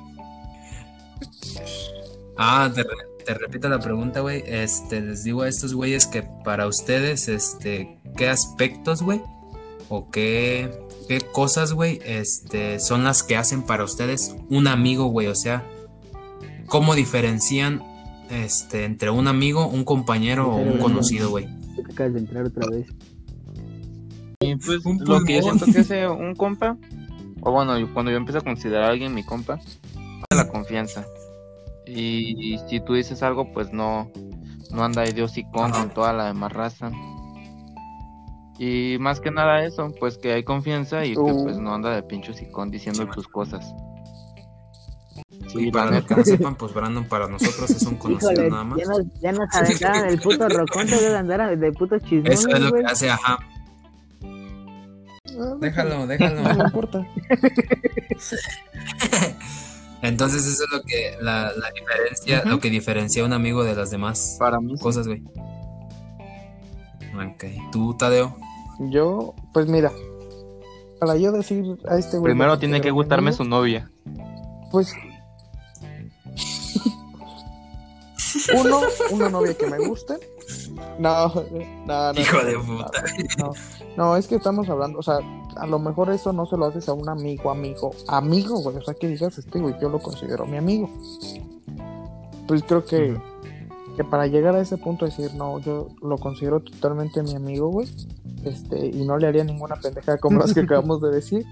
[2.38, 2.82] Ah, te,
[3.24, 4.42] te repito la pregunta, güey.
[4.46, 9.20] Este, les digo a estos güeyes que para ustedes, este, ¿qué aspectos, güey?
[9.88, 10.70] O qué,
[11.08, 15.26] qué cosas, güey, este, son las que hacen para ustedes un amigo, güey.
[15.26, 15.64] O sea,
[16.66, 17.82] ¿cómo diferencian,
[18.32, 21.46] este, entre un amigo, un compañero o un conocido, güey?
[21.76, 22.86] Tú que acabas de entrar otra vez.
[24.40, 26.76] Y pues Un lo que yo siento que hace un compa,
[27.42, 29.60] o bueno, cuando yo empiezo a considerar a alguien mi compa,
[30.30, 31.06] es la confianza.
[31.86, 34.10] Y, si tú dices algo, pues no,
[34.70, 36.90] no anda de Dios y con, toda la demás raza.
[38.59, 41.44] Y más que nada eso, pues que hay confianza y que Uh.
[41.44, 43.74] pues no anda de pinchos y con diciendo tus cosas.
[45.54, 48.64] Y para los que no sepan, pues Brandon para nosotros es un conocido Híjole, nada
[48.64, 48.78] más.
[48.78, 52.48] ya nos, ya nos aventaron el puto rocón, te debe andar de puto chismoso, Eso
[52.48, 52.82] es lo güey.
[52.84, 53.38] que hace, ajá.
[55.38, 56.64] ah, Déjalo, No déjalo.
[56.64, 57.06] importa.
[60.02, 63.74] Entonces eso es lo que, la, la diferencia, lo que diferencia a un amigo de
[63.76, 65.22] las demás Para mí, cosas, güey.
[67.14, 68.36] Ok, tú, Tadeo.
[68.90, 69.92] Yo, pues mira,
[70.98, 72.32] para yo decir a este güey.
[72.32, 73.90] primero tiene que gustarme amigo, su novia.
[74.72, 74.92] Pues.
[78.59, 78.80] Uno,
[79.10, 80.14] una novia que me guste.
[80.98, 81.28] No,
[81.86, 82.20] no, no.
[82.20, 83.02] Hijo no, de puta.
[83.38, 83.52] No,
[83.96, 85.18] no, es que estamos hablando, o sea,
[85.56, 88.76] a lo mejor eso no se lo haces a un amigo, amigo, amigo, güey.
[88.76, 90.90] O sea, que digas, este güey, yo lo considero mi amigo.
[92.46, 93.16] Pues creo que,
[93.96, 97.68] que para llegar a ese punto de decir, no, yo lo considero totalmente mi amigo,
[97.68, 97.88] güey.
[98.44, 101.46] Este, y no le haría ninguna pendejada como las que acabamos de decir.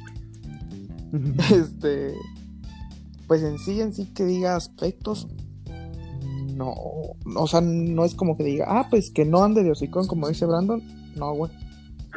[1.50, 2.14] Este,
[3.26, 5.28] pues en sí, en sí que diga aspectos,
[6.60, 6.74] no,
[7.36, 10.28] o sea, no es como que diga, ah, pues que no ande de hocicón, como
[10.28, 10.82] dice Brandon,
[11.16, 11.50] no, güey.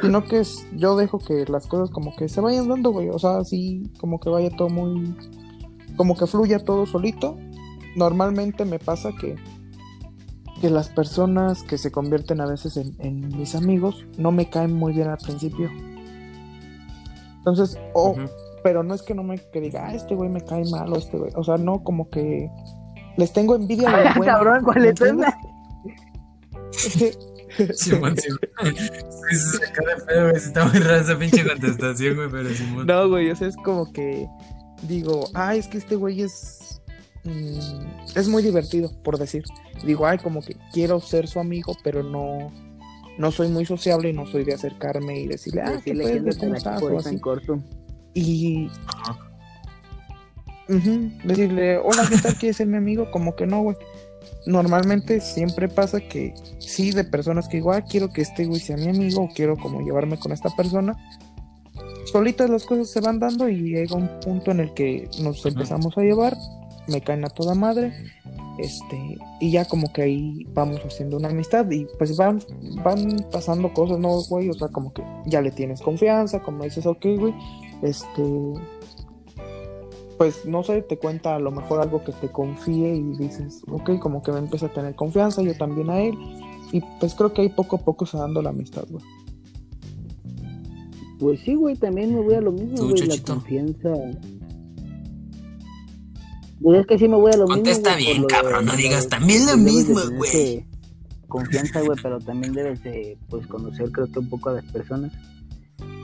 [0.01, 3.19] Sino que es, yo dejo que las cosas como que se vayan dando, güey, o
[3.19, 5.15] sea, así como que vaya todo muy,
[5.95, 7.37] como que fluya todo solito.
[7.95, 9.37] Normalmente me pasa que,
[10.59, 14.73] que las personas que se convierten a veces en, en mis amigos no me caen
[14.73, 15.69] muy bien al principio.
[17.37, 18.15] Entonces, o,
[18.61, 20.97] pero no es que no me que diga, ah, este güey me cae mal o
[20.97, 22.49] este güey, o sea, no, como que
[23.17, 24.33] les tengo envidia de lo bueno.
[24.33, 24.95] Cabrón, ¿cuál ¿me es?
[27.73, 28.17] Simón, Simón.
[29.29, 30.35] Sí, se saca de pedo, güey.
[30.35, 32.87] Está muy rara esa pinche contestación, güey, pero Simón.
[32.87, 34.27] No, güey, o sea, es como que
[34.83, 36.81] digo, ah, es que este güey es.
[37.23, 39.43] mm, es muy divertido, por decir.
[39.85, 42.51] Digo, ay, como que quiero ser su amigo, pero no.
[43.19, 46.13] No soy muy sociable y no soy de acercarme y decirle, ah, ¿qué Decirle pedo?
[46.13, 46.81] que no te ¿Cómo estás?
[46.81, 47.19] O en así.
[47.19, 47.63] corto.
[48.15, 49.32] Y Ajá.
[50.67, 52.35] Decirle, hola, ¿qué tal?
[52.35, 53.11] ¿Quieres ser mi amigo?
[53.11, 53.77] Como que no, güey.
[54.45, 58.89] Normalmente siempre pasa que sí, de personas que igual quiero que este güey sea mi
[58.89, 60.95] amigo o quiero como llevarme con esta persona.
[62.05, 65.97] Solitas las cosas se van dando y llega un punto en el que nos empezamos
[65.97, 66.37] a llevar,
[66.87, 67.93] me caen a toda madre,
[68.59, 72.39] este, y ya como que ahí vamos haciendo una amistad y pues van,
[72.83, 74.49] van pasando cosas, ¿no, güey?
[74.49, 77.33] O sea, como que ya le tienes confianza, como dices, ok, güey,
[77.81, 78.23] este,
[80.23, 83.99] pues no sé, te cuenta a lo mejor algo que te confíe y dices, ok,
[83.99, 86.17] como que me empieza a tener confianza, yo también a él.
[86.71, 89.03] Y pues creo que ahí poco a poco se va dando la amistad, güey.
[91.19, 93.89] Pues sí, güey, también me voy a lo mismo, güey, la confianza.
[96.61, 98.05] Pues es que sí me voy a lo Contesta mismo.
[98.05, 100.65] güey, bien, de- cabrón, no digas también lo pues mismo, güey.
[101.27, 105.11] Confianza, güey, pero también debes de, pues, conocer, creo que un poco a las personas.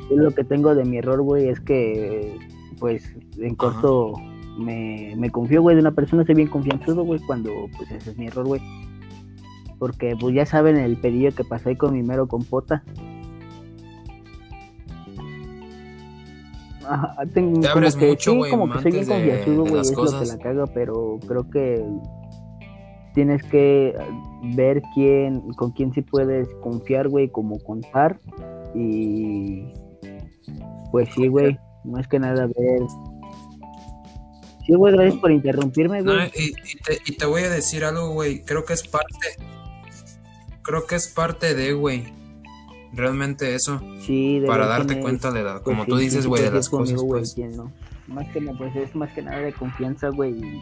[0.10, 2.38] Yo lo que tengo de mi error, güey, es que,
[2.80, 4.14] pues, en corto
[4.57, 8.18] me, me confío, güey, de una persona, soy bien confianzudo, güey, cuando, pues, ese es
[8.18, 8.61] mi error, güey.
[9.77, 12.84] Porque, pues, ya saben el pedillo que pasé con mi mero compota.
[16.88, 19.91] Ajá, tengo, Te como abres que, mucho, sí, como que soy bien confianzudo, güey, es
[19.91, 20.27] lo que cosas.
[20.27, 21.85] la caga, pero creo que
[23.14, 23.95] tienes que
[24.56, 28.19] ver quién, con quién sí puedes confiar, güey, como contar.
[28.73, 29.73] Y
[30.91, 32.81] pues sí, güey, más que nada ver.
[34.65, 36.31] Sí, güey, gracias por interrumpirme, No, güey.
[36.35, 38.43] y, y te, y te voy a decir algo, güey.
[38.43, 39.35] Creo que es parte.
[40.61, 42.14] Creo que es parte de, güey.
[42.93, 43.81] Realmente eso.
[44.06, 45.53] sí, de Para darte es, cuenta de la.
[45.56, 47.34] pues, Como tú dices, sí güey, de las conmigo, cosas, güey, pues.
[47.34, 47.72] quién no.
[48.07, 50.31] Más que nada, pues es más que nada de confianza, güey.
[50.39, 50.61] Y,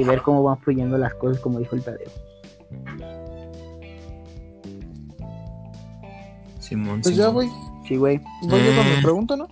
[0.00, 2.10] y ver cómo van fluyendo las cosas, como dijo el Tadeo.
[6.60, 7.34] Simón, Pues ya Simón.
[7.34, 7.50] voy,
[7.86, 8.18] Sí, güey.
[8.42, 8.96] voy yo con Eh.
[8.96, 9.48] mi pregunta, ¿no?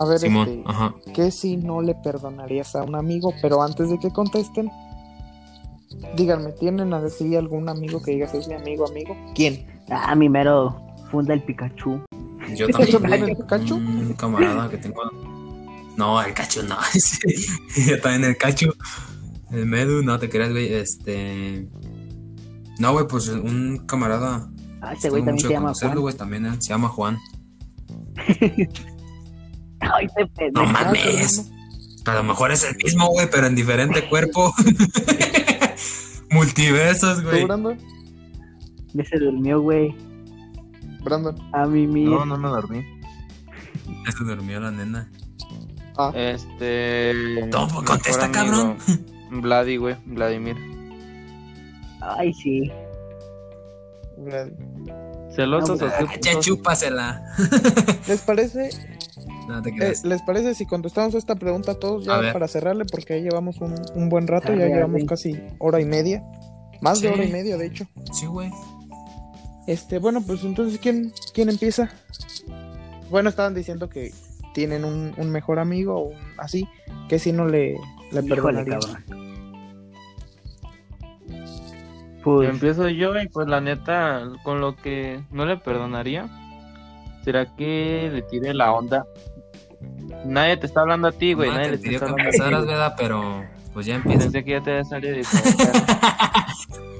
[0.00, 0.94] A ver, Simón, este, ajá.
[1.14, 3.34] ¿qué si no le perdonarías a un amigo?
[3.42, 4.70] Pero antes de que contesten,
[6.16, 9.14] díganme, ¿tienen a decir algún amigo que digas es mi amigo, amigo?
[9.34, 9.66] ¿Quién?
[9.90, 12.00] Ah, mi mero funda el Pikachu.
[12.56, 13.28] Yo ¿Tú también.
[13.28, 13.74] el Pikachu?
[13.76, 15.02] Un camarada que tengo.
[15.98, 16.78] No, el cacho no.
[17.86, 18.72] Yo también el cacho.
[19.50, 20.72] El Medu, no te creas, güey.
[20.72, 21.68] Este.
[22.78, 24.50] No, güey, pues un camarada.
[24.80, 26.16] Ah, ese güey también mucho se llama conocerlo, Juan.
[26.16, 27.18] También él se llama Juan.
[29.94, 30.06] Ay,
[30.54, 31.50] No mames.
[32.06, 34.52] A lo mejor es el mismo, güey, pero en diferente cuerpo.
[36.30, 37.44] Multiversos, ¿Tú, güey.
[37.44, 37.78] Brandon?
[38.94, 39.94] Ya se durmió, güey.
[41.04, 41.36] Brandon.
[41.52, 42.24] A mí mismo.
[42.24, 42.84] No, no me dormí.
[44.06, 45.10] Ya se durmió la nena.
[45.96, 47.12] Ah, Este.
[47.50, 48.76] Pues, contesta, amigo, cabrón.
[49.42, 49.96] Vladi, güey.
[50.06, 50.56] Vladimir.
[52.00, 52.70] Ay, sí.
[54.18, 55.30] Brandon.
[55.34, 56.20] ¿Celosos No, o Ah, qué?
[56.20, 57.22] Ya chúpasela.
[58.08, 58.70] ¿Les parece
[59.50, 59.92] No te Eh.
[60.04, 62.84] ¿Les parece si contestamos esta pregunta a todos ya para cerrarle?
[62.84, 66.22] Porque ya llevamos un, un buen rato, ya llevamos casi hora y media.
[66.80, 67.86] Más de hora y media, de hecho.
[68.12, 68.50] Sí, güey.
[69.66, 71.90] Este, bueno, pues entonces, ¿quién, quién empieza?
[73.10, 74.12] Bueno, estaban diciendo que
[74.54, 76.66] tienen un, un mejor amigo o así,
[77.08, 77.76] que si no le,
[78.12, 78.64] le cabrón.
[78.66, 78.78] Yo
[82.24, 86.28] Pues, empiezo yo y pues la neta, con lo que no le perdonaría,
[87.24, 89.06] será que le tire la onda.
[90.24, 91.50] Nadie te está hablando a ti, güey.
[91.50, 92.66] Nadie te está que hablando a ti.
[92.66, 92.94] ¿verdad?
[92.96, 94.20] Pero pues ya empieza.
[94.24, 95.22] Pensé que ya te había salido y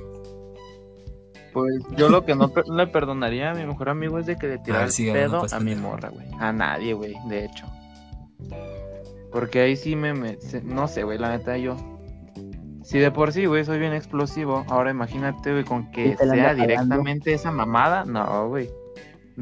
[1.52, 4.58] Pues yo lo que no le perdonaría a mi mejor amigo es de que le
[4.58, 6.26] tirara el pedo pues, a mi morra, güey.
[6.38, 7.66] A nadie, güey, de hecho.
[9.32, 11.76] Porque ahí sí me, me- se- no sé, güey, la neta yo.
[12.84, 17.34] Si de por sí, güey, soy bien explosivo, ahora imagínate, güey, con que sea directamente
[17.34, 18.70] esa mamada, no, güey.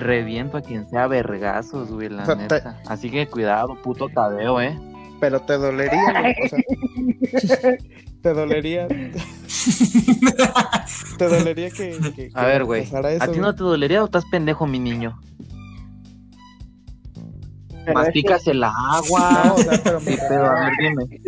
[0.01, 2.81] Reviento a quien sea vergazos, güey, la O sea, te- neta.
[2.87, 4.79] Así que cuidado, puto Tadeo, eh.
[5.21, 6.59] Pero te dolería, güey, o sea,
[8.23, 8.87] te dolería.
[11.19, 11.99] te dolería que.
[12.15, 12.83] que- A que ver, güey.
[12.95, 13.41] ¿A ti güey.
[13.41, 15.19] no te dolería o estás pendejo, mi niño?
[17.69, 19.43] Pero es que- Masticas el agua.
[19.47, 21.21] No, o sea, pero Sí, pero a ver, dime.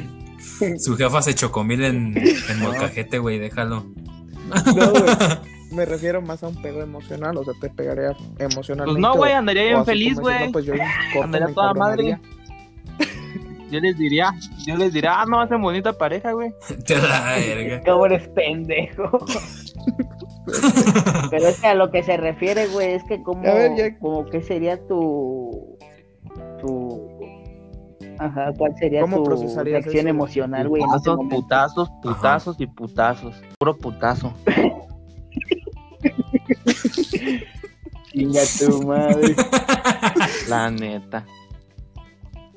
[0.78, 3.84] Su jefa se chocomil en, en molcajete, güey, déjalo.
[4.76, 5.04] No, güey.
[5.72, 9.00] Me refiero más a un pedo emocional, o sea, te pegaría emocionalmente.
[9.00, 10.46] Pues no, güey, andaría bien feliz, güey.
[10.46, 10.74] no, pues yo
[11.22, 12.18] Andaría toda madre.
[13.70, 14.32] Yo les diría,
[14.66, 16.52] yo les diría, ah, no, hacen bonita pareja, güey.
[16.86, 17.82] Te la verga.
[17.84, 19.24] ¿Cómo eres pendejo?
[21.30, 23.98] Pero es que a lo que se refiere, güey, es que como, A ver, ya-
[23.98, 25.78] como que sería tu,
[26.60, 26.99] tu,
[28.20, 29.30] ajá, ¿cuál sería ¿Cómo tu
[29.62, 30.08] reacción eso?
[30.08, 30.82] emocional, güey?
[30.82, 33.34] en Putazos, putazos, putazos y putazos.
[33.58, 34.32] Puro putazo.
[38.12, 39.34] Chinga tu madre.
[40.48, 41.24] La neta.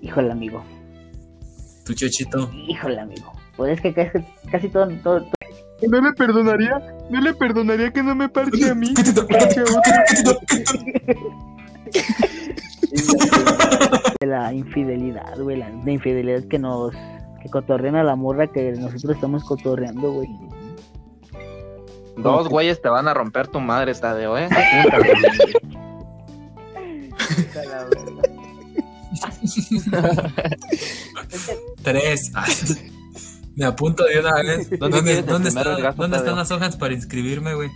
[0.01, 0.63] Híjole, amigo.
[1.85, 2.49] Tu chochito.
[2.67, 3.31] Híjole, amigo.
[3.55, 4.19] Pues es que casi,
[4.51, 5.31] casi todo, todo, todo-
[5.87, 8.93] No le perdonaría, no le perdonaría que no me parche a mí.
[14.25, 16.93] de la infidelidad, güey, la, la infidelidad que nos
[17.41, 20.29] que cotorrean a la morra que nosotros estamos cotorreando, güey.
[22.17, 24.47] Dos güeyes te van a romper tu madre, Tadeo, eh.
[31.83, 32.31] Tres.
[33.55, 34.69] Me apunto de una vez.
[34.79, 37.69] ¿Dónde ¿Dónde, dónde, está- están las hojas para inscribirme, güey?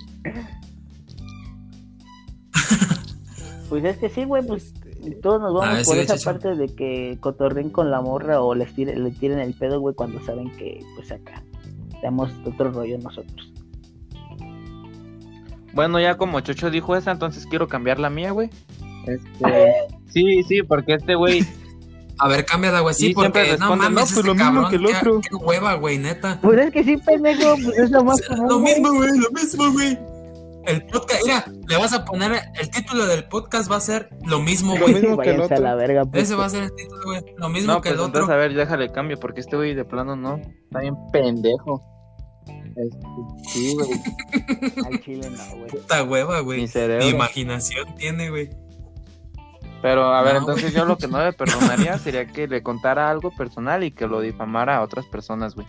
[3.70, 4.74] Pues es que sí, güey, pues
[5.16, 9.04] todos nos vamos por esa parte de que cotorren con la morra o les tiren,
[9.04, 11.44] le tiren el pedo, güey, cuando saben que, pues acá,
[12.02, 13.52] damos otro rollo nosotros.
[15.74, 18.50] Bueno, ya como Chocho dijo esa, entonces quiero cambiar la mía, güey.
[19.06, 19.74] Este...
[20.10, 21.46] Sí, sí, porque este güey
[22.18, 22.96] A ver, cámbiala, güey.
[22.96, 25.22] Sí, siempre porque no mames, no, pues este lo mismo cabrón, que el qué- otro.
[25.22, 26.40] Qué, hueva, güey, neta.
[26.42, 28.48] Pues es que sí, pendejo, pues es lo más común.
[28.48, 30.00] Lo mismo, güey, lo mismo, güey.
[30.68, 34.40] El podcast, mira, le vas a poner el título del podcast va a ser lo
[34.42, 34.96] mismo, Lo güey.
[34.96, 35.58] mismo que el otro.
[35.60, 36.24] la verga, pues.
[36.24, 37.22] Ese va a ser el título, güey.
[37.38, 38.34] Lo mismo No, que pues el entonces otro.
[38.34, 40.36] a ver, déjale cambio, porque este güey de plano no.
[40.36, 41.82] Está bien pendejo.
[42.76, 43.08] Este,
[43.50, 43.90] sí, güey.
[44.86, 45.70] Al chile no, güey.
[45.72, 46.62] Puta hueva, güey.
[46.62, 47.08] Mi cerebro.
[47.08, 48.50] imaginación tiene, güey.
[49.82, 53.10] Pero a ver, No, entonces yo lo que no le perdonaría sería que le contara
[53.10, 55.68] algo personal y que lo difamara a otras personas, güey.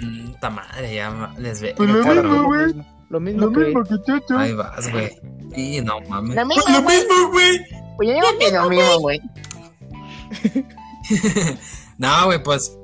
[0.00, 1.74] Mm, Puta madre, ya les ve.
[1.76, 2.66] Pues lo mismo, lo güey.
[2.66, 3.72] mismo, Lo mismo que.
[4.04, 4.38] Chocho.
[4.38, 5.10] Ahí vas, güey.
[5.56, 6.36] Y no mames.
[6.36, 7.60] Lo mismo, Lo mismo, güey.
[7.96, 9.20] Pues yo digo que lo mismo, güey.
[11.98, 12.76] no, güey, pues.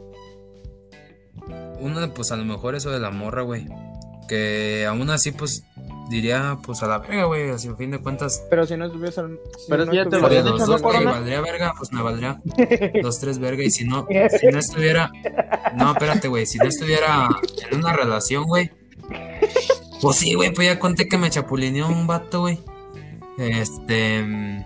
[1.81, 3.67] Uno, pues a lo mejor eso de la morra, güey.
[4.31, 5.65] Que aún así, pues
[6.09, 7.51] diría, pues a la verga, güey.
[7.51, 8.45] Así a fin de cuentas.
[8.49, 9.21] Pero si no estuviese.
[9.23, 11.75] si Pero no si ya te lo estuviese- habían los dicho, dos, ¿no, valdría verga,
[11.77, 12.41] pues me valdría
[13.03, 13.65] los tres verga.
[13.65, 14.07] Y si no,
[14.41, 15.11] si no estuviera.
[15.77, 16.47] No, espérate, güey.
[16.47, 17.29] Si no estuviera
[17.71, 18.71] en una relación, güey.
[20.01, 22.61] Pues sí, güey, pues ya conté que me chapulineó un vato, güey.
[23.37, 24.23] Este.
[24.23, 24.65] mm,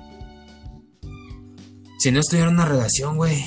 [1.99, 3.43] Si no estuviera en una relación, güey.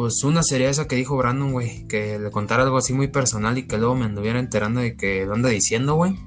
[0.00, 1.86] Pues una sería esa que dijo Brandon, güey.
[1.86, 5.26] Que le contara algo así muy personal y que luego me anduviera enterando de que
[5.26, 6.18] lo anda diciendo, güey.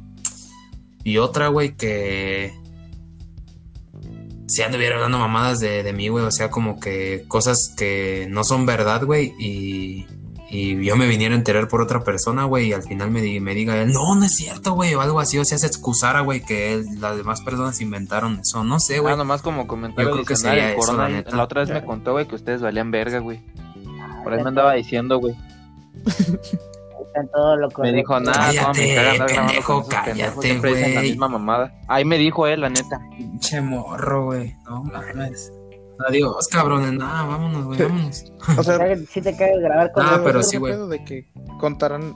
[1.04, 2.54] Y otra, güey, que.
[4.46, 6.24] Se anduviera hablando mamadas de, de mí, güey.
[6.24, 9.34] O sea, como que cosas que no son verdad, güey.
[9.40, 10.06] Y.
[10.52, 13.40] Y yo me viniera a enterar por otra persona, güey, y al final me, di-
[13.40, 16.20] me diga él, no, no es cierto, güey, o algo así, o sea, se excusara,
[16.20, 19.16] güey, que él- las demás personas inventaron eso, no sé, güey.
[19.16, 21.36] Ah, nomás como comentario Yo creo que sería el eso, la neta.
[21.36, 23.40] la otra vez me contó, güey, que ustedes valían verga, güey.
[24.24, 25.36] Por ahí me andaba diciendo, güey.
[26.06, 30.70] Están todo lo Me dijo, nada, Cállate, cómo me caga andar grabando pendejo, cállate, siempre
[30.76, 31.10] dicen la güey.
[31.12, 31.74] misma mamada.
[31.88, 33.00] Ahí me dijo él, la neta.
[33.18, 35.52] Pinche morro, güey, no mames.
[36.08, 38.26] Adiós, cabrones, nada, vámonos, güey, vámonos.
[38.58, 38.80] O sea,
[39.10, 40.74] Si te caga grabar con Ah, pero sí, güey.
[40.74, 41.28] pedo de que
[41.60, 42.16] contarán.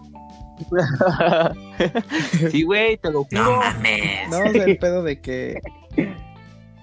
[2.52, 3.44] sí, güey, te lo juro.
[3.44, 4.30] No mames.
[4.30, 5.62] No, o sea, el pedo de que.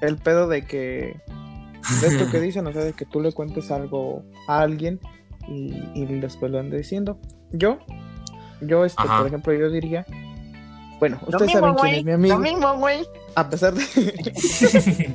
[0.01, 1.21] El pedo de que.
[2.01, 5.01] De esto que dicen, o sea, de que tú le cuentes algo a alguien
[5.49, 7.19] y, y después lo ande diciendo.
[7.53, 7.79] Yo,
[8.61, 9.19] yo, este, Ajá.
[9.19, 10.07] por ejemplo, yo diría.
[11.01, 12.35] Bueno, ustedes mismo, saben quién es mi amigo.
[12.37, 13.05] Lo mismo, güey.
[13.35, 13.83] A pesar de.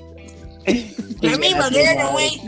[1.21, 1.63] Lo mismo,
[2.11, 2.41] güey.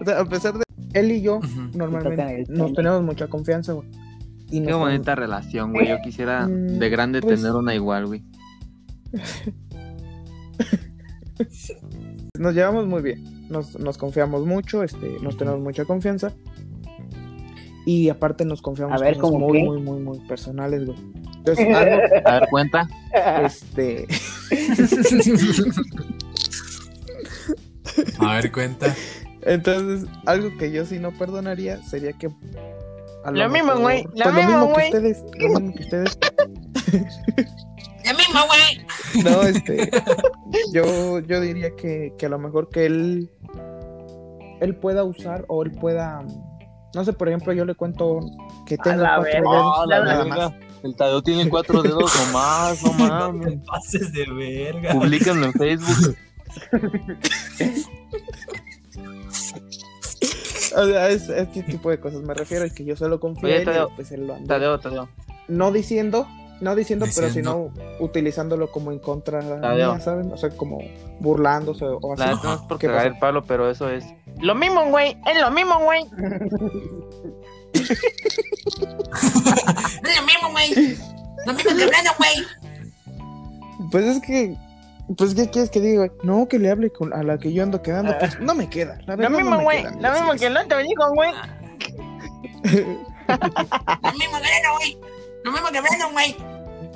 [0.00, 0.64] o sea, a pesar de.
[0.94, 1.40] Él y yo,
[1.74, 3.88] normalmente, nos tenemos mucha confianza, güey.
[4.50, 5.88] Y Qué bonita relación, güey.
[5.88, 8.22] Yo quisiera Mm, de grande pues- tener una igual, güey.
[12.42, 16.32] nos llevamos muy bien, nos, nos confiamos mucho, este, nos tenemos mucha confianza.
[17.84, 19.64] Y aparte nos confiamos A ver, cosas ¿cómo muy, qué?
[19.64, 20.98] muy, muy, muy personales, güey.
[21.38, 22.88] Entonces, algo, A ver, cuenta.
[23.44, 24.06] este,
[28.18, 28.94] A ver, cuenta.
[29.42, 32.28] entonces, algo que yo sí no perdonaría sería que
[33.24, 34.86] a Lo mismo, güey, lo pues, mismo, que güey.
[34.86, 36.18] ustedes, lo mismo que ustedes.
[38.12, 39.24] ¡La misma, güey!
[39.24, 39.90] No, este,
[40.72, 43.30] yo, yo diría que, que a lo mejor que él,
[44.60, 46.22] él pueda usar o él pueda,
[46.94, 48.20] no sé, por ejemplo, yo le cuento
[48.66, 50.48] que tengo cuatro dedos, la nada verga.
[50.50, 50.52] más.
[50.82, 53.60] El Tadeo tiene cuatro dedos nomás, no mames.
[53.66, 54.92] pases de verga.
[54.92, 56.16] Publíquenlo en Facebook.
[60.74, 63.56] O sea, es este tipo de cosas me refiero, es que yo solo confío Oye,
[63.56, 64.54] en él y Tadeo, después él lo anda.
[64.54, 65.08] Tadeo, Tadeo.
[65.48, 66.26] No diciendo,
[66.62, 67.70] no diciendo, pero sino
[68.00, 70.32] utilizándolo como en contra mía, ¿saben?
[70.32, 70.78] O sea, como
[71.20, 72.24] burlándose o así.
[72.42, 74.04] No es por ¿Qué cagar el palo, pero eso es.
[74.40, 75.18] Lo mismo, güey.
[75.26, 76.04] Es lo mismo, güey.
[80.04, 80.96] Es lo mismo, güey.
[81.46, 82.46] Lo mismo que Brandon, güey.
[83.90, 84.56] Pues es que,
[85.16, 86.08] pues ¿qué quieres que diga?
[86.22, 88.98] No, que le hable con, a la que yo ando quedando, pues no me queda.
[89.06, 89.82] La Lo verdad, no mismo, güey.
[89.82, 91.32] queda, Lo mismo que el otro dijo, güey.
[92.64, 94.98] Lo mismo que Brandon, güey.
[95.44, 96.36] Lo mismo que Brandon, güey.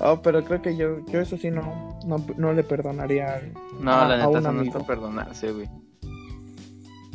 [0.01, 3.35] Oh, pero creo que yo, yo eso sí no, no, no le perdonaría.
[3.35, 4.73] al- No, A- la a neta, un eso no es amigo.
[4.75, 5.69] para perdonarse, güey.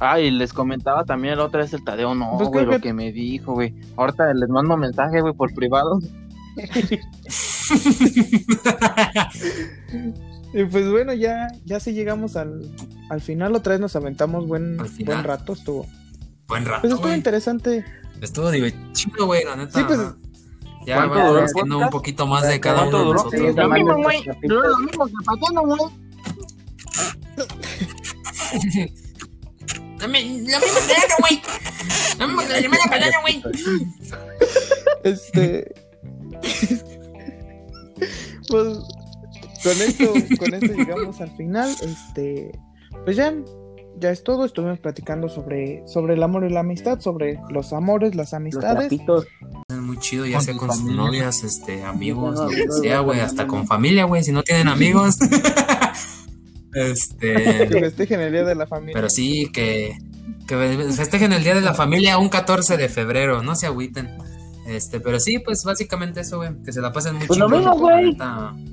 [0.04, 2.82] Ah, y les comentaba también la otra vez el Tadeo, no, Pues güey, lo que-
[2.82, 3.76] que me dijo, güey.
[3.98, 6.00] Ahorita les mando mensaje, güey, por privado.
[10.54, 12.70] Y pues bueno, ya, ya sí llegamos al,
[13.10, 15.86] al final, otra vez nos aventamos buen, buen rato, estuvo.
[16.48, 17.18] Buen rato, Pues estuvo güey.
[17.18, 17.86] interesante.
[18.20, 19.80] Estuvo divertido, güey, la neta.
[19.80, 20.00] Sí, pues,
[20.86, 23.42] ya ¿cuánto vamos haciendo un poquito más de cada ¿Cuánto uno de nosotros.
[23.42, 24.24] Sí, Lo mismo, güey.
[24.44, 25.80] Lo mismo que Patano, güey.
[30.00, 31.42] Lo mi- lo mismo que Brandon, güey.
[32.50, 33.44] La llamada Patano, güey.
[35.04, 35.74] Este.
[38.50, 38.78] pues
[39.64, 41.70] con esto, con esto llegamos al final.
[41.82, 42.52] Este.
[43.06, 43.34] Pues ya,
[44.00, 44.46] ya es todo.
[44.46, 48.90] Estuvimos platicando sobre, sobre el amor y la amistad, sobre los amores, las Los amistades.
[48.90, 49.28] trapitos.
[50.02, 51.02] Chido, ya Con sea con sus familia.
[51.02, 55.16] novias, este, amigos, lo que sea, güey, hasta con familia, güey, si no tienen amigos.
[56.74, 58.94] Que este, festejen el día de la familia.
[58.94, 59.98] pero sí, que,
[60.48, 60.56] que
[60.96, 64.10] festejen el Día de la Familia un 14 de febrero, no se agüiten.
[64.66, 67.78] Este, pero sí, pues básicamente eso, güey, que se la pasen muy Pues lo mismo,
[67.78, 68.16] güey.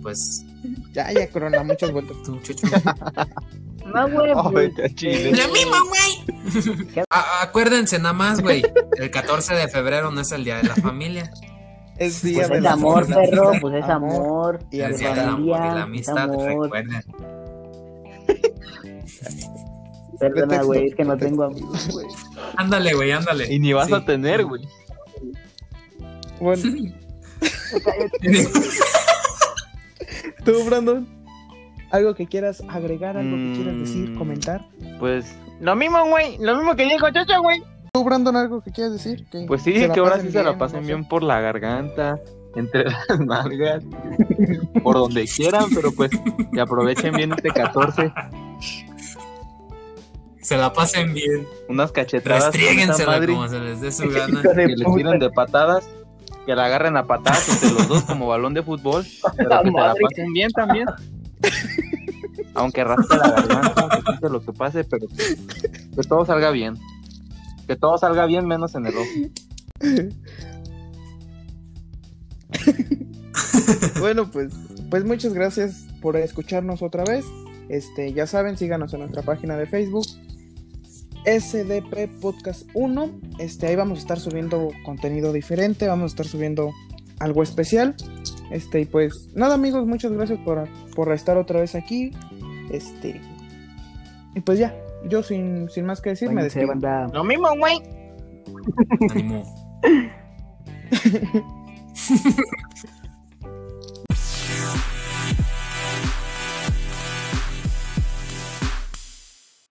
[0.01, 0.45] Pues,
[0.93, 2.17] Ya, ya, Corona, muchas vueltas.
[2.25, 2.69] tú, chucho.
[3.95, 4.33] No, güey.
[4.37, 5.33] Oh, pues, vete a Chile.
[5.37, 7.05] Lo mismo, güey.
[7.43, 8.63] Acuérdense nada más, güey,
[8.97, 11.31] el 14 de febrero no es el Día de la Familia,
[11.99, 13.31] Es día Pues de es la amor, familia.
[13.31, 14.59] perro, pues es amor.
[14.71, 16.47] y es es Día del amor y la amistad, amor.
[16.47, 17.03] recuerden.
[20.19, 22.07] Perdona, güey, es que no tengo amigos, güey.
[22.57, 23.53] Ándale, güey, ándale.
[23.53, 23.95] Y ni vas Sí.
[23.95, 24.63] a tener, güey.
[26.41, 26.63] Bueno,
[30.45, 31.07] tú, Brandon,
[31.91, 34.19] algo que quieras agregar, algo que quieras decir, Mm.
[34.19, 34.65] comentar.
[34.99, 36.39] Pues, Lo mismo, güey.
[36.39, 37.63] Lo mismo que dijo Chocho, güey.
[37.93, 39.27] Tú, Brandon, algo que quieras decir.
[39.31, 40.93] Que pues sí, que ahora sí se la pasen no sé.
[40.95, 42.21] bien por la garganta,
[42.55, 43.83] entre las nalgas,
[44.83, 46.11] por donde quieran, pero pues
[46.53, 48.13] que aprovechen bien este 14.
[50.43, 51.47] Se la pasen bien.
[51.69, 52.55] Unas cachetadas
[53.07, 54.41] madre, como se les dé su gana.
[54.43, 55.89] Que les tiren de patadas,
[56.47, 59.05] que la agarren a patadas entre los dos como balón de fútbol,
[59.37, 60.87] pero que se la pasen bien también.
[62.59, 65.37] Aunque raspe la garganta, que pase lo que pase, pero que,
[66.09, 66.75] todo salga bien.
[67.67, 69.09] Que todo salga bien menos en el ojo.
[74.01, 74.53] Bueno, pues,
[74.91, 77.25] pues muchas gracias por escucharnos otra vez.
[77.69, 80.07] Este, ya saben, síganos en nuestra página de Facebook.
[81.25, 83.11] SDP Podcast 1.
[83.39, 86.73] Este, ahí vamos a estar subiendo contenido diferente, vamos a estar subiendo
[87.19, 87.95] algo especial.
[88.51, 92.13] Este, y pues nada amigos, muchas gracias por, por estar otra vez aquí.
[92.71, 93.21] Este,
[94.35, 94.75] y pues ya,
[95.09, 96.69] yo sin, sin más que decir, me Váyanse, despido.
[96.81, 97.09] banda.
[97.13, 97.83] Lo mismo, güey.
[99.11, 99.43] Ánimo.